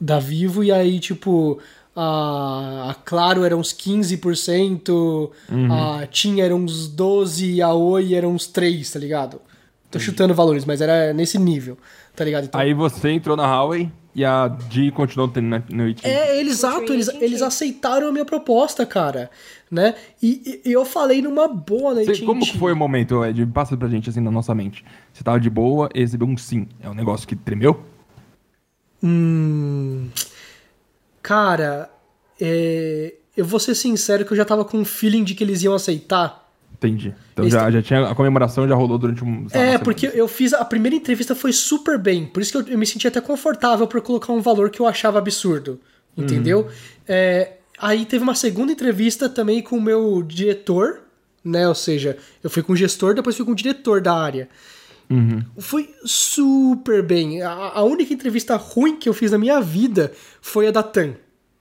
[0.00, 1.58] da Vivo, e aí, tipo,
[1.96, 5.30] a, a Claro era uns 15%,
[5.70, 9.40] a TIM era uns 12%, a Oi era uns 3%, tá ligado?
[9.90, 11.78] Tô chutando valores, mas era nesse nível,
[12.16, 12.44] tá ligado?
[12.46, 16.08] Então, Aí você entrou na Huawei e a Di continuou tendo na- no AT&T.
[16.08, 19.30] É, eles, exato, eles, eles aceitaram a minha proposta, cara,
[19.70, 19.94] né?
[20.20, 22.26] E, e eu falei numa boa na Você- AT&T.
[22.26, 23.46] como que foi o momento, Ed?
[23.46, 24.84] Passa pra gente, assim, na nossa mente.
[25.12, 26.66] Você tava de boa e recebeu um sim.
[26.80, 27.80] É um negócio que tremeu?
[29.02, 30.08] Hum,
[31.24, 31.90] cara,
[32.38, 35.62] é, eu vou ser sincero que eu já tava com um feeling de que eles
[35.62, 36.44] iam aceitar.
[36.74, 37.14] Entendi.
[37.32, 38.06] Então já, já tinha...
[38.06, 39.44] A comemoração já rolou durante um...
[39.44, 40.52] lá, É, porque eu fiz.
[40.52, 42.26] A primeira entrevista foi super bem.
[42.26, 44.86] Por isso que eu, eu me senti até confortável por colocar um valor que eu
[44.86, 45.80] achava absurdo.
[46.16, 46.68] Entendeu?
[47.08, 51.00] É, aí teve uma segunda entrevista também com o meu diretor,
[51.42, 51.66] né?
[51.66, 54.48] Ou seja, eu fui com o gestor, depois fui com o diretor da área.
[55.58, 57.42] Foi super bem.
[57.42, 61.14] A, a única entrevista ruim que eu fiz na minha vida foi a da TAM.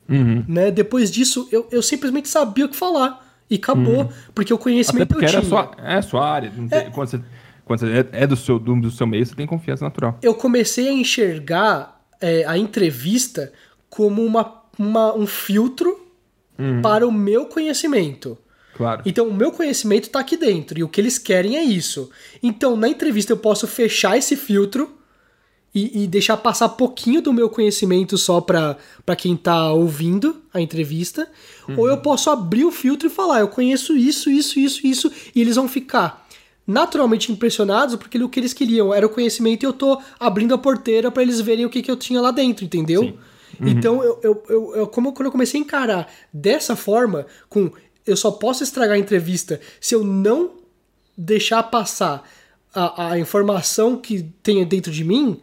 [0.10, 0.44] Uhum.
[0.48, 0.72] Né?
[0.72, 3.22] Depois disso, eu, eu simplesmente sabia o que falar.
[3.50, 4.10] E acabou.
[4.34, 5.44] Porque o Até conhecimento porque eu tinha.
[5.44, 6.52] sua, é a sua área.
[6.70, 7.22] tem- Quando você,
[7.66, 10.18] quando você é, é do, seu, do, do seu meio, você tem confiança natural.
[10.22, 13.52] eu comecei a enxergar é, a entrevista
[13.90, 16.00] como uma, uma- um filtro
[16.82, 18.38] para o meu conhecimento.
[18.76, 19.04] Claro.
[19.06, 22.10] Então, o meu conhecimento está aqui dentro e o que eles querem é isso.
[22.42, 24.98] Então, na entrevista, eu posso fechar esse filtro
[25.76, 28.78] e, e deixar passar pouquinho do meu conhecimento só para
[29.18, 31.28] quem tá ouvindo a entrevista.
[31.78, 35.42] Ou eu posso abrir o filtro e falar, eu conheço isso, isso, isso, isso, e
[35.42, 36.28] eles vão ficar.
[36.66, 40.58] naturalmente impressionados porque o que eles queriam era o conhecimento e eu tô abrindo a
[40.58, 43.02] porteira para eles verem o que, que eu tinha lá dentro, entendeu?
[43.02, 43.18] Sim.
[43.60, 43.68] Uhum.
[43.68, 47.72] Então, eu, eu, eu, eu, como quando eu comecei a encarar dessa forma, com
[48.06, 50.52] eu só posso estragar a entrevista se eu não
[51.18, 52.28] deixar passar
[52.74, 55.40] a, a informação que tem dentro de mim,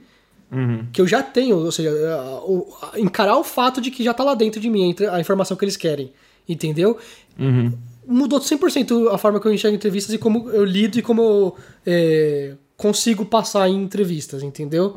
[0.51, 0.87] uhum.
[0.93, 4.25] que eu já tenho, ou seja, a, a, encarar o fato de que já tá
[4.25, 6.13] lá dentro de mim a informação que eles querem,
[6.49, 6.99] entendeu?
[7.39, 7.73] Uhum.
[8.07, 11.57] Mudou 100% a forma que eu enxergo entrevistas e como eu lido e como eu
[11.87, 14.97] é, consigo passar em entrevistas, entendeu?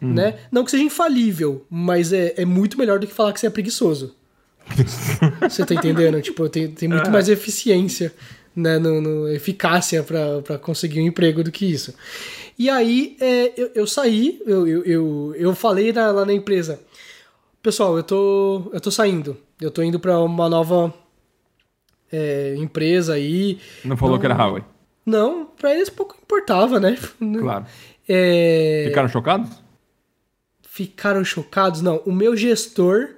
[0.00, 0.14] Uhum.
[0.14, 0.38] Né?
[0.50, 3.50] Não que seja infalível, mas é, é muito melhor do que falar que você é
[3.50, 4.14] preguiçoso.
[5.48, 6.20] você tá entendendo?
[6.20, 8.12] Tipo, tem, tem muito mais eficiência,
[8.54, 11.94] né, no, no eficácia para conseguir um emprego do que isso.
[12.58, 16.80] E aí é, eu, eu, saí, eu, eu, eu, falei na, lá na empresa,
[17.62, 20.92] pessoal, eu tô, eu tô saindo, eu tô indo para uma nova
[22.10, 23.60] é, empresa aí.
[23.84, 24.64] Não falou não, que era Huawei?
[25.04, 26.96] Não, pra eles pouco importava, né?
[27.40, 27.66] Claro.
[28.08, 28.84] É...
[28.88, 29.50] Ficaram chocados?
[30.62, 31.82] Ficaram chocados?
[31.82, 33.16] Não, o meu gestor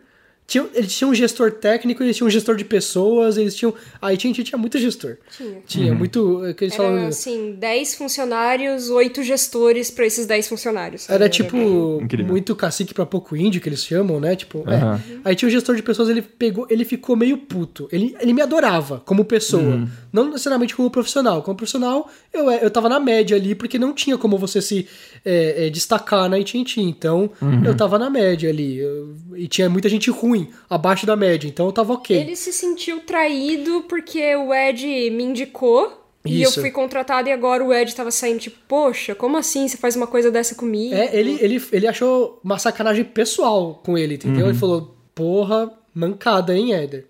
[0.49, 3.75] tinha, eles tinham um gestor técnico, eles tinham um gestor de pessoas, eles tinham.
[4.01, 5.19] A AT&T tinha muito gestor.
[5.37, 5.63] Tinha.
[5.67, 5.99] Tinha, uhum.
[5.99, 6.43] muito.
[6.47, 7.07] É que eles Era, falam...
[7.07, 11.11] assim, 10 funcionários, 8 gestores para esses 10 funcionários.
[11.11, 11.55] Era tipo
[12.03, 12.27] Incrível.
[12.27, 14.35] muito cacique para pouco índio, que eles chamam, né?
[14.35, 14.73] Tipo, uhum.
[14.73, 15.01] é.
[15.23, 17.87] Aí tinha um gestor de pessoas, ele pegou, ele ficou meio puto.
[17.93, 19.63] Ele, ele me adorava como pessoa.
[19.63, 19.89] Uhum.
[20.11, 21.43] Não necessariamente como profissional.
[21.43, 24.89] Como profissional, eu, eu tava na média ali, porque não tinha como você se
[25.27, 26.81] é, é, destacar na AT&T.
[26.81, 27.67] Então, uhum.
[27.67, 28.79] eu tava na média ali.
[28.79, 32.17] Eu, e tinha muita gente ruim ruim, abaixo da média, então eu tava ok.
[32.17, 37.65] Ele se sentiu traído porque o Ed me indicou e eu fui contratado e agora
[37.65, 40.95] o Ed tava saindo, tipo, poxa, como assim você faz uma coisa dessa comigo?
[40.95, 44.45] É, ele, ele, ele achou uma sacanagem pessoal com ele, entendeu?
[44.45, 44.51] Uhum.
[44.51, 47.07] Ele falou, porra, mancada, hein, Éder?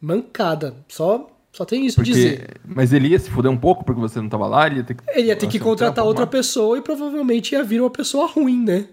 [0.00, 0.76] Mancada.
[0.88, 2.60] Só, só tem isso porque, pra dizer.
[2.64, 4.66] Mas ele ia se fuder um pouco porque você não tava lá?
[4.66, 7.80] Ele ia ter que, ele ia ter que contratar outra pessoa e provavelmente ia vir
[7.80, 8.86] uma pessoa ruim, né?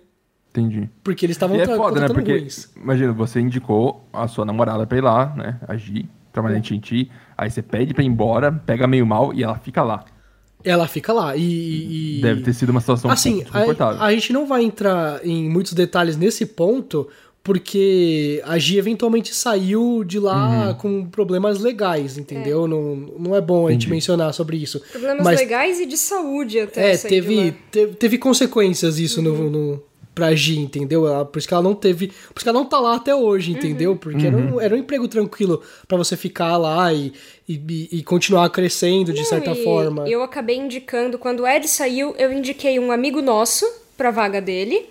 [0.55, 0.89] Entendi.
[1.03, 2.07] Porque eles estavam é foda, né?
[2.07, 2.69] Porque, ruins.
[2.75, 5.59] imagina, você indicou a sua namorada pra ir lá, né?
[5.67, 7.11] Agir, trabalhar em Tinti.
[7.37, 10.05] Aí você pede pra ir embora, pega meio mal e ela fica lá.
[10.63, 12.19] Ela fica lá e...
[12.19, 12.21] e...
[12.21, 14.01] Deve ter sido uma situação assim, desconfortável.
[14.01, 17.07] A, a gente não vai entrar em muitos detalhes nesse ponto,
[17.43, 20.73] porque a Gia eventualmente saiu de lá uhum.
[20.73, 22.65] com problemas legais, entendeu?
[22.65, 22.67] É.
[22.67, 24.79] Não, não é bom a gente mencionar sobre isso.
[24.91, 26.93] Problemas Mas, legais e de saúde até.
[26.93, 29.49] É, teve, teve, teve, consequências isso uhum.
[29.49, 29.83] no, no,
[30.15, 31.05] pra agir, entendeu?
[31.05, 32.07] Ela, por isso que ela não teve.
[32.07, 33.57] Por isso que ela não tá lá até hoje, uhum.
[33.57, 33.95] entendeu?
[33.97, 34.25] Porque uhum.
[34.25, 34.61] Era, um, uhum.
[34.61, 37.13] era um emprego tranquilo para você ficar lá e,
[37.47, 40.09] e, e continuar crescendo de não, certa forma.
[40.09, 44.85] Eu acabei indicando, quando o Ed saiu, eu indiquei um amigo nosso pra vaga dele.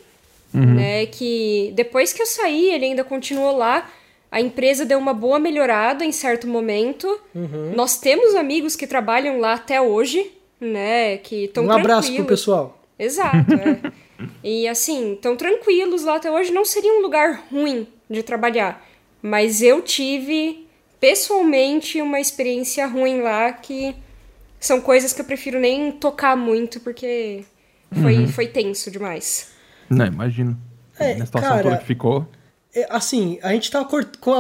[0.52, 0.74] Uhum.
[0.74, 3.90] Né, que depois que eu saí, ele ainda continuou lá.
[4.30, 7.09] A empresa deu uma boa melhorada em certo momento.
[7.34, 7.72] Uhum.
[7.74, 10.30] Nós temos amigos que trabalham lá até hoje,
[10.60, 11.16] né?
[11.18, 12.80] Que estão Um abraço pro pessoal.
[12.96, 13.92] Exato, é.
[14.42, 16.52] E assim, tão tranquilos lá até hoje.
[16.52, 18.84] Não seria um lugar ruim de trabalhar.
[19.22, 20.66] Mas eu tive,
[21.01, 23.94] pessoalmente, uma experiência ruim lá que
[24.60, 27.44] são coisas que eu prefiro nem tocar muito porque
[27.92, 28.28] foi, uhum.
[28.28, 29.51] foi tenso demais.
[29.88, 30.59] Não, imagino.
[30.98, 32.26] É, Na situação cara, toda que ficou.
[32.74, 33.86] É, assim, a gente tá,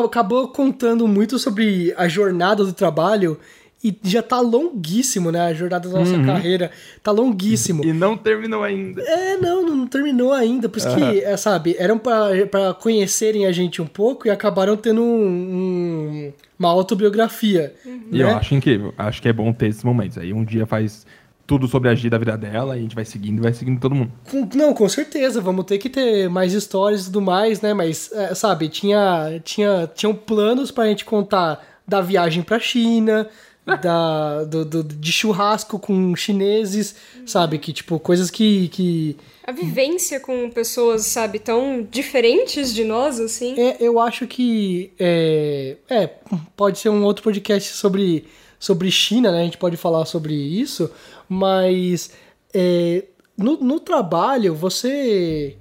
[0.04, 3.38] acabou contando muito sobre a jornada do trabalho
[3.84, 5.42] e já tá longuíssimo, né?
[5.42, 6.24] A jornada da nossa uhum.
[6.24, 6.70] carreira
[7.02, 7.84] tá longuíssimo.
[7.84, 9.02] E não terminou ainda.
[9.02, 10.70] É, não, não terminou ainda.
[10.70, 10.96] Por isso uhum.
[10.96, 16.32] que, é, sabe, eram para conhecerem a gente um pouco e acabaram tendo um, um,
[16.58, 17.74] uma autobiografia.
[17.84, 18.08] Uhum.
[18.10, 18.94] E eu acho incrível.
[18.96, 20.16] Acho que é bom ter esses momentos.
[20.16, 21.04] Aí um dia faz
[21.46, 23.94] tudo sobre a da vida dela e a gente vai seguindo e vai seguindo todo
[23.94, 24.10] mundo.
[24.54, 27.74] Não, com certeza, vamos ter que ter mais histórias e tudo mais, né?
[27.74, 33.28] Mas, é, sabe, tinha, tinha, tinham planos pra gente contar da viagem pra China,
[33.66, 37.58] da, do, do, de churrasco com chineses, sabe?
[37.58, 39.16] Que, tipo, coisas que, que.
[39.46, 43.58] A vivência com pessoas, sabe, tão diferentes de nós, assim.
[43.58, 44.92] É, eu acho que.
[44.98, 46.06] É, é,
[46.54, 48.26] pode ser um outro podcast sobre,
[48.58, 49.40] sobre China, né?
[49.40, 50.90] A gente pode falar sobre isso,
[51.28, 52.10] mas.
[52.52, 53.04] É,
[53.36, 55.56] no, no trabalho, você.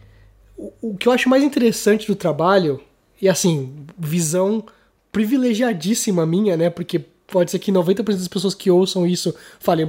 [0.58, 2.82] O, o que eu acho mais interessante do trabalho,
[3.22, 4.64] e assim, visão
[5.10, 6.70] privilegiadíssima minha, né?
[6.70, 7.00] Porque
[7.34, 9.88] pode ser que 90% das pessoas que ouçam isso falem,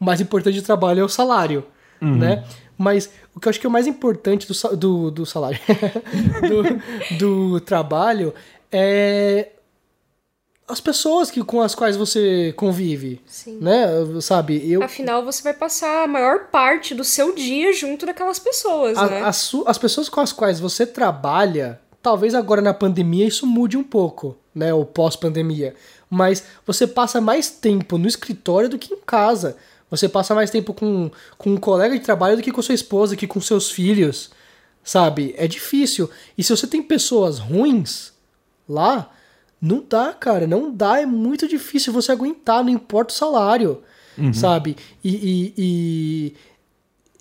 [0.00, 1.62] o mais importante do trabalho é o salário,
[2.00, 2.16] uhum.
[2.16, 2.42] né?
[2.78, 5.60] Mas o que eu acho que é o mais importante do, do, do salário,
[6.48, 8.32] do, do trabalho,
[8.72, 9.50] é
[10.66, 13.58] as pessoas que, com as quais você convive, Sim.
[13.60, 13.86] né?
[14.22, 14.68] Sabe?
[14.68, 14.82] Eu...
[14.82, 19.22] Afinal, você vai passar a maior parte do seu dia junto daquelas pessoas, a, né?
[19.22, 23.84] As, as pessoas com as quais você trabalha, talvez agora na pandemia isso mude um
[23.84, 24.72] pouco, né?
[24.72, 25.74] Ou pós-pandemia
[26.08, 29.56] mas você passa mais tempo no escritório do que em casa.
[29.90, 33.16] Você passa mais tempo com, com um colega de trabalho do que com sua esposa,
[33.16, 34.30] que com seus filhos,
[34.82, 35.34] sabe?
[35.36, 36.10] É difícil.
[36.36, 38.12] E se você tem pessoas ruins
[38.68, 39.10] lá,
[39.60, 41.00] não dá, cara, não dá.
[41.00, 43.82] É muito difícil você aguentar, não importa o salário,
[44.18, 44.32] uhum.
[44.34, 44.76] sabe?
[45.04, 46.36] E, e, e,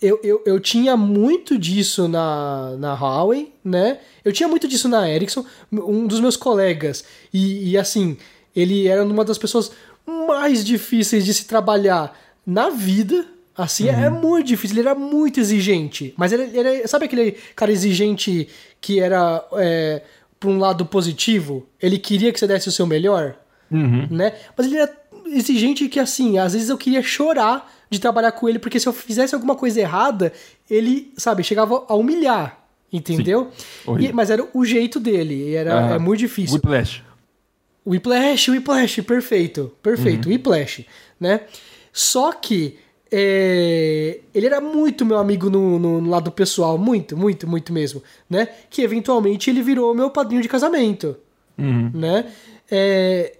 [0.01, 3.99] eu, eu, eu tinha muito disso na, na Huawei, né?
[4.23, 5.45] Eu tinha muito disso na Ericsson.
[5.71, 8.17] Um dos meus colegas, e, e assim,
[8.55, 9.71] ele era uma das pessoas
[10.05, 13.25] mais difíceis de se trabalhar na vida,
[13.57, 14.03] assim, é uhum.
[14.03, 14.77] é muito difícil.
[14.77, 16.13] Ele era muito exigente.
[16.15, 18.47] Mas ele, ele sabe aquele cara exigente
[18.79, 20.01] que era é,
[20.39, 21.67] por um lado positivo?
[21.81, 23.35] Ele queria que você desse o seu melhor,
[23.71, 24.07] uhum.
[24.11, 24.33] né?
[24.55, 24.93] Mas ele era
[25.27, 28.93] exigente que, assim, às vezes eu queria chorar de trabalhar com ele, porque se eu
[28.93, 30.31] fizesse alguma coisa errada,
[30.69, 32.61] ele, sabe, chegava a humilhar.
[32.93, 33.51] Entendeu?
[33.99, 35.53] E, mas era o jeito dele.
[35.53, 35.93] Era, uhum.
[35.95, 36.55] é muito difícil.
[36.55, 37.03] Whiplash.
[37.85, 39.71] Whiplash, Whiplash, perfeito.
[39.81, 40.33] Perfeito, uhum.
[40.33, 40.85] Whiplash,
[41.19, 41.41] né?
[41.93, 42.77] Só que
[43.11, 48.01] é, ele era muito meu amigo no, no, no, lado pessoal, muito, muito, muito mesmo,
[48.29, 48.47] né?
[48.69, 51.15] Que eventualmente ele virou meu padrinho de casamento,
[51.57, 51.91] uhum.
[51.93, 52.25] né?
[52.69, 53.37] É,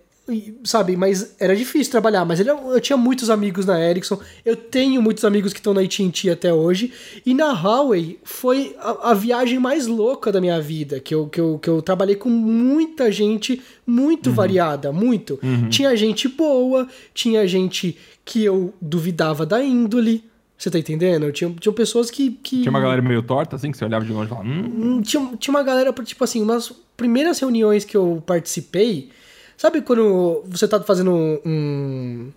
[0.64, 5.00] sabe, mas era difícil trabalhar, mas ele, eu tinha muitos amigos na Ericsson, eu tenho
[5.02, 6.92] muitos amigos que estão na AT&T até hoje,
[7.24, 11.40] e na Huawei foi a, a, viagem mais louca da minha vida, que eu, que
[11.40, 14.36] eu, que eu trabalhei com muita gente muito uhum.
[14.36, 15.40] variada, muito.
[15.44, 15.70] Uhum.
[15.70, 20.24] Tinha gente boa, tinha gente que eu duvidava da índole,
[20.58, 21.32] você tá entendendo?
[21.32, 22.62] Tinha, tinha pessoas que, que.
[22.62, 24.48] Tinha uma galera meio torta, assim, que você olhava de longe e falava.
[24.48, 24.74] Hum.
[24.78, 29.10] hum tinha, tinha uma galera, tipo assim, umas primeiras reuniões que eu participei,
[29.58, 31.12] Sabe quando você tá fazendo
[31.46, 32.32] um.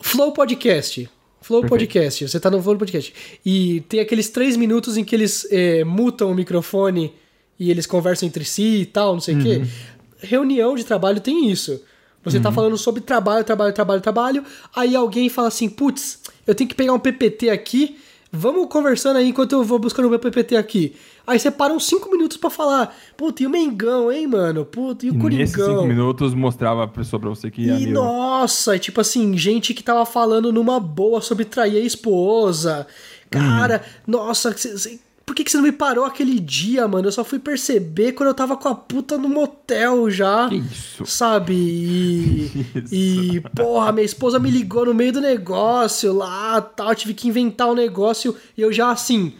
[0.00, 1.08] Flow Podcast.
[1.40, 1.80] Flow Perfeito.
[1.80, 2.28] Podcast.
[2.28, 3.12] Você tá no Flow Podcast.
[3.44, 7.12] E tem aqueles três minutos em que eles é, mutam o microfone
[7.58, 9.44] e eles conversam entre si e tal, não sei o uhum.
[9.44, 9.62] quê.
[10.20, 11.82] Reunião de trabalho tem isso.
[12.24, 12.50] Você tá uhum.
[12.50, 14.44] tá falando sobre trabalho, trabalho, trabalho, trabalho.
[14.74, 17.98] Aí alguém fala assim: putz, eu tenho que pegar um PPT aqui.
[18.34, 20.94] Vamos conversando aí enquanto eu vou buscando o meu PPT aqui.
[21.26, 21.38] Aí
[21.72, 22.94] uns 5 minutos para falar.
[23.16, 24.64] Puta, e o Mengão, hein, mano?
[24.64, 25.38] Puta, e o e Coringão?
[25.38, 27.74] Nesses 5 minutos mostrava a pessoa pra você que ia.
[27.74, 32.86] E nossa, tipo assim, gente que tava falando numa boa sobre trair a esposa.
[33.30, 34.18] Cara, uhum.
[34.18, 34.54] nossa,
[35.24, 37.08] por que, que você não me parou aquele dia, mano?
[37.08, 40.48] Eu só fui perceber quando eu tava com a puta no motel já.
[40.48, 41.06] Que isso?
[41.06, 41.54] Sabe?
[41.54, 42.66] E.
[42.92, 46.94] e, porra, minha esposa me ligou no meio do negócio lá, tal.
[46.94, 49.32] Tive que inventar um negócio e eu já assim.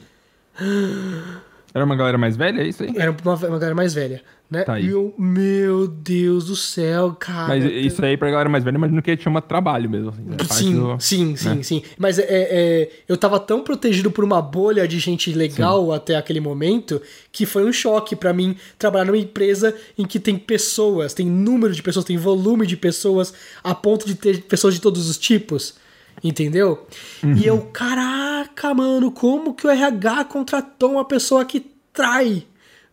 [1.75, 2.93] Era uma galera mais velha, é isso aí?
[2.97, 4.63] Era uma, uma galera mais velha, né?
[4.63, 4.87] Tá aí.
[4.87, 7.49] E eu, meu Deus do céu, cara.
[7.49, 10.11] Mas isso aí pra galera mais velha, imagino que chama trabalho mesmo.
[10.11, 10.37] Assim, né?
[10.49, 11.37] sim, do, sim, né?
[11.37, 11.83] sim, sim.
[11.99, 15.93] Mas é, é, eu tava tão protegido por uma bolha de gente legal sim.
[15.95, 17.01] até aquele momento
[17.33, 21.73] que foi um choque para mim trabalhar numa empresa em que tem pessoas, tem número
[21.75, 25.83] de pessoas, tem volume de pessoas, a ponto de ter pessoas de todos os tipos
[26.23, 26.87] entendeu?
[27.23, 27.37] Uhum.
[27.37, 32.47] E eu, caraca, mano, como que o RH contratou uma pessoa que trai?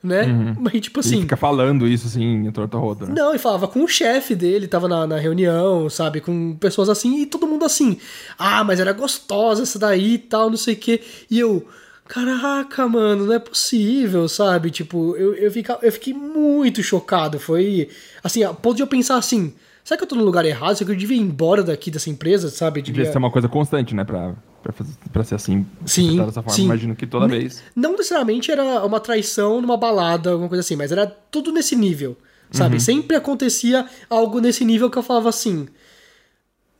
[0.04, 0.24] Né?
[0.24, 0.56] Uhum.
[0.60, 1.14] Mas, tipo assim.
[1.14, 3.06] Ele fica falando isso assim, em torta roda.
[3.06, 3.14] Né?
[3.16, 6.22] Não, e falava com o chefe dele, tava na, na reunião, sabe?
[6.22, 7.98] Com pessoas assim, e todo mundo assim.
[8.38, 11.02] Ah, mas era gostosa essa daí e tal, não sei o quê.
[11.30, 11.68] E eu,
[12.08, 14.72] caraca, mano, não é possível, sabe?
[14.72, 17.40] Tipo, eu, eu, fica, eu fiquei muito chocado.
[17.40, 17.88] Foi.
[18.24, 19.54] Assim, a ponto de eu pensar assim
[19.84, 20.76] será que eu tô no lugar errado?
[20.76, 22.82] Será que eu devia ir embora daqui dessa empresa, sabe?
[22.82, 24.04] Devia, devia ser uma coisa constante, né?
[24.04, 26.50] Pra, pra, fazer, pra ser assim, sim, dessa forma.
[26.52, 26.66] Sim.
[26.66, 27.64] Imagino que toda vez.
[27.76, 32.18] Não necessariamente era uma traição numa balada, alguma coisa assim, mas era tudo nesse nível,
[32.52, 32.76] sabe?
[32.76, 32.80] Uhum.
[32.80, 35.68] Sempre acontecia algo nesse nível que eu falava assim.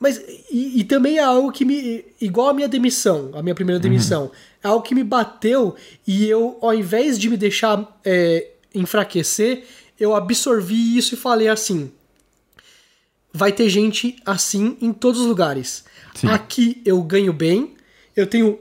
[0.02, 0.20] Mas,
[0.50, 2.04] e, e, também é algo que me.
[2.20, 3.84] Igual a minha demissão, a minha primeira uhum.
[3.84, 4.24] demissão.
[4.24, 4.32] Uhum.
[4.64, 5.76] É algo que me bateu
[6.08, 9.64] e eu, ao invés de me deixar é, enfraquecer,
[10.00, 11.92] eu absorvi isso e falei assim:
[13.34, 15.84] vai ter gente assim em todos os lugares.
[16.16, 16.28] Sim.
[16.28, 17.76] Aqui eu ganho bem,
[18.16, 18.60] eu tenho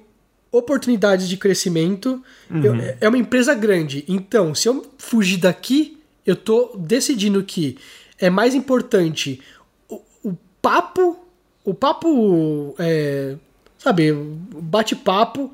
[0.52, 2.64] oportunidades de crescimento, uhum.
[2.64, 4.04] eu, é uma empresa grande.
[4.08, 7.78] Então, se eu fugir daqui, eu tô decidindo que
[8.18, 9.40] é mais importante
[9.88, 11.18] o, o papo,
[11.64, 13.36] o papo, é,
[13.78, 15.52] sabe, bate-papo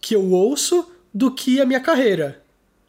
[0.00, 2.42] que eu ouço do que a minha carreira.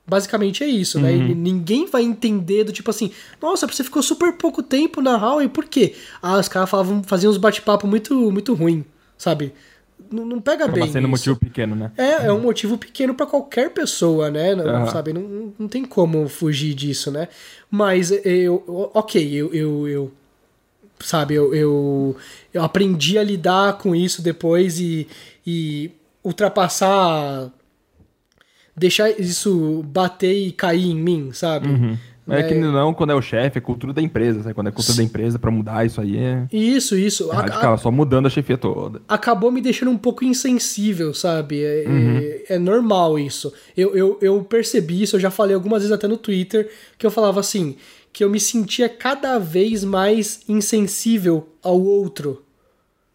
[0.09, 1.11] Basicamente é isso, né?
[1.11, 1.17] uhum.
[1.19, 1.29] né?
[1.31, 3.11] E ninguém vai entender do tipo assim,
[3.41, 5.95] nossa, você ficou super pouco tempo na Huawei, por quê?
[6.21, 8.83] Ah, os caras falavam, faziam uns bate-papo muito, muito ruim,
[9.17, 9.53] sabe?
[10.11, 10.91] Não, não pega Acaba bem.
[10.91, 11.91] sendo um motivo pequeno, né?
[11.95, 14.55] É, é um motivo pequeno para qualquer pessoa, né?
[14.55, 14.87] Não, uhum.
[14.87, 15.13] Sabe?
[15.13, 17.27] Não, não tem como fugir disso, né?
[17.69, 20.11] Mas eu, ok, eu, eu, eu
[20.99, 22.15] sabe, eu, eu,
[22.53, 25.07] eu aprendi a lidar com isso depois e,
[25.45, 25.91] e
[26.23, 27.51] ultrapassar
[28.79, 31.67] deixar isso bater e cair em mim, sabe?
[31.67, 31.97] Uhum.
[32.25, 34.43] Mas é que não, quando é o chefe, é cultura da empresa.
[34.43, 34.53] Sabe?
[34.53, 36.47] Quando é cultura da empresa, para mudar isso aí é.
[36.53, 37.31] Isso, isso.
[37.31, 39.01] É radical, a, só mudando a chefia toda.
[39.07, 41.63] Acabou me deixando um pouco insensível, sabe?
[41.63, 42.17] É, uhum.
[42.17, 43.51] é, é, normal isso.
[43.75, 46.69] Eu, eu, eu percebi isso, eu já falei algumas vezes até no Twitter,
[46.99, 47.75] que eu falava assim,
[48.13, 52.43] que eu me sentia cada vez mais insensível ao outro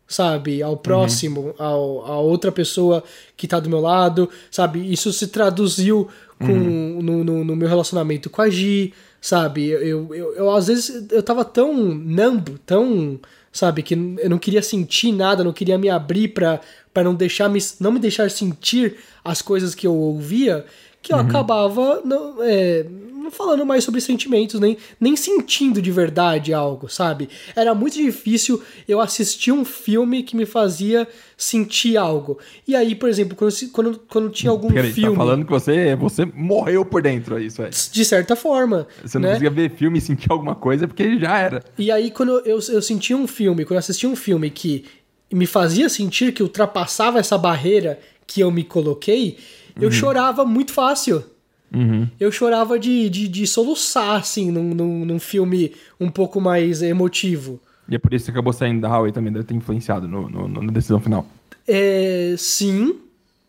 [0.07, 0.63] sabe?
[0.63, 1.55] Ao próximo, uhum.
[1.59, 3.03] ao, a outra pessoa
[3.37, 4.93] que tá do meu lado, sabe?
[4.93, 6.09] Isso se traduziu
[6.39, 7.03] com, uhum.
[7.03, 9.69] no, no, no, meu relacionamento com a Gi, sabe?
[9.69, 13.19] Eu, eu, eu, às vezes eu tava tão numb, tão,
[13.53, 13.83] sabe?
[13.83, 16.61] Que eu não queria sentir nada, não queria me abrir pra,
[16.93, 20.65] pra não, deixar me, não me deixar sentir as coisas que eu ouvia,
[21.05, 21.23] que eu uhum.
[21.23, 27.29] acabava não, é, não falando mais sobre sentimentos, nem, nem sentindo de verdade algo, sabe?
[27.55, 31.07] Era muito difícil eu assistir um filme que me fazia
[31.37, 32.39] sentir algo.
[32.67, 35.15] E aí, por exemplo, quando, quando, quando tinha algum Peraí, tá filme.
[35.15, 37.69] Tá falando que você, você morreu por dentro, é isso aí.
[37.69, 38.89] De certa forma.
[39.05, 39.35] Você não né?
[39.35, 41.63] conseguia ver filme e sentir alguma coisa porque já era.
[41.77, 44.87] E aí, quando eu, eu sentia um filme, quando eu assistia um filme que
[45.31, 49.37] me fazia sentir que ultrapassava essa barreira que eu me coloquei,
[49.77, 49.91] eu uhum.
[49.91, 51.25] chorava muito fácil.
[51.73, 52.09] Uhum.
[52.21, 57.61] Eu chorava de, de, de soluçar, assim, num, num, num, filme um pouco mais emotivo.
[57.89, 60.63] E é por isso que acabou saindo da Huawei também, deve ter influenciado no, no,
[60.63, 61.27] na decisão final.
[61.67, 62.97] É, sim,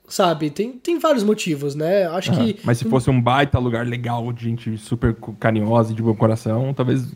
[0.07, 0.49] sabe?
[0.49, 2.07] Tem, tem vários motivos, né?
[2.07, 2.53] Acho uhum.
[2.53, 2.59] que.
[2.63, 6.73] Mas se fosse um baita lugar legal, de gente super carinhosa e de bom coração,
[6.73, 7.07] talvez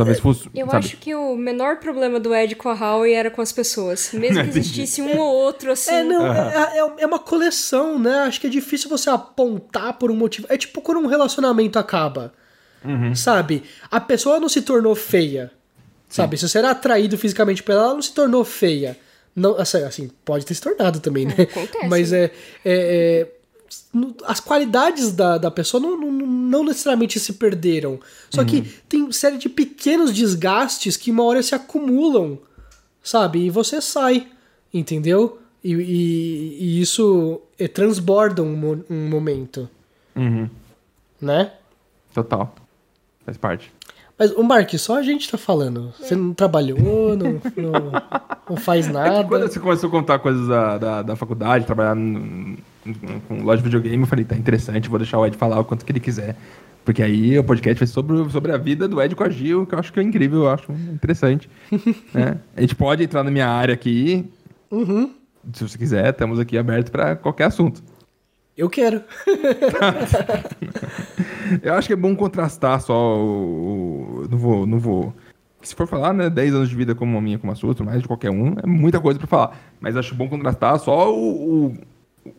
[0.00, 0.48] Talvez é, fosse.
[0.54, 0.78] Eu sabe?
[0.78, 4.12] acho que o menor problema do Ed com a Howie era com as pessoas.
[4.14, 5.92] Mesmo que existisse um ou outro, assim.
[5.92, 8.20] É, não, é, é, é, uma coleção, né?
[8.20, 10.46] Acho que é difícil você apontar por um motivo.
[10.48, 12.32] É tipo quando um relacionamento acaba.
[12.82, 13.14] Uhum.
[13.14, 13.62] Sabe?
[13.90, 15.52] A pessoa não se tornou feia.
[16.08, 16.38] Sabe?
[16.38, 18.98] Se você era atraído fisicamente pela ela, ela não se tornou feia.
[19.36, 21.34] Não, assim, assim, pode ter se tornado também, né?
[21.38, 21.86] Acontece.
[21.88, 22.30] Mas é, é,
[22.64, 23.28] é
[24.24, 27.98] as qualidades da, da pessoa não, não, não necessariamente se perderam.
[28.30, 28.46] Só uhum.
[28.46, 32.38] que tem série de pequenos desgastes que uma hora se acumulam,
[33.02, 33.40] sabe?
[33.40, 34.28] E você sai,
[34.72, 35.38] entendeu?
[35.62, 39.68] E, e, e isso é, transborda um, um momento.
[40.14, 40.48] Uhum.
[41.20, 41.52] Né?
[42.14, 42.54] Total.
[43.24, 43.72] Faz parte.
[44.16, 45.92] Mas, o Mark, só a gente tá falando.
[45.98, 47.72] Você não trabalhou, não, não,
[48.50, 49.20] não faz nada.
[49.20, 52.58] É quando você começou a contar coisas da, da, da faculdade, trabalhar no,
[53.28, 55.84] com loja de videogame, eu falei, tá interessante, vou deixar o Ed falar o quanto
[55.84, 56.36] que ele quiser.
[56.84, 59.74] Porque aí o podcast vai sobre, sobre a vida do Ed com a Gil, que
[59.74, 61.48] eu acho que é incrível, eu acho interessante.
[62.14, 62.38] né?
[62.56, 64.30] A gente pode entrar na minha área aqui.
[64.70, 65.12] Uhum.
[65.52, 67.82] Se você quiser, estamos aqui abertos para qualquer assunto.
[68.56, 69.02] Eu quero.
[71.62, 74.66] eu acho que é bom contrastar só o, o, Não vou.
[74.66, 75.14] Não vou.
[75.62, 78.00] Se for falar, né, 10 anos de vida como a minha, como a sua, mais
[78.00, 79.58] de qualquer um, é muita coisa para falar.
[79.78, 81.74] Mas acho bom contrastar só o, o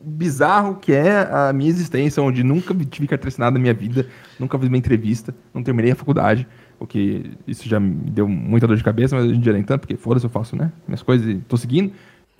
[0.03, 4.07] bizarro que é a minha existência, onde nunca tive carteira na minha vida,
[4.39, 6.47] nunca fiz uma entrevista, não terminei a faculdade,
[6.77, 9.81] porque isso já me deu muita dor de cabeça, mas hoje em dia nem tanto,
[9.81, 11.93] porque foda-se, eu faço, né, minhas coisas e tô seguindo.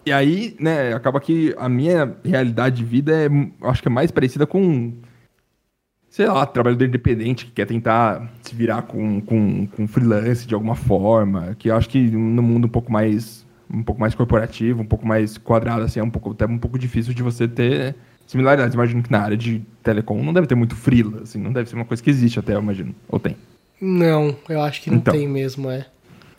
[0.06, 3.28] E aí, né, acaba que a minha realidade de vida é,
[3.68, 4.94] acho que é mais parecida com,
[6.10, 10.76] sei lá, trabalhador independente que quer tentar se virar com, com, com freelance de alguma
[10.76, 13.41] forma, que eu acho que no mundo um pouco mais
[13.74, 16.78] um pouco mais corporativo, um pouco mais quadrado, assim, é um pouco, até um pouco
[16.78, 17.96] difícil de você ter
[18.28, 18.74] similaridades.
[18.74, 21.76] Imagino que na área de telecom não deve ter muito freela, assim, não deve ser
[21.76, 22.94] uma coisa que existe até, eu imagino.
[23.08, 23.36] Ou tem?
[23.80, 25.86] Não, eu acho que não então, tem mesmo, é.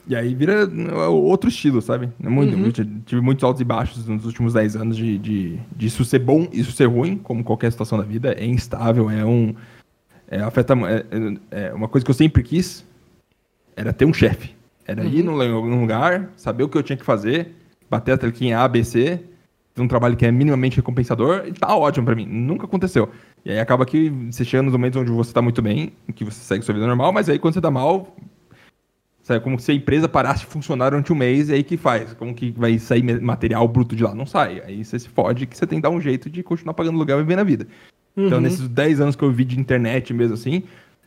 [0.06, 2.08] E aí vira é outro estilo, sabe?
[2.22, 3.02] É muito, uhum.
[3.06, 6.48] tive muitos altos e baixos nos últimos 10 anos de, de, de isso ser bom,
[6.52, 8.32] isso ser ruim, como qualquer situação da vida.
[8.32, 9.54] É instável, é um.
[10.28, 11.04] É, afeta, é,
[11.52, 12.84] é, é uma coisa que eu sempre quis
[13.76, 14.54] era ter um chefe.
[14.86, 15.08] Era uhum.
[15.08, 17.54] ir num, num, lugar, saber o que eu tinha que fazer,
[17.88, 19.20] bater a telequinha A, B, C,
[19.78, 22.26] um trabalho que é minimamente recompensador, e tá ótimo para mim.
[22.26, 23.08] Nunca aconteceu.
[23.44, 26.40] E aí acaba que você chega nos momentos onde você tá muito bem, que você
[26.40, 28.14] segue sua vida normal, mas aí quando você tá mal,
[29.22, 32.12] sabe, como se a empresa parasse de funcionar durante um mês, e aí que faz?
[32.14, 34.14] Como que vai sair material bruto de lá?
[34.14, 34.62] Não sai.
[34.64, 37.18] Aí você se fode que você tem que dar um jeito de continuar pagando lugar
[37.18, 37.66] e viver na vida.
[38.12, 38.26] Então, uhum.
[38.26, 40.64] Então, nesses 10 anos que eu vi de internet mesmo assim,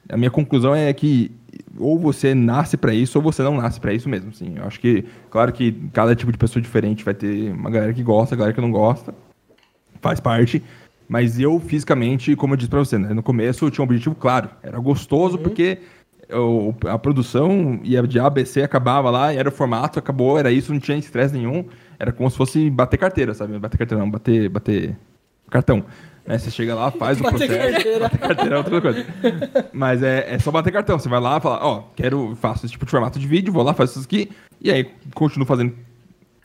[0.10, 1.32] a minha conclusão é que
[1.78, 4.54] ou você nasce para isso ou você não nasce para isso mesmo, sim.
[4.58, 8.04] Eu acho que, claro que cada tipo de pessoa diferente vai ter uma galera que
[8.04, 9.14] gosta, galera que não gosta,
[10.02, 10.64] faz parte.
[11.08, 14.16] Mas eu, fisicamente, como eu disse para você, né, no começo eu tinha um objetivo
[14.16, 14.50] claro.
[14.64, 15.44] Era gostoso uhum.
[15.44, 15.80] porque
[16.28, 20.74] eu, a produção e a de ABC acabava lá, era o formato, acabou, era isso,
[20.74, 21.66] não tinha estresse nenhum.
[22.00, 23.58] Era como se fosse bater carteira, sabe?
[23.60, 24.98] Bater carteira não, bater, bater
[25.50, 25.86] cartão.
[26.28, 27.72] É, você chega lá, faz o bater processo.
[27.74, 28.00] Carteira.
[28.00, 29.06] Bater carteira é outra coisa.
[29.72, 30.98] Mas é, é só bater cartão.
[30.98, 33.54] Você vai lá e fala, ó, oh, quero, faço esse tipo de formato de vídeo,
[33.54, 35.74] vou lá, faço isso aqui, e aí continuo fazendo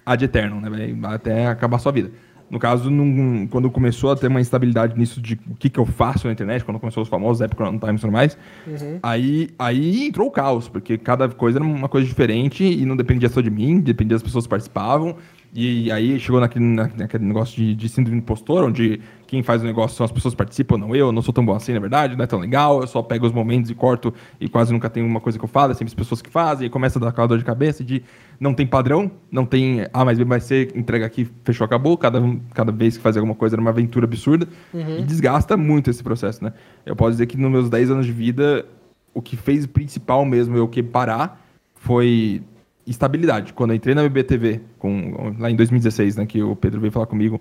[0.04, 0.68] ad eterno, né?
[1.04, 2.10] Até acabar a sua vida.
[2.50, 5.86] No caso, num, quando começou a ter uma instabilidade nisso de o que, que eu
[5.86, 8.36] faço na internet, quando começou os famosos Epic Run Times e tudo mais,
[8.66, 8.98] uhum.
[9.00, 13.28] aí, aí entrou o caos, porque cada coisa era uma coisa diferente e não dependia
[13.28, 15.16] só de mim, dependia das pessoas que participavam.
[15.54, 19.00] E aí chegou naquele, naquele negócio de, de síndrome do impostor, onde
[19.30, 21.46] quem faz o negócio são as pessoas que participam, não eu, eu não sou tão
[21.46, 24.12] bom assim, na verdade, não é tão legal, eu só pego os momentos e corto
[24.40, 26.66] e quase nunca tem uma coisa que eu falo, é sempre as pessoas que fazem,
[26.66, 28.02] e começa a dar aquela dor de cabeça de
[28.40, 32.20] não tem padrão, não tem A mais B mais C, entrega aqui, fechou, acabou, cada,
[32.52, 34.98] cada vez que faz alguma coisa era uma aventura absurda, uhum.
[34.98, 36.52] e desgasta muito esse processo, né?
[36.84, 38.66] Eu posso dizer que nos meus 10 anos de vida,
[39.14, 41.40] o que fez principal mesmo eu que parar
[41.76, 42.42] foi
[42.84, 43.52] estabilidade.
[43.52, 47.06] Quando eu entrei na BBTV, com, lá em 2016, né, que o Pedro veio falar
[47.06, 47.40] comigo,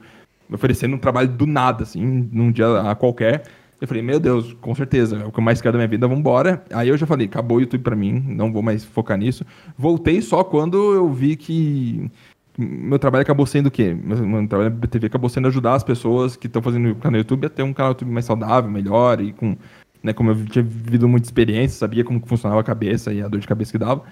[0.49, 3.43] me oferecendo um trabalho do nada, assim, num dia qualquer.
[3.79, 6.05] Eu falei, meu Deus, com certeza, é o que eu mais quero da minha vida,
[6.05, 6.63] vamos embora.
[6.73, 9.45] Aí eu já falei, acabou o YouTube para mim, não vou mais focar nisso.
[9.77, 12.11] Voltei só quando eu vi que
[12.57, 13.93] meu trabalho acabou sendo o quê?
[13.93, 14.17] Meu,
[14.47, 17.49] trabalho na BBTV acabou sendo ajudar as pessoas que estão fazendo canal no YouTube a
[17.49, 19.55] ter um canal YouTube mais saudável, melhor e com,
[20.03, 23.39] né, como eu tinha vivido muita experiência, sabia como funcionava a cabeça e a dor
[23.39, 24.03] de cabeça que dava.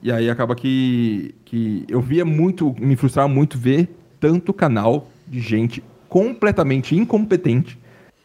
[0.00, 3.88] E aí acaba que, que eu via muito, me frustrava muito ver
[4.20, 7.78] tanto canal de gente completamente incompetente,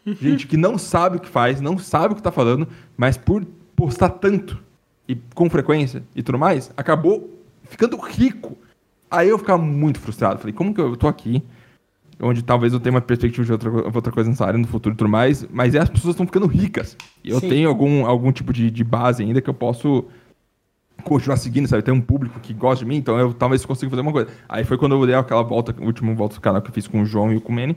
[0.06, 2.66] gente que não sabe o que faz, não sabe o que está falando,
[2.96, 4.62] mas por postar tanto
[5.08, 8.56] e com frequência e tudo mais, acabou ficando rico.
[9.10, 10.38] Aí eu ficava muito frustrado.
[10.38, 11.42] Falei, como que eu tô aqui,
[12.20, 14.98] onde talvez eu tenha uma perspectiva de outra, outra coisa nessa área no futuro e
[14.98, 16.96] tudo mais, mas as pessoas estão ficando ricas.
[17.22, 17.48] E eu Sim.
[17.48, 20.06] tenho algum, algum tipo de, de base ainda que eu posso
[21.02, 21.82] continuar seguindo, sabe?
[21.82, 24.30] Tem um público que gosta de mim, então eu talvez consiga fazer uma coisa.
[24.48, 26.86] Aí foi quando eu dei aquela volta, a última volta do canal que eu fiz
[26.86, 27.76] com o João e com o Manny,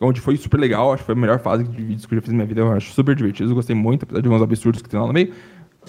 [0.00, 2.22] onde foi super legal, acho que foi a melhor fase de vídeos que eu já
[2.22, 4.80] fiz na minha vida, eu acho super divertido, eu gostei muito, apesar de uns absurdos
[4.80, 5.32] que tem lá no meio,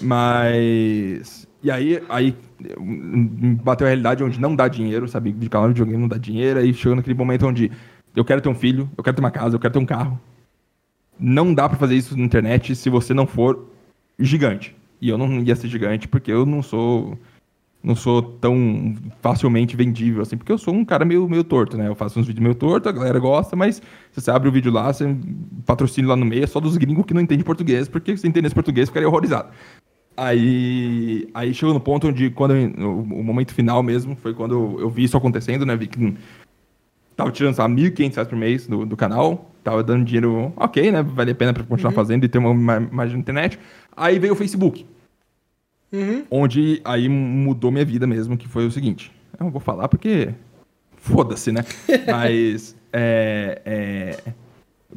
[0.02, 1.48] mas...
[1.62, 2.34] E aí, aí
[3.62, 5.30] bateu a realidade onde não dá dinheiro, sabe?
[5.30, 7.70] De canal de videogame não dá dinheiro, aí chegou naquele momento onde
[8.16, 10.18] eu quero ter um filho, eu quero ter uma casa, eu quero ter um carro.
[11.18, 13.66] Não dá para fazer isso na internet se você não for
[14.18, 14.74] gigante.
[15.00, 17.18] E eu não ia ser gigante porque eu não sou
[17.82, 21.88] não sou tão facilmente vendível, assim, porque eu sou um cara meio, meio torto, né?
[21.88, 23.80] Eu faço uns vídeos meio torto, a galera gosta, mas
[24.12, 25.16] você abre o vídeo lá, você
[25.64, 28.54] patrocina lá no meio, é só dos gringos que não entendem português, porque se entendesse
[28.54, 29.48] português, ficaria horrorizado.
[30.16, 34.90] Aí, aí chegou no ponto onde, quando eu, o, momento final mesmo, foi quando eu,
[34.90, 35.74] vi isso acontecendo, né?
[35.74, 36.14] Vi que
[37.16, 41.02] tava tirando, sabe, 1.500 reais por mês do, do canal, tava dando dinheiro ok, né?
[41.02, 41.96] Vale a pena para continuar uhum.
[41.96, 43.58] fazendo e ter uma imagem na internet.
[43.96, 44.86] Aí veio o Facebook.
[45.92, 46.24] Uhum.
[46.30, 49.12] Onde aí mudou minha vida mesmo, que foi o seguinte.
[49.38, 50.32] Eu não vou falar porque.
[50.96, 51.64] Foda-se, né?
[52.06, 52.76] Mas.
[52.92, 54.32] É, é,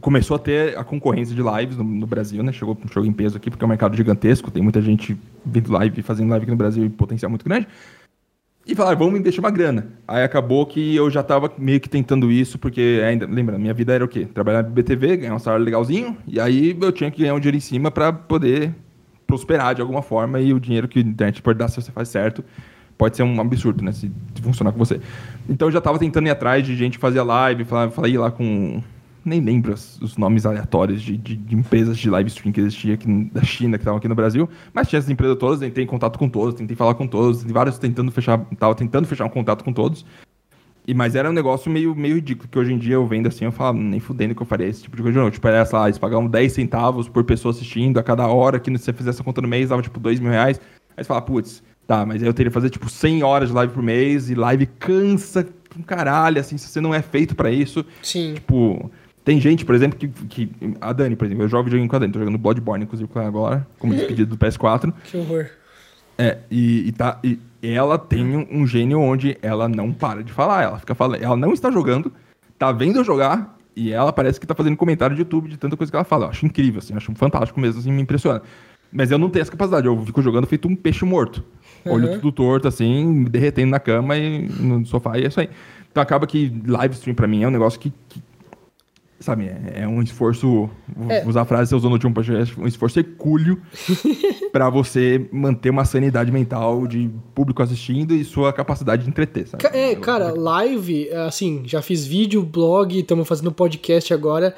[0.02, 2.52] começou a ter a concorrência de lives no, no, Brasil, né?
[2.52, 6.02] Chegou, chegou em peso aqui, porque é um mercado gigantesco, tem muita gente vindo live,
[6.02, 7.68] fazendo live aqui no Brasil e potencial muito grande.
[8.66, 9.88] E falaram, vamos investir uma grana.
[10.08, 13.94] Aí acabou que eu já estava meio que tentando isso, porque ainda, lembra, minha vida
[13.94, 14.26] era o quê?
[14.26, 17.58] Trabalhar na BTV, ganhar um salário legalzinho, e aí eu tinha que ganhar um dinheiro
[17.58, 18.74] em cima para poder
[19.28, 22.08] prosperar de alguma forma, e o dinheiro que a internet pode dar se você faz
[22.08, 22.44] certo
[22.98, 23.92] pode ser um absurdo, né?
[23.92, 24.12] Se
[24.42, 25.02] funcionar com você.
[25.50, 28.82] Então eu já estava tentando ir atrás de gente fazia live, falar, falei lá com
[29.26, 33.30] nem lembro os nomes aleatórios de, de, de, empresas de live stream que existia aqui
[33.32, 36.20] da China, que estavam aqui no Brasil, mas tinha essas empresas todas, entrei em contato
[36.20, 39.72] com todos, tentei falar com todos, vários tentando fechar, tava tentando fechar um contato com
[39.72, 40.06] todos.
[40.86, 43.46] E, mas era um negócio meio, meio ridículo, que hoje em dia eu vendo assim,
[43.46, 45.18] eu falo, nem fudendo que eu faria esse tipo de coisa.
[45.18, 48.60] Não, tipo, era, sei lá, eles pagavam 10 centavos por pessoa assistindo a cada hora,
[48.60, 50.60] que se você fizesse essa conta no mês, dava tipo 2 mil reais.
[50.98, 53.56] Aí você fala, putz, tá, mas aí eu teria que fazer tipo 100 horas de
[53.56, 55.48] live por mês, e live cansa
[55.78, 57.86] um caralho, assim, se você não é feito para isso.
[58.02, 58.36] Sim.
[58.36, 58.92] Tipo,
[59.24, 60.52] tem gente, por exemplo, que, que.
[60.82, 63.20] A Dani, por exemplo, eu jogo videogame com a Dani, tô jogando Bloodborne, inclusive, com
[63.20, 64.94] ela agora, como despedido do PS4.
[65.06, 65.48] Que horror.
[66.18, 70.32] É, e, e, tá, e ela tem um, um, gênio onde ela não para de
[70.32, 70.64] falar.
[70.64, 71.24] Ela fica falando.
[71.24, 72.12] Ela não está jogando,
[72.60, 75.78] tá vendo eu jogar, e ela parece que tá fazendo comentário de YouTube de tanta
[75.78, 76.26] coisa que ela fala.
[76.26, 78.42] Eu acho incrível, assim, acho fantástico mesmo, assim, me impressiona.
[78.92, 81.44] Mas eu não tenho essa capacidade, eu fico jogando feito um peixe morto.
[81.86, 81.94] Uhum.
[81.94, 85.50] Olho tudo torto, assim, me derretendo na cama e no sofá, e é isso aí.
[85.92, 88.22] Então acaba que live stream pra mim é um negócio que, que
[89.24, 91.26] sabe, é, é um esforço, vou é.
[91.26, 93.62] usar a frase que você usou no último podcast, um esforço hercúleo
[94.52, 99.66] para você manter uma sanidade mental de público assistindo e sua capacidade de entreter, sabe?
[99.72, 104.54] É, cara, live, assim, já fiz vídeo, blog, estamos fazendo podcast agora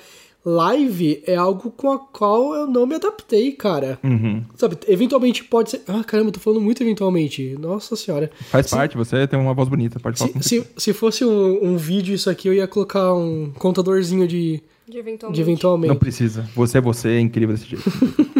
[0.45, 3.97] live é algo com a qual eu não me adaptei, cara.
[4.03, 4.43] Uhum.
[4.55, 5.81] Sabe, eventualmente pode ser.
[5.87, 7.55] Ah, caramba, eu tô falando muito eventualmente.
[7.59, 8.29] Nossa senhora.
[8.51, 8.75] Faz se...
[8.75, 10.31] parte, você tem uma voz bonita, pode falar.
[10.43, 14.61] Se, se, se, fosse um, um, vídeo isso aqui, eu ia colocar um contadorzinho de.
[14.87, 15.35] De eventualmente.
[15.35, 15.89] De eventualmente.
[15.89, 16.47] Não precisa.
[16.55, 17.83] Você é você, é incrível desse jeito.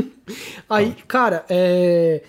[0.70, 2.22] Aí, cara, é.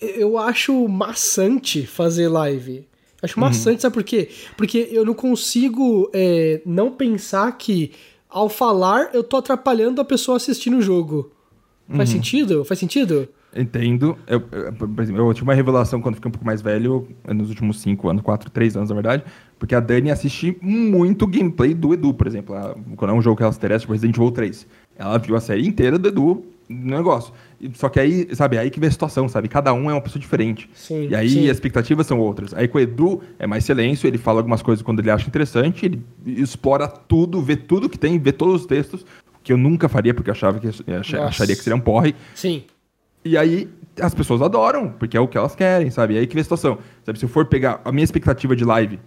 [0.00, 2.86] Eu acho maçante fazer live.
[3.20, 3.80] Acho maçante, uhum.
[3.80, 4.28] sabe por quê?
[4.56, 7.90] Porque eu não consigo é, não pensar que
[8.28, 11.30] ao falar eu tô atrapalhando a pessoa assistindo o jogo.
[11.88, 12.16] Faz uhum.
[12.16, 12.64] sentido?
[12.64, 13.28] Faz sentido?
[13.54, 14.16] Entendo.
[14.26, 17.48] Eu, eu, por exemplo, eu tive uma revelação quando fiquei um pouco mais velho, nos
[17.48, 19.24] últimos 5 anos, 4, 3 anos, na verdade,
[19.58, 22.54] porque a Dani assiste muito gameplay do Edu, por exemplo.
[22.54, 24.66] Ela, quando é um jogo que ela se interessa, tipo Resident Evil 3.
[24.96, 27.32] Ela viu a série inteira do Edu no negócio.
[27.74, 29.48] Só que aí, sabe, aí que vem a situação, sabe?
[29.48, 30.70] Cada um é uma pessoa diferente.
[30.74, 31.50] Sim, e aí sim.
[31.50, 32.54] as expectativas são outras.
[32.54, 35.84] Aí com o Edu é mais silêncio, ele fala algumas coisas quando ele acha interessante,
[35.84, 39.04] ele explora tudo, vê tudo que tem, vê todos os textos,
[39.42, 42.14] que eu nunca faria, porque eu achava que acharia que seria um porre.
[42.34, 42.62] Sim.
[43.24, 43.68] E aí
[44.00, 46.14] as pessoas adoram, porque é o que elas querem, sabe?
[46.14, 46.78] E aí que vem a situação.
[47.04, 49.00] Sabe, se eu for pegar a minha expectativa de live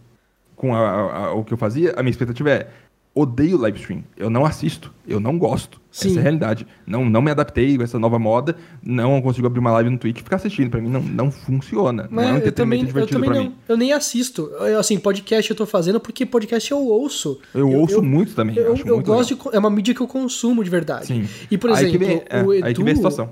[0.55, 2.67] com a, a, a, o que eu fazia, a minha expectativa é
[3.13, 4.03] odeio live stream.
[4.15, 5.81] Eu não assisto, eu não gosto.
[5.91, 6.09] Sim.
[6.09, 6.67] Essa é a realidade.
[6.87, 10.19] Não, não me adaptei com essa nova moda, não consigo abrir uma live no Twitch
[10.19, 10.69] e ficar assistindo.
[10.69, 12.07] Pra mim não, não funciona.
[12.09, 13.55] Mas não é um eu também, eu também não, mim.
[13.67, 14.49] Eu nem assisto.
[14.59, 17.39] Eu, assim, podcast eu tô fazendo porque podcast eu ouço.
[17.53, 18.55] Eu, eu ouço eu, muito também.
[18.55, 19.51] Eu, eu gosto legal.
[19.51, 19.55] de.
[19.55, 21.07] É uma mídia que eu consumo de verdade.
[21.07, 21.27] Sim.
[21.49, 22.65] E, por exemplo, vem, é, o Edu.
[22.65, 23.29] Aí que vem a situação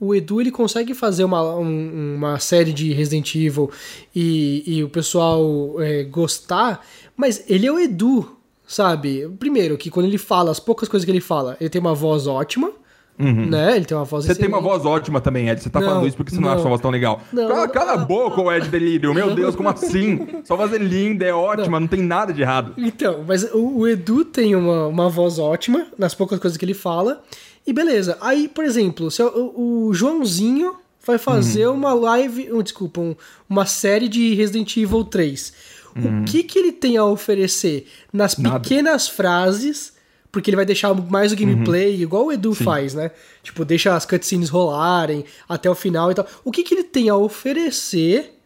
[0.00, 3.70] o Edu ele consegue fazer uma, um, uma série de Resident Evil
[4.12, 6.84] e, e o pessoal é, gostar,
[7.16, 8.28] mas ele é o Edu
[8.72, 9.28] sabe?
[9.38, 12.26] Primeiro, que quando ele fala, as poucas coisas que ele fala, ele tem uma voz
[12.26, 12.72] ótima.
[13.18, 13.46] Uhum.
[13.46, 13.76] Né?
[13.76, 15.62] Ele tem uma voz Você tem uma voz ótima também, Ed.
[15.62, 17.20] Você tá não, falando isso porque você não, não acha sua voz tão legal.
[17.30, 19.12] Não, cala, cala a boca, o Ed Delírio.
[19.12, 20.26] Meu Deus, como assim?
[20.44, 22.72] Sua voz é linda, é ótima, não, tem nada de errado.
[22.78, 26.74] Então, mas o, o, Edu tem uma, uma voz ótima nas poucas coisas que ele
[26.74, 27.22] fala.
[27.66, 28.16] E beleza.
[28.20, 30.76] Aí, por exemplo, se o, o Joãozinho
[31.06, 31.74] vai fazer uhum.
[31.74, 32.50] uma live.
[32.50, 33.14] Um, desculpa, um,
[33.48, 35.52] uma série de Resident Evil 3
[35.96, 36.22] Hum.
[36.22, 38.60] O que, que ele tem a oferecer nas Nada.
[38.60, 39.92] pequenas frases,
[40.30, 42.02] porque ele vai deixar mais o gameplay, uhum.
[42.02, 42.64] igual o Edu Sim.
[42.64, 43.10] faz, né?
[43.42, 46.26] Tipo, deixa as cutscenes rolarem até o final e tal.
[46.44, 48.38] O que, que ele tem a oferecer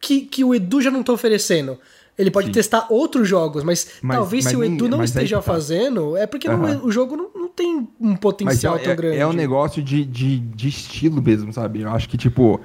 [0.00, 1.78] que, que o Edu já não tá oferecendo?
[2.18, 2.52] Ele pode Sim.
[2.52, 5.42] testar outros jogos, mas, mas talvez mas se o Edu não esteja tá.
[5.42, 6.56] fazendo, é porque uhum.
[6.56, 9.18] não, o jogo não, não tem um potencial é, tão grande.
[9.18, 11.82] É um negócio de, de, de estilo mesmo, sabe?
[11.82, 12.60] Eu acho que, tipo,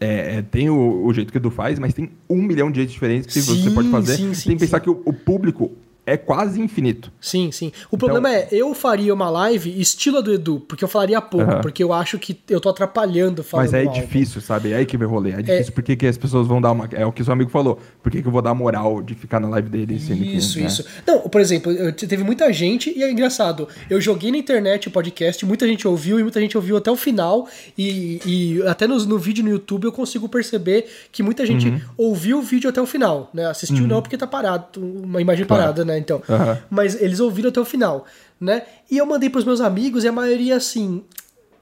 [0.00, 2.76] é, é, tem o, o, jeito que o Edu faz, mas tem um milhão de
[2.76, 4.16] jeitos diferentes que sim, você pode fazer.
[4.16, 5.72] Sim, sim, tem que pensar que o, o, público
[6.08, 7.12] é quase infinito.
[7.20, 7.66] Sim, sim.
[7.90, 7.98] O então...
[7.98, 11.60] problema é, eu faria uma live estilo do Edu, porque eu falaria pouco, uhum.
[11.60, 14.72] porque eu acho que eu tô atrapalhando falando Mas é difícil, sabe?
[14.72, 15.32] É aí que vai rolê.
[15.32, 15.74] É difícil é...
[15.74, 16.88] porque que as pessoas vão dar uma...
[16.92, 17.78] É o que seu amigo falou.
[18.02, 19.98] Por que, eu vou dar moral de ficar na live dele?
[20.00, 20.66] Sendo isso, que, né?
[20.66, 20.84] isso.
[21.06, 25.44] Não, por exemplo, teve muita gente, e é engraçado, eu joguei na internet o podcast,
[25.44, 29.18] muita gente ouviu, e muita gente ouviu até o final, e, e até no, no
[29.18, 31.80] vídeo no YouTube eu consigo perceber que muita gente uhum.
[31.96, 33.46] ouviu o vídeo até o final, né?
[33.46, 33.86] Assistiu uhum.
[33.86, 35.62] não porque tá parado, uma imagem claro.
[35.62, 35.97] parada, né?
[35.98, 36.22] Então...
[36.28, 38.04] Uhum mas eles ouviram até o final,
[38.40, 38.62] né?
[38.90, 41.02] E eu mandei pros meus amigos e a maioria assim,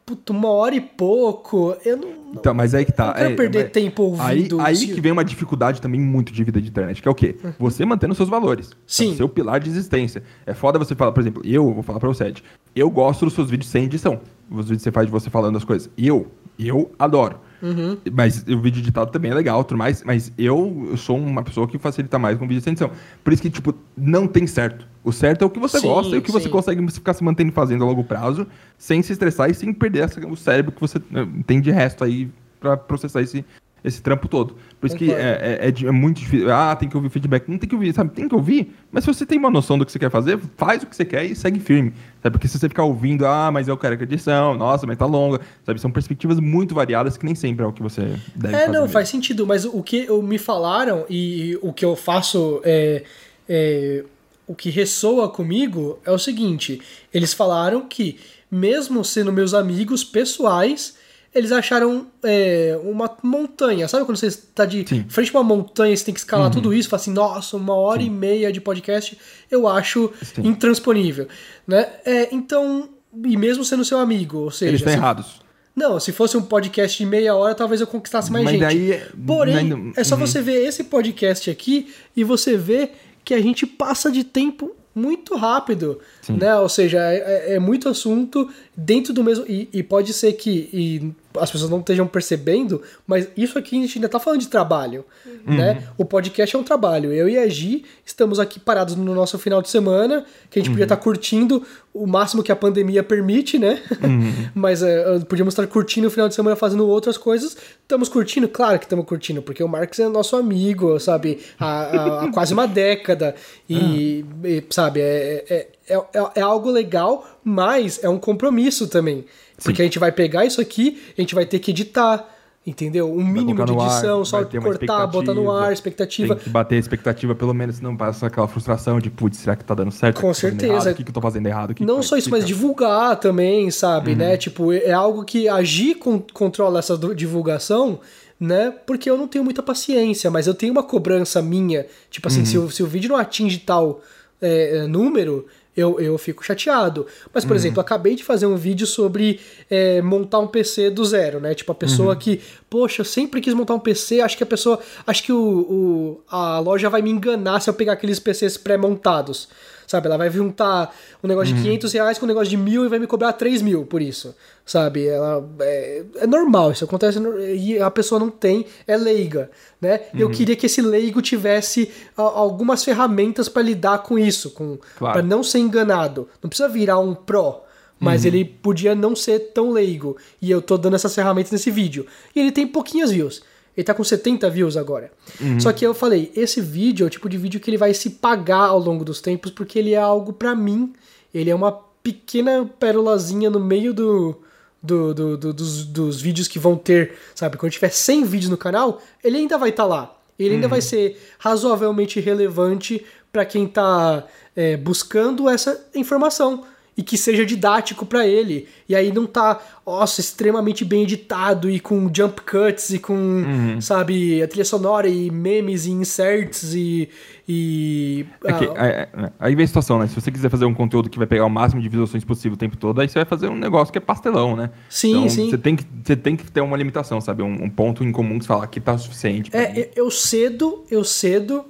[0.04, 2.08] puta, uma hora e pouco, eu não.
[2.34, 3.14] Então, mas aí que tá.
[3.14, 4.60] Quero é, perder tempo ouvindo.
[4.60, 7.14] Aí, aí que vem uma dificuldade também muito de vida de internet, que é o
[7.14, 7.36] quê?
[7.42, 7.52] Uhum.
[7.58, 8.70] Você mantendo seus valores.
[8.86, 9.12] Sim.
[9.12, 10.22] É seu pilar de existência.
[10.44, 12.42] É foda você falar, por exemplo, eu vou falar pra você, Ed,
[12.74, 14.20] eu gosto dos seus vídeos sem edição.
[14.50, 15.88] Os vídeos que você faz de você falando as coisas.
[15.96, 16.26] Eu,
[16.58, 17.40] eu adoro.
[17.62, 17.96] Uhum.
[18.12, 20.02] Mas o vídeo editado também é legal, tudo mais.
[20.02, 22.90] Mas eu, eu sou uma pessoa que facilita mais com vídeo sem edição.
[23.22, 24.86] Por isso que, tipo, não tem certo.
[25.02, 26.38] O certo é o que você sim, gosta e o que sim.
[26.38, 28.46] você consegue ficar se mantendo fazendo a longo prazo,
[28.76, 32.28] sem se estressar e sem perder o cérebro que você né, tem de resto aí
[32.58, 33.44] para processar esse,
[33.86, 34.56] esse trampo todo.
[34.80, 36.52] Por isso que é, é, é, é, muito difícil.
[36.52, 37.48] Ah, tem que ouvir feedback.
[37.48, 38.10] Não tem que ouvir, sabe?
[38.10, 38.74] Tem que ouvir.
[38.90, 41.04] Mas se você tem uma noção do que você quer fazer, faz o que você
[41.04, 41.94] quer e segue firme.
[42.20, 42.32] Sabe?
[42.32, 45.40] Porque se você ficar ouvindo, ah, mas eu quero a edição, nossa, mas tá longa.
[45.64, 45.80] Sabe?
[45.80, 48.02] São perspectivas muito variadas que nem sempre é o que você
[48.34, 48.64] deve é, fazer.
[48.64, 48.88] É, não, mesmo.
[48.88, 49.46] faz sentido.
[49.46, 53.04] Mas o que me falaram e o que eu faço é,
[53.48, 54.04] é
[54.48, 56.82] o que ressoa comigo é o seguinte:
[57.14, 58.18] eles falaram que,
[58.50, 60.95] mesmo sendo meus amigos pessoais,
[61.34, 63.86] eles acharam é, uma montanha.
[63.88, 65.04] Sabe quando você está de Sim.
[65.08, 66.52] frente a uma montanha e você tem que escalar uhum.
[66.52, 66.88] tudo isso?
[66.88, 68.06] Fala assim, nossa, uma hora Sim.
[68.06, 69.18] e meia de podcast
[69.50, 70.48] eu acho Sim.
[70.48, 71.28] intransponível.
[71.66, 71.86] Né?
[72.04, 72.88] É, então,
[73.24, 74.70] e mesmo sendo seu amigo, ou seja.
[74.70, 74.98] Eles estão se...
[74.98, 75.46] errados.
[75.74, 78.62] Não, se fosse um podcast de meia hora, talvez eu conquistasse mais Mas gente.
[78.62, 80.22] Daí, Porém, é só uhum.
[80.22, 82.92] você ver esse podcast aqui e você vê
[83.22, 86.38] que a gente passa de tempo muito rápido, Sim.
[86.38, 86.56] né?
[86.56, 91.14] Ou seja, é, é, é, muito assunto dentro do mesmo e, e pode ser que
[91.40, 95.04] as pessoas não estejam percebendo, mas isso aqui a gente ainda está falando de trabalho,
[95.26, 95.56] uhum.
[95.56, 95.82] né?
[95.96, 97.12] O podcast é um trabalho.
[97.12, 100.68] Eu e a Gi estamos aqui parados no nosso final de semana, que a gente
[100.68, 100.74] uhum.
[100.74, 101.62] podia estar tá curtindo
[101.92, 103.82] o máximo que a pandemia permite, né?
[104.02, 104.48] Uhum.
[104.54, 107.56] mas é, podíamos estar curtindo o final de semana fazendo outras coisas.
[107.82, 108.48] Estamos curtindo?
[108.48, 111.40] Claro que estamos curtindo, porque o Marcos é nosso amigo, sabe?
[111.58, 113.34] Há, há quase uma década.
[113.68, 114.48] E, ah.
[114.48, 119.24] e sabe, é, é, é, é algo legal, mas é um compromisso também.
[119.62, 119.82] Porque Sim.
[119.82, 122.28] a gente vai pegar isso aqui, a gente vai ter que editar,
[122.66, 123.08] Entendeu?
[123.08, 126.34] Um mínimo de edição, ar, só cortar, botar no ar, expectativa.
[126.34, 129.64] Tem que bater a expectativa, pelo menos, não passa aquela frustração de, putz, será que
[129.64, 130.20] tá dando certo?
[130.20, 130.90] Com certeza.
[130.90, 131.74] O que, que eu tô fazendo errado?
[131.74, 134.16] Que não só isso, mas divulgar também, sabe, uhum.
[134.16, 134.36] né?
[134.36, 138.00] Tipo, é algo que agir com, controla essa divulgação,
[138.38, 138.74] né?
[138.84, 141.86] Porque eu não tenho muita paciência, mas eu tenho uma cobrança minha.
[142.10, 142.46] Tipo assim, uhum.
[142.46, 144.00] se, o, se o vídeo não atinge tal
[144.42, 145.46] é, número,
[145.76, 147.06] eu, eu fico chateado.
[147.32, 147.56] Mas, por uhum.
[147.56, 151.54] exemplo, acabei de fazer um vídeo sobre é, montar um PC do zero, né?
[151.54, 152.18] Tipo, a pessoa uhum.
[152.18, 152.40] que,
[152.70, 154.80] poxa, eu sempre quis montar um PC, acho que a pessoa.
[155.06, 159.48] Acho que o, o a loja vai me enganar se eu pegar aqueles PCs pré-montados.
[159.86, 160.08] Sabe?
[160.08, 161.62] Ela vai juntar um negócio uhum.
[161.62, 164.02] de 500 reais com um negócio de mil e vai me cobrar 3 mil por
[164.02, 164.34] isso.
[164.64, 165.06] Sabe?
[165.06, 167.20] Ela, é, é normal, isso acontece
[167.56, 169.50] e a pessoa não tem, é leiga.
[169.80, 170.00] Né?
[170.12, 170.20] Uhum.
[170.20, 175.14] Eu queria que esse leigo tivesse algumas ferramentas para lidar com isso, com claro.
[175.14, 176.28] para não ser enganado.
[176.42, 177.60] Não precisa virar um pro,
[178.00, 178.28] mas uhum.
[178.28, 180.16] ele podia não ser tão leigo.
[180.42, 182.06] E eu tô dando essas ferramentas nesse vídeo.
[182.34, 183.42] E ele tem pouquinhas views.
[183.76, 185.12] Ele tá com 70 views agora.
[185.40, 185.60] Uhum.
[185.60, 188.10] Só que eu falei, esse vídeo é o tipo de vídeo que ele vai se
[188.10, 190.94] pagar ao longo dos tempos, porque ele é algo para mim.
[191.34, 191.72] Ele é uma
[192.02, 194.40] pequena pérolazinha no meio do,
[194.82, 197.56] do, do, do dos, dos, vídeos que vão ter, sabe?
[197.58, 200.16] Quando tiver 100 vídeos no canal, ele ainda vai estar tá lá.
[200.38, 200.70] Ele ainda uhum.
[200.70, 204.24] vai ser razoavelmente relevante para quem tá
[204.54, 206.64] é, buscando essa informação
[206.96, 208.66] e que seja didático para ele.
[208.88, 213.80] E aí não tá, nossa, extremamente bem editado e com jump cuts e com, uhum.
[213.80, 217.10] sabe, a trilha sonora e memes e inserts e.
[217.46, 220.06] e é que, ah, é, é, aí vem a situação, né?
[220.06, 222.58] Se você quiser fazer um conteúdo que vai pegar o máximo de visualizações possível o
[222.58, 224.70] tempo todo, aí você vai fazer um negócio que é pastelão, né?
[224.88, 225.50] Sim, então, sim.
[225.50, 227.42] Você tem, que, você tem que ter uma limitação, sabe?
[227.42, 229.50] Um, um ponto em comum que você fala que tá suficiente.
[229.54, 231.64] É, eu cedo, eu cedo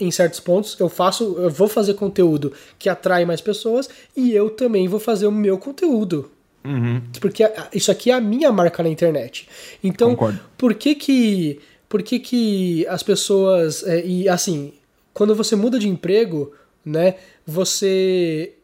[0.00, 4.50] em certos pontos, eu faço, eu vou fazer conteúdo que atrai mais pessoas e eu
[4.50, 6.30] também vou fazer o meu conteúdo.
[6.64, 7.02] Uhum.
[7.20, 9.48] Porque isso aqui é a minha marca na internet.
[9.82, 10.40] Então, Concordo.
[10.56, 14.72] por que que, por que que as pessoas é, e assim,
[15.12, 16.52] quando você muda de emprego,
[16.84, 17.16] né,
[17.46, 18.54] você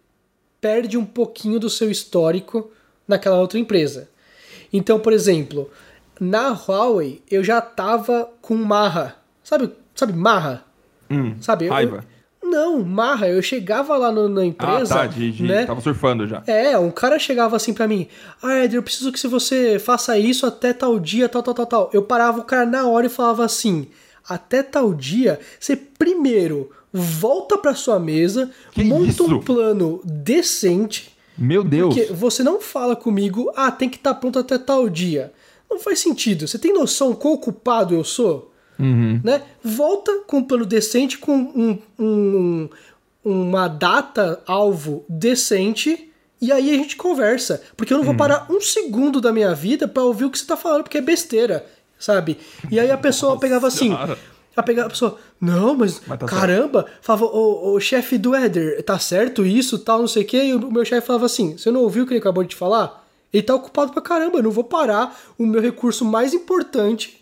[0.60, 2.70] perde um pouquinho do seu histórico
[3.06, 4.08] naquela outra empresa.
[4.72, 5.70] Então, por exemplo,
[6.18, 9.16] na Huawei eu já tava com marra.
[9.44, 10.65] Sabe, sabe marra?
[11.10, 11.68] Hum, sabe?
[11.68, 12.04] Raiva.
[12.42, 13.28] Eu, não, marra.
[13.28, 14.94] Eu chegava lá no, na empresa.
[14.94, 15.66] Ah, tá, de, de, né?
[15.66, 16.42] tava surfando já.
[16.46, 18.06] É, um cara chegava assim para mim:
[18.42, 21.90] Ah, Eder, eu preciso que você faça isso até tal dia, tal, tal, tal, tal.
[21.92, 23.88] Eu parava o cara na hora e falava assim:
[24.28, 29.24] Até tal dia, você primeiro volta pra sua mesa, que monta isso?
[29.24, 31.14] um plano decente.
[31.36, 31.94] Meu Deus.
[31.94, 35.32] Porque você não fala comigo, ah, tem que estar tá pronto até tal dia.
[35.68, 36.48] Não faz sentido.
[36.48, 38.52] Você tem noção quão ocupado eu sou?
[38.78, 39.20] Uhum.
[39.22, 39.42] Né?
[39.62, 42.68] Volta com um plano decente, com um, um,
[43.24, 47.62] uma data alvo decente, e aí a gente conversa.
[47.76, 48.18] Porque eu não vou uhum.
[48.18, 51.02] parar um segundo da minha vida para ouvir o que você tá falando, porque é
[51.02, 51.66] besteira,
[51.98, 52.38] sabe?
[52.70, 53.92] E aí a pessoa Nossa pegava assim.
[54.56, 56.98] A pegar a pessoa, não, mas, mas tá caramba, certo.
[57.02, 60.54] falava, o, o chefe do Éder, tá certo isso, tal, não sei o quê, e
[60.54, 63.06] o meu chefe falava assim: você não ouviu o que ele acabou de falar?
[63.30, 67.15] Ele tá ocupado pra caramba, eu não vou parar o meu recurso mais importante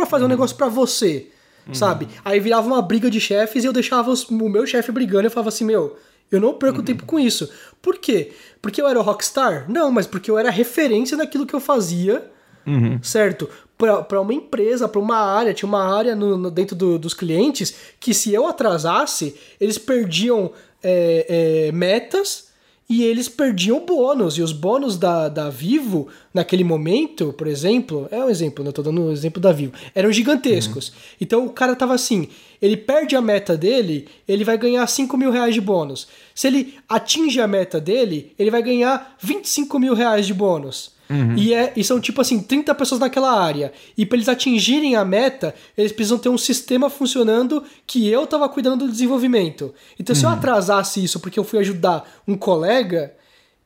[0.00, 0.30] para fazer um uhum.
[0.30, 1.26] negócio para você,
[1.66, 1.74] uhum.
[1.74, 2.08] sabe?
[2.24, 5.26] Aí virava uma briga de chefes e eu deixava os, o meu chefe brigando e
[5.26, 5.98] eu falava assim, meu,
[6.30, 6.84] eu não perco uhum.
[6.84, 7.50] tempo com isso.
[7.82, 8.32] Por quê?
[8.62, 9.66] Porque eu era o rockstar?
[9.70, 12.30] Não, mas porque eu era referência naquilo que eu fazia,
[12.66, 12.98] uhum.
[13.02, 13.48] certo?
[13.76, 17.74] Para uma empresa, para uma área, tinha uma área no, no dentro do, dos clientes
[17.98, 20.52] que se eu atrasasse, eles perdiam
[20.82, 22.49] é, é, metas
[22.90, 24.36] e eles perdiam bônus.
[24.36, 28.70] E os bônus da, da Vivo, naquele momento, por exemplo, é um exemplo, né?
[28.70, 30.88] Eu tô dando um exemplo da Vivo, eram gigantescos.
[30.88, 30.94] Uhum.
[31.20, 32.28] Então o cara tava assim:
[32.60, 36.08] ele perde a meta dele, ele vai ganhar 5 mil reais de bônus.
[36.34, 40.98] Se ele atinge a meta dele, ele vai ganhar 25 mil reais de bônus.
[41.10, 41.34] Uhum.
[41.36, 43.72] E, é, e são tipo assim, 30 pessoas naquela área.
[43.98, 48.48] E para eles atingirem a meta, eles precisam ter um sistema funcionando que eu tava
[48.48, 49.74] cuidando do desenvolvimento.
[49.98, 50.20] Então, uhum.
[50.20, 50.36] se eu uhum.
[50.36, 53.12] atrasasse isso porque eu fui ajudar um colega,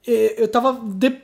[0.06, 0.80] eu tava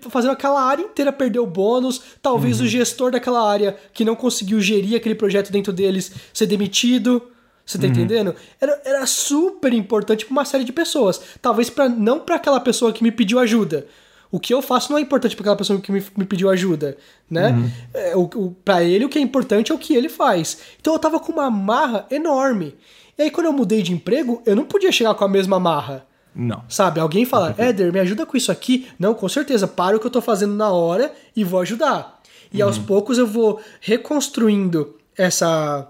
[0.09, 2.67] fazendo aquela área inteira perder o bônus, talvez uhum.
[2.67, 7.23] o gestor daquela área que não conseguiu gerir aquele projeto dentro deles ser demitido.
[7.65, 7.93] Você tá uhum.
[7.93, 8.35] entendendo?
[8.61, 11.21] Era, era super importante para uma série de pessoas.
[11.41, 13.87] Talvez para não para aquela pessoa que me pediu ajuda,
[14.31, 16.97] o que eu faço não é importante para aquela pessoa que me, me pediu ajuda,
[17.29, 17.51] né?
[17.51, 17.71] Uhum.
[17.93, 20.59] É, o, o, para ele o que é importante é o que ele faz.
[20.81, 22.75] Então eu tava com uma marra enorme.
[23.19, 26.07] E aí quando eu mudei de emprego, eu não podia chegar com a mesma marra.
[26.35, 26.63] Não.
[26.69, 27.01] Sabe?
[27.01, 28.87] Alguém fala, Éder, me ajuda com isso aqui.
[28.99, 32.21] Não, com certeza, para o que eu tô fazendo na hora e vou ajudar.
[32.53, 32.69] E uhum.
[32.69, 35.89] aos poucos eu vou reconstruindo essa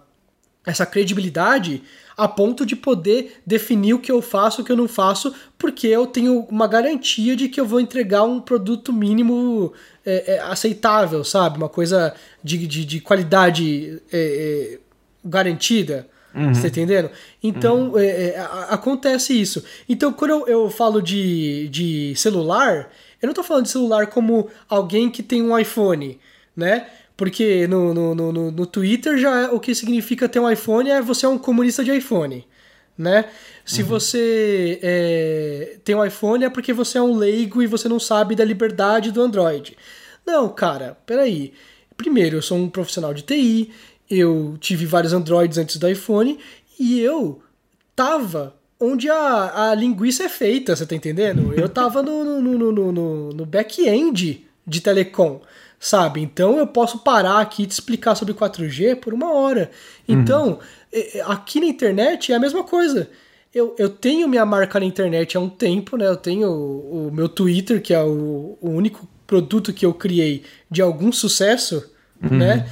[0.67, 1.83] essa credibilidade
[2.21, 5.87] a ponto de poder definir o que eu faço, o que eu não faço, porque
[5.87, 9.73] eu tenho uma garantia de que eu vou entregar um produto mínimo
[10.05, 11.57] é, é, aceitável, sabe?
[11.57, 12.15] Uma coisa
[12.45, 14.79] de, de, de qualidade é, é
[15.25, 16.07] garantida.
[16.35, 16.53] Uhum.
[16.53, 17.11] Você tá entendendo?
[17.43, 17.99] Então, uhum.
[17.99, 19.65] É, é, acontece isso.
[19.89, 22.91] Então, quando eu, eu falo de, de celular,
[23.23, 26.21] eu não tô falando de celular como alguém que tem um iPhone,
[26.55, 26.87] né?
[27.21, 31.03] Porque no, no, no, no Twitter já é, o que significa ter um iPhone é
[31.03, 32.47] você é um comunista de iPhone,
[32.97, 33.27] né?
[33.63, 33.89] Se uhum.
[33.89, 38.35] você é, tem um iPhone é porque você é um leigo e você não sabe
[38.35, 39.77] da liberdade do Android.
[40.27, 41.53] Não, cara, peraí.
[41.95, 43.71] Primeiro, eu sou um profissional de TI,
[44.09, 46.39] eu tive vários Androids antes do iPhone
[46.79, 47.43] e eu
[47.95, 51.53] tava onde a, a linguiça é feita, você tá entendendo?
[51.53, 55.43] Eu tava no, no, no, no, no back-end de telecom,
[55.81, 56.21] sabe?
[56.21, 59.71] Então eu posso parar aqui e te explicar sobre 4G por uma hora.
[60.07, 60.59] Então,
[60.93, 61.23] uhum.
[61.27, 63.09] aqui na internet é a mesma coisa.
[63.53, 66.07] Eu, eu tenho minha marca na internet há um tempo, né?
[66.07, 70.45] Eu tenho o, o meu Twitter, que é o, o único produto que eu criei
[70.71, 71.91] de algum sucesso,
[72.23, 72.37] uhum.
[72.37, 72.69] né?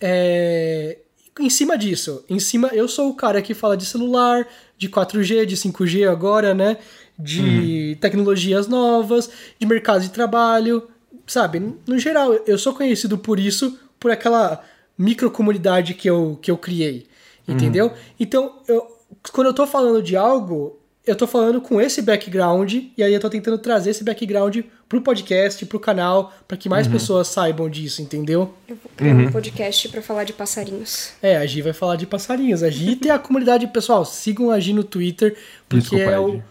[0.00, 0.98] É,
[1.38, 4.46] em cima disso, em cima, eu sou o cara que fala de celular,
[4.76, 6.76] de 4G, de 5G agora, né?
[7.18, 8.00] De uhum.
[8.00, 10.88] tecnologias novas, de mercado de trabalho,
[11.30, 11.62] sabe?
[11.86, 14.64] No geral, eu sou conhecido por isso, por aquela
[14.98, 17.06] microcomunidade que eu, que eu criei,
[17.46, 17.86] entendeu?
[17.86, 17.92] Uhum.
[18.18, 18.84] Então, eu,
[19.32, 20.76] quando eu tô falando de algo,
[21.06, 24.58] eu tô falando com esse background, e aí eu tô tentando trazer esse background
[24.88, 26.94] pro podcast, pro canal, para que mais uhum.
[26.94, 28.52] pessoas saibam disso, entendeu?
[28.68, 29.26] Eu vou criar uhum.
[29.26, 31.12] um podcast para falar de passarinhos.
[31.22, 32.64] É, a Gi vai falar de passarinhos.
[32.64, 35.36] A Gi tem a comunidade, pessoal, sigam a Gi no Twitter,
[35.68, 36.42] porque Desculpa, é o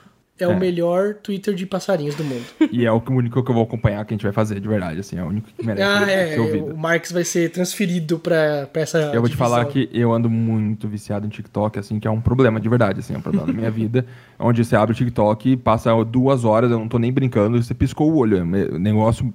[0.43, 2.45] é, é, o melhor Twitter de passarinhos do mundo.
[2.71, 4.99] E é o único que eu vou acompanhar que a gente vai fazer, de verdade.
[4.99, 6.65] Assim, é o único que merece ah, é, ser ouvido.
[6.67, 8.97] O Marx vai ser transferido pra, pra essa.
[8.97, 9.29] Eu vou divisão.
[9.29, 12.69] te falar que eu ando muito viciado em TikTok, assim, que é um problema de
[12.69, 14.05] verdade, assim, é um problema da minha vida.
[14.37, 18.11] Onde você abre o TikTok, passa duas horas, eu não tô nem brincando, você piscou
[18.11, 18.37] o olho.
[18.37, 19.33] É negócio.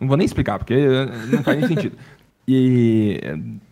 [0.00, 0.74] Não vou nem explicar, porque
[1.30, 1.96] não faz nem sentido.
[2.46, 3.20] E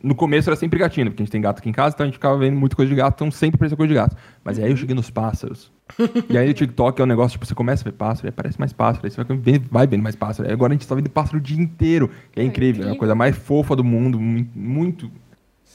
[0.03, 2.07] no começo era sempre gatinho, porque a gente tem gato aqui em casa, então a
[2.07, 4.17] gente ficava vendo muita coisa de gato, então sempre aparecia coisa de gato.
[4.45, 5.73] Mas aí eu cheguei nos pássaros.
[6.31, 8.61] e aí o TikTok é um negócio, tipo, você começa a ver pássaro, aí aparece
[8.61, 10.49] mais pássaro, aí você vai, vendo, vai vendo mais pássaro.
[10.49, 12.93] Aí agora a gente tá vendo pássaro o dia inteiro, que é, é incrível, incrível,
[12.93, 15.11] é a coisa mais fofa do mundo, muito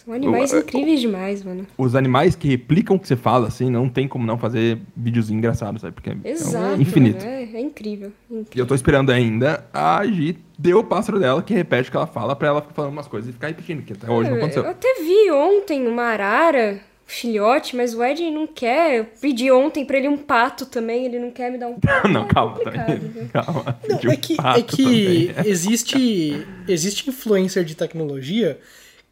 [0.05, 1.65] são animais o, incríveis demais, mano.
[1.77, 5.37] Os animais que replicam o que você fala, assim, não tem como não fazer videozinho
[5.37, 5.93] engraçado, sabe?
[5.93, 7.25] Porque é Exato, é infinito.
[7.25, 11.41] É, é incrível, incrível, E eu tô esperando ainda a Gi deu o pássaro dela
[11.41, 13.83] que repete o que ela fala pra ela ficar falando umas coisas e ficar repetindo,
[13.83, 14.63] que até hoje não aconteceu.
[14.63, 18.99] Eu até vi ontem uma arara filhote, mas o Ed não quer.
[18.99, 22.07] Eu pedi ontem pra ele um pato também, ele não quer me dar um pato.
[22.07, 23.27] não, calma, também.
[23.31, 23.79] calma.
[23.87, 28.59] Não, é que, é que existe, existe influencer de tecnologia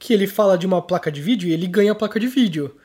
[0.03, 2.75] que ele fala de uma placa de vídeo e ele ganha a placa de vídeo.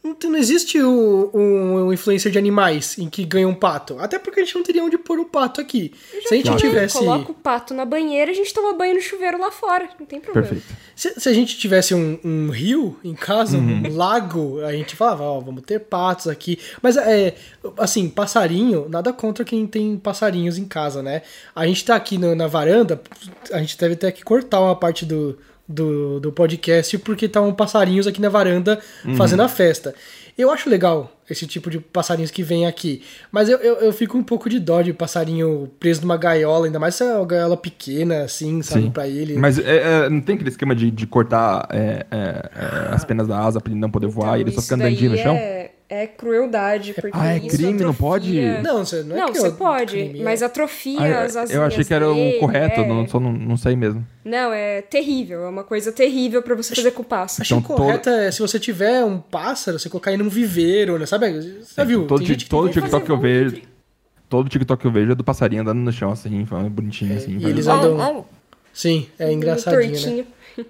[0.00, 3.98] Não, existe um, um, um, influencer de animais em que ganha um pato.
[3.98, 5.92] Até porque a gente não teria onde pôr um pato aqui.
[6.28, 6.98] Se a gente falei, tivesse.
[6.98, 9.88] Coloca o pato na banheira, a gente toma banho no chuveiro lá fora.
[9.98, 10.46] Não tem problema.
[10.46, 10.72] Perfeito.
[10.94, 13.82] Se, se a gente tivesse um, um rio em casa, uhum.
[13.88, 16.60] um lago, a gente falava, ó, oh, vamos ter patos aqui.
[16.80, 17.34] Mas é.
[17.76, 21.22] Assim, passarinho, nada contra quem tem passarinhos em casa, né?
[21.56, 23.02] A gente tá aqui no, na varanda,
[23.50, 25.36] a gente deve ter que cortar uma parte do
[25.68, 29.16] do, do podcast porque estavam passarinhos aqui na varanda uhum.
[29.16, 29.94] fazendo a festa.
[30.36, 33.02] Eu acho legal esse tipo de passarinhos que vem aqui.
[33.30, 36.78] Mas eu, eu, eu, fico um pouco de dó de passarinho preso numa gaiola, ainda
[36.78, 39.36] mais se é uma gaiola pequena, assim, sabe, pra ele.
[39.36, 43.26] Mas é, é, não tem aquele esquema de, de cortar é, é, é as penas
[43.26, 45.34] da asa pra ele não poder voar então, e ele só fica andandinho no chão?
[45.34, 47.86] É é crueldade, porque ah, é crime, atrofia...
[47.86, 48.40] não pode?
[48.62, 51.82] Não, você não é Não, você pode, crime, mas atrofia ah, as asinhas Eu achei
[51.82, 52.86] que era o correto, é...
[52.86, 54.06] não, só não, não sei mesmo.
[54.24, 57.42] Não, é terrível, é uma coisa terrível para você fazer com o pássaro.
[57.42, 61.06] Achei então, correto é se você tiver um pássaro, você colocar ele num viveiro, né?
[61.06, 61.30] Sabe?
[61.32, 62.06] Você já viu?
[62.06, 63.62] Todo, todo TikTok que eu vejo,
[64.28, 67.38] todo TikTok que eu vejo é do passarinho andando no chão, assim, bonitinho, é, assim.
[67.38, 68.26] E eles andam...
[68.74, 70.24] Sim, é engraçadinho, né?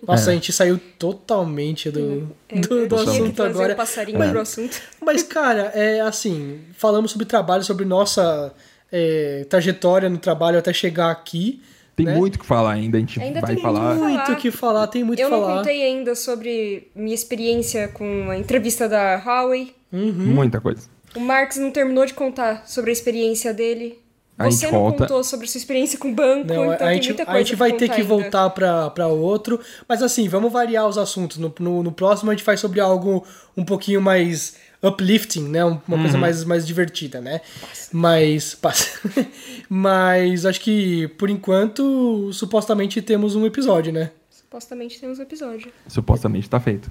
[0.07, 0.33] Nossa, é.
[0.33, 3.73] a gente saiu totalmente do, é, do, do assunto agora.
[3.73, 4.81] Um passarinho mas, pro assunto.
[5.01, 8.53] mas, cara, é assim, falamos sobre trabalho, sobre nossa
[8.93, 11.63] é, trajetória no trabalho até chegar aqui.
[11.97, 12.15] Tem né?
[12.15, 13.95] muito que falar ainda, a gente ainda vai tem falar.
[13.97, 15.43] Muito que falar, tem muito Eu que falar.
[15.43, 19.75] Eu não contei ainda sobre minha experiência com a entrevista da Huawei.
[19.93, 20.13] Uhum.
[20.13, 20.89] Muita coisa.
[21.17, 23.99] O Marx não terminou de contar sobre a experiência dele.
[24.39, 24.99] A Você não volta...
[24.99, 27.89] contou sobre sua experiência com o banco, não, então a gente, A gente vai ter
[27.89, 28.05] que ainda.
[28.05, 29.59] voltar para outro.
[29.89, 31.39] Mas assim, vamos variar os assuntos.
[31.39, 35.65] No, no, no, próximo a gente faz sobre algo um pouquinho mais uplifting, né?
[35.65, 36.03] Uma uhum.
[36.03, 37.41] coisa mais, mais divertida, né?
[37.61, 37.91] Passa.
[37.93, 38.55] Mas.
[38.55, 39.01] Passa.
[39.69, 44.13] Mas acho que, por enquanto, supostamente temos um episódio, né?
[44.31, 45.73] Supostamente temos um episódio.
[45.89, 46.91] Supostamente tá feito.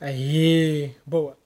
[0.00, 1.36] Aí, boa.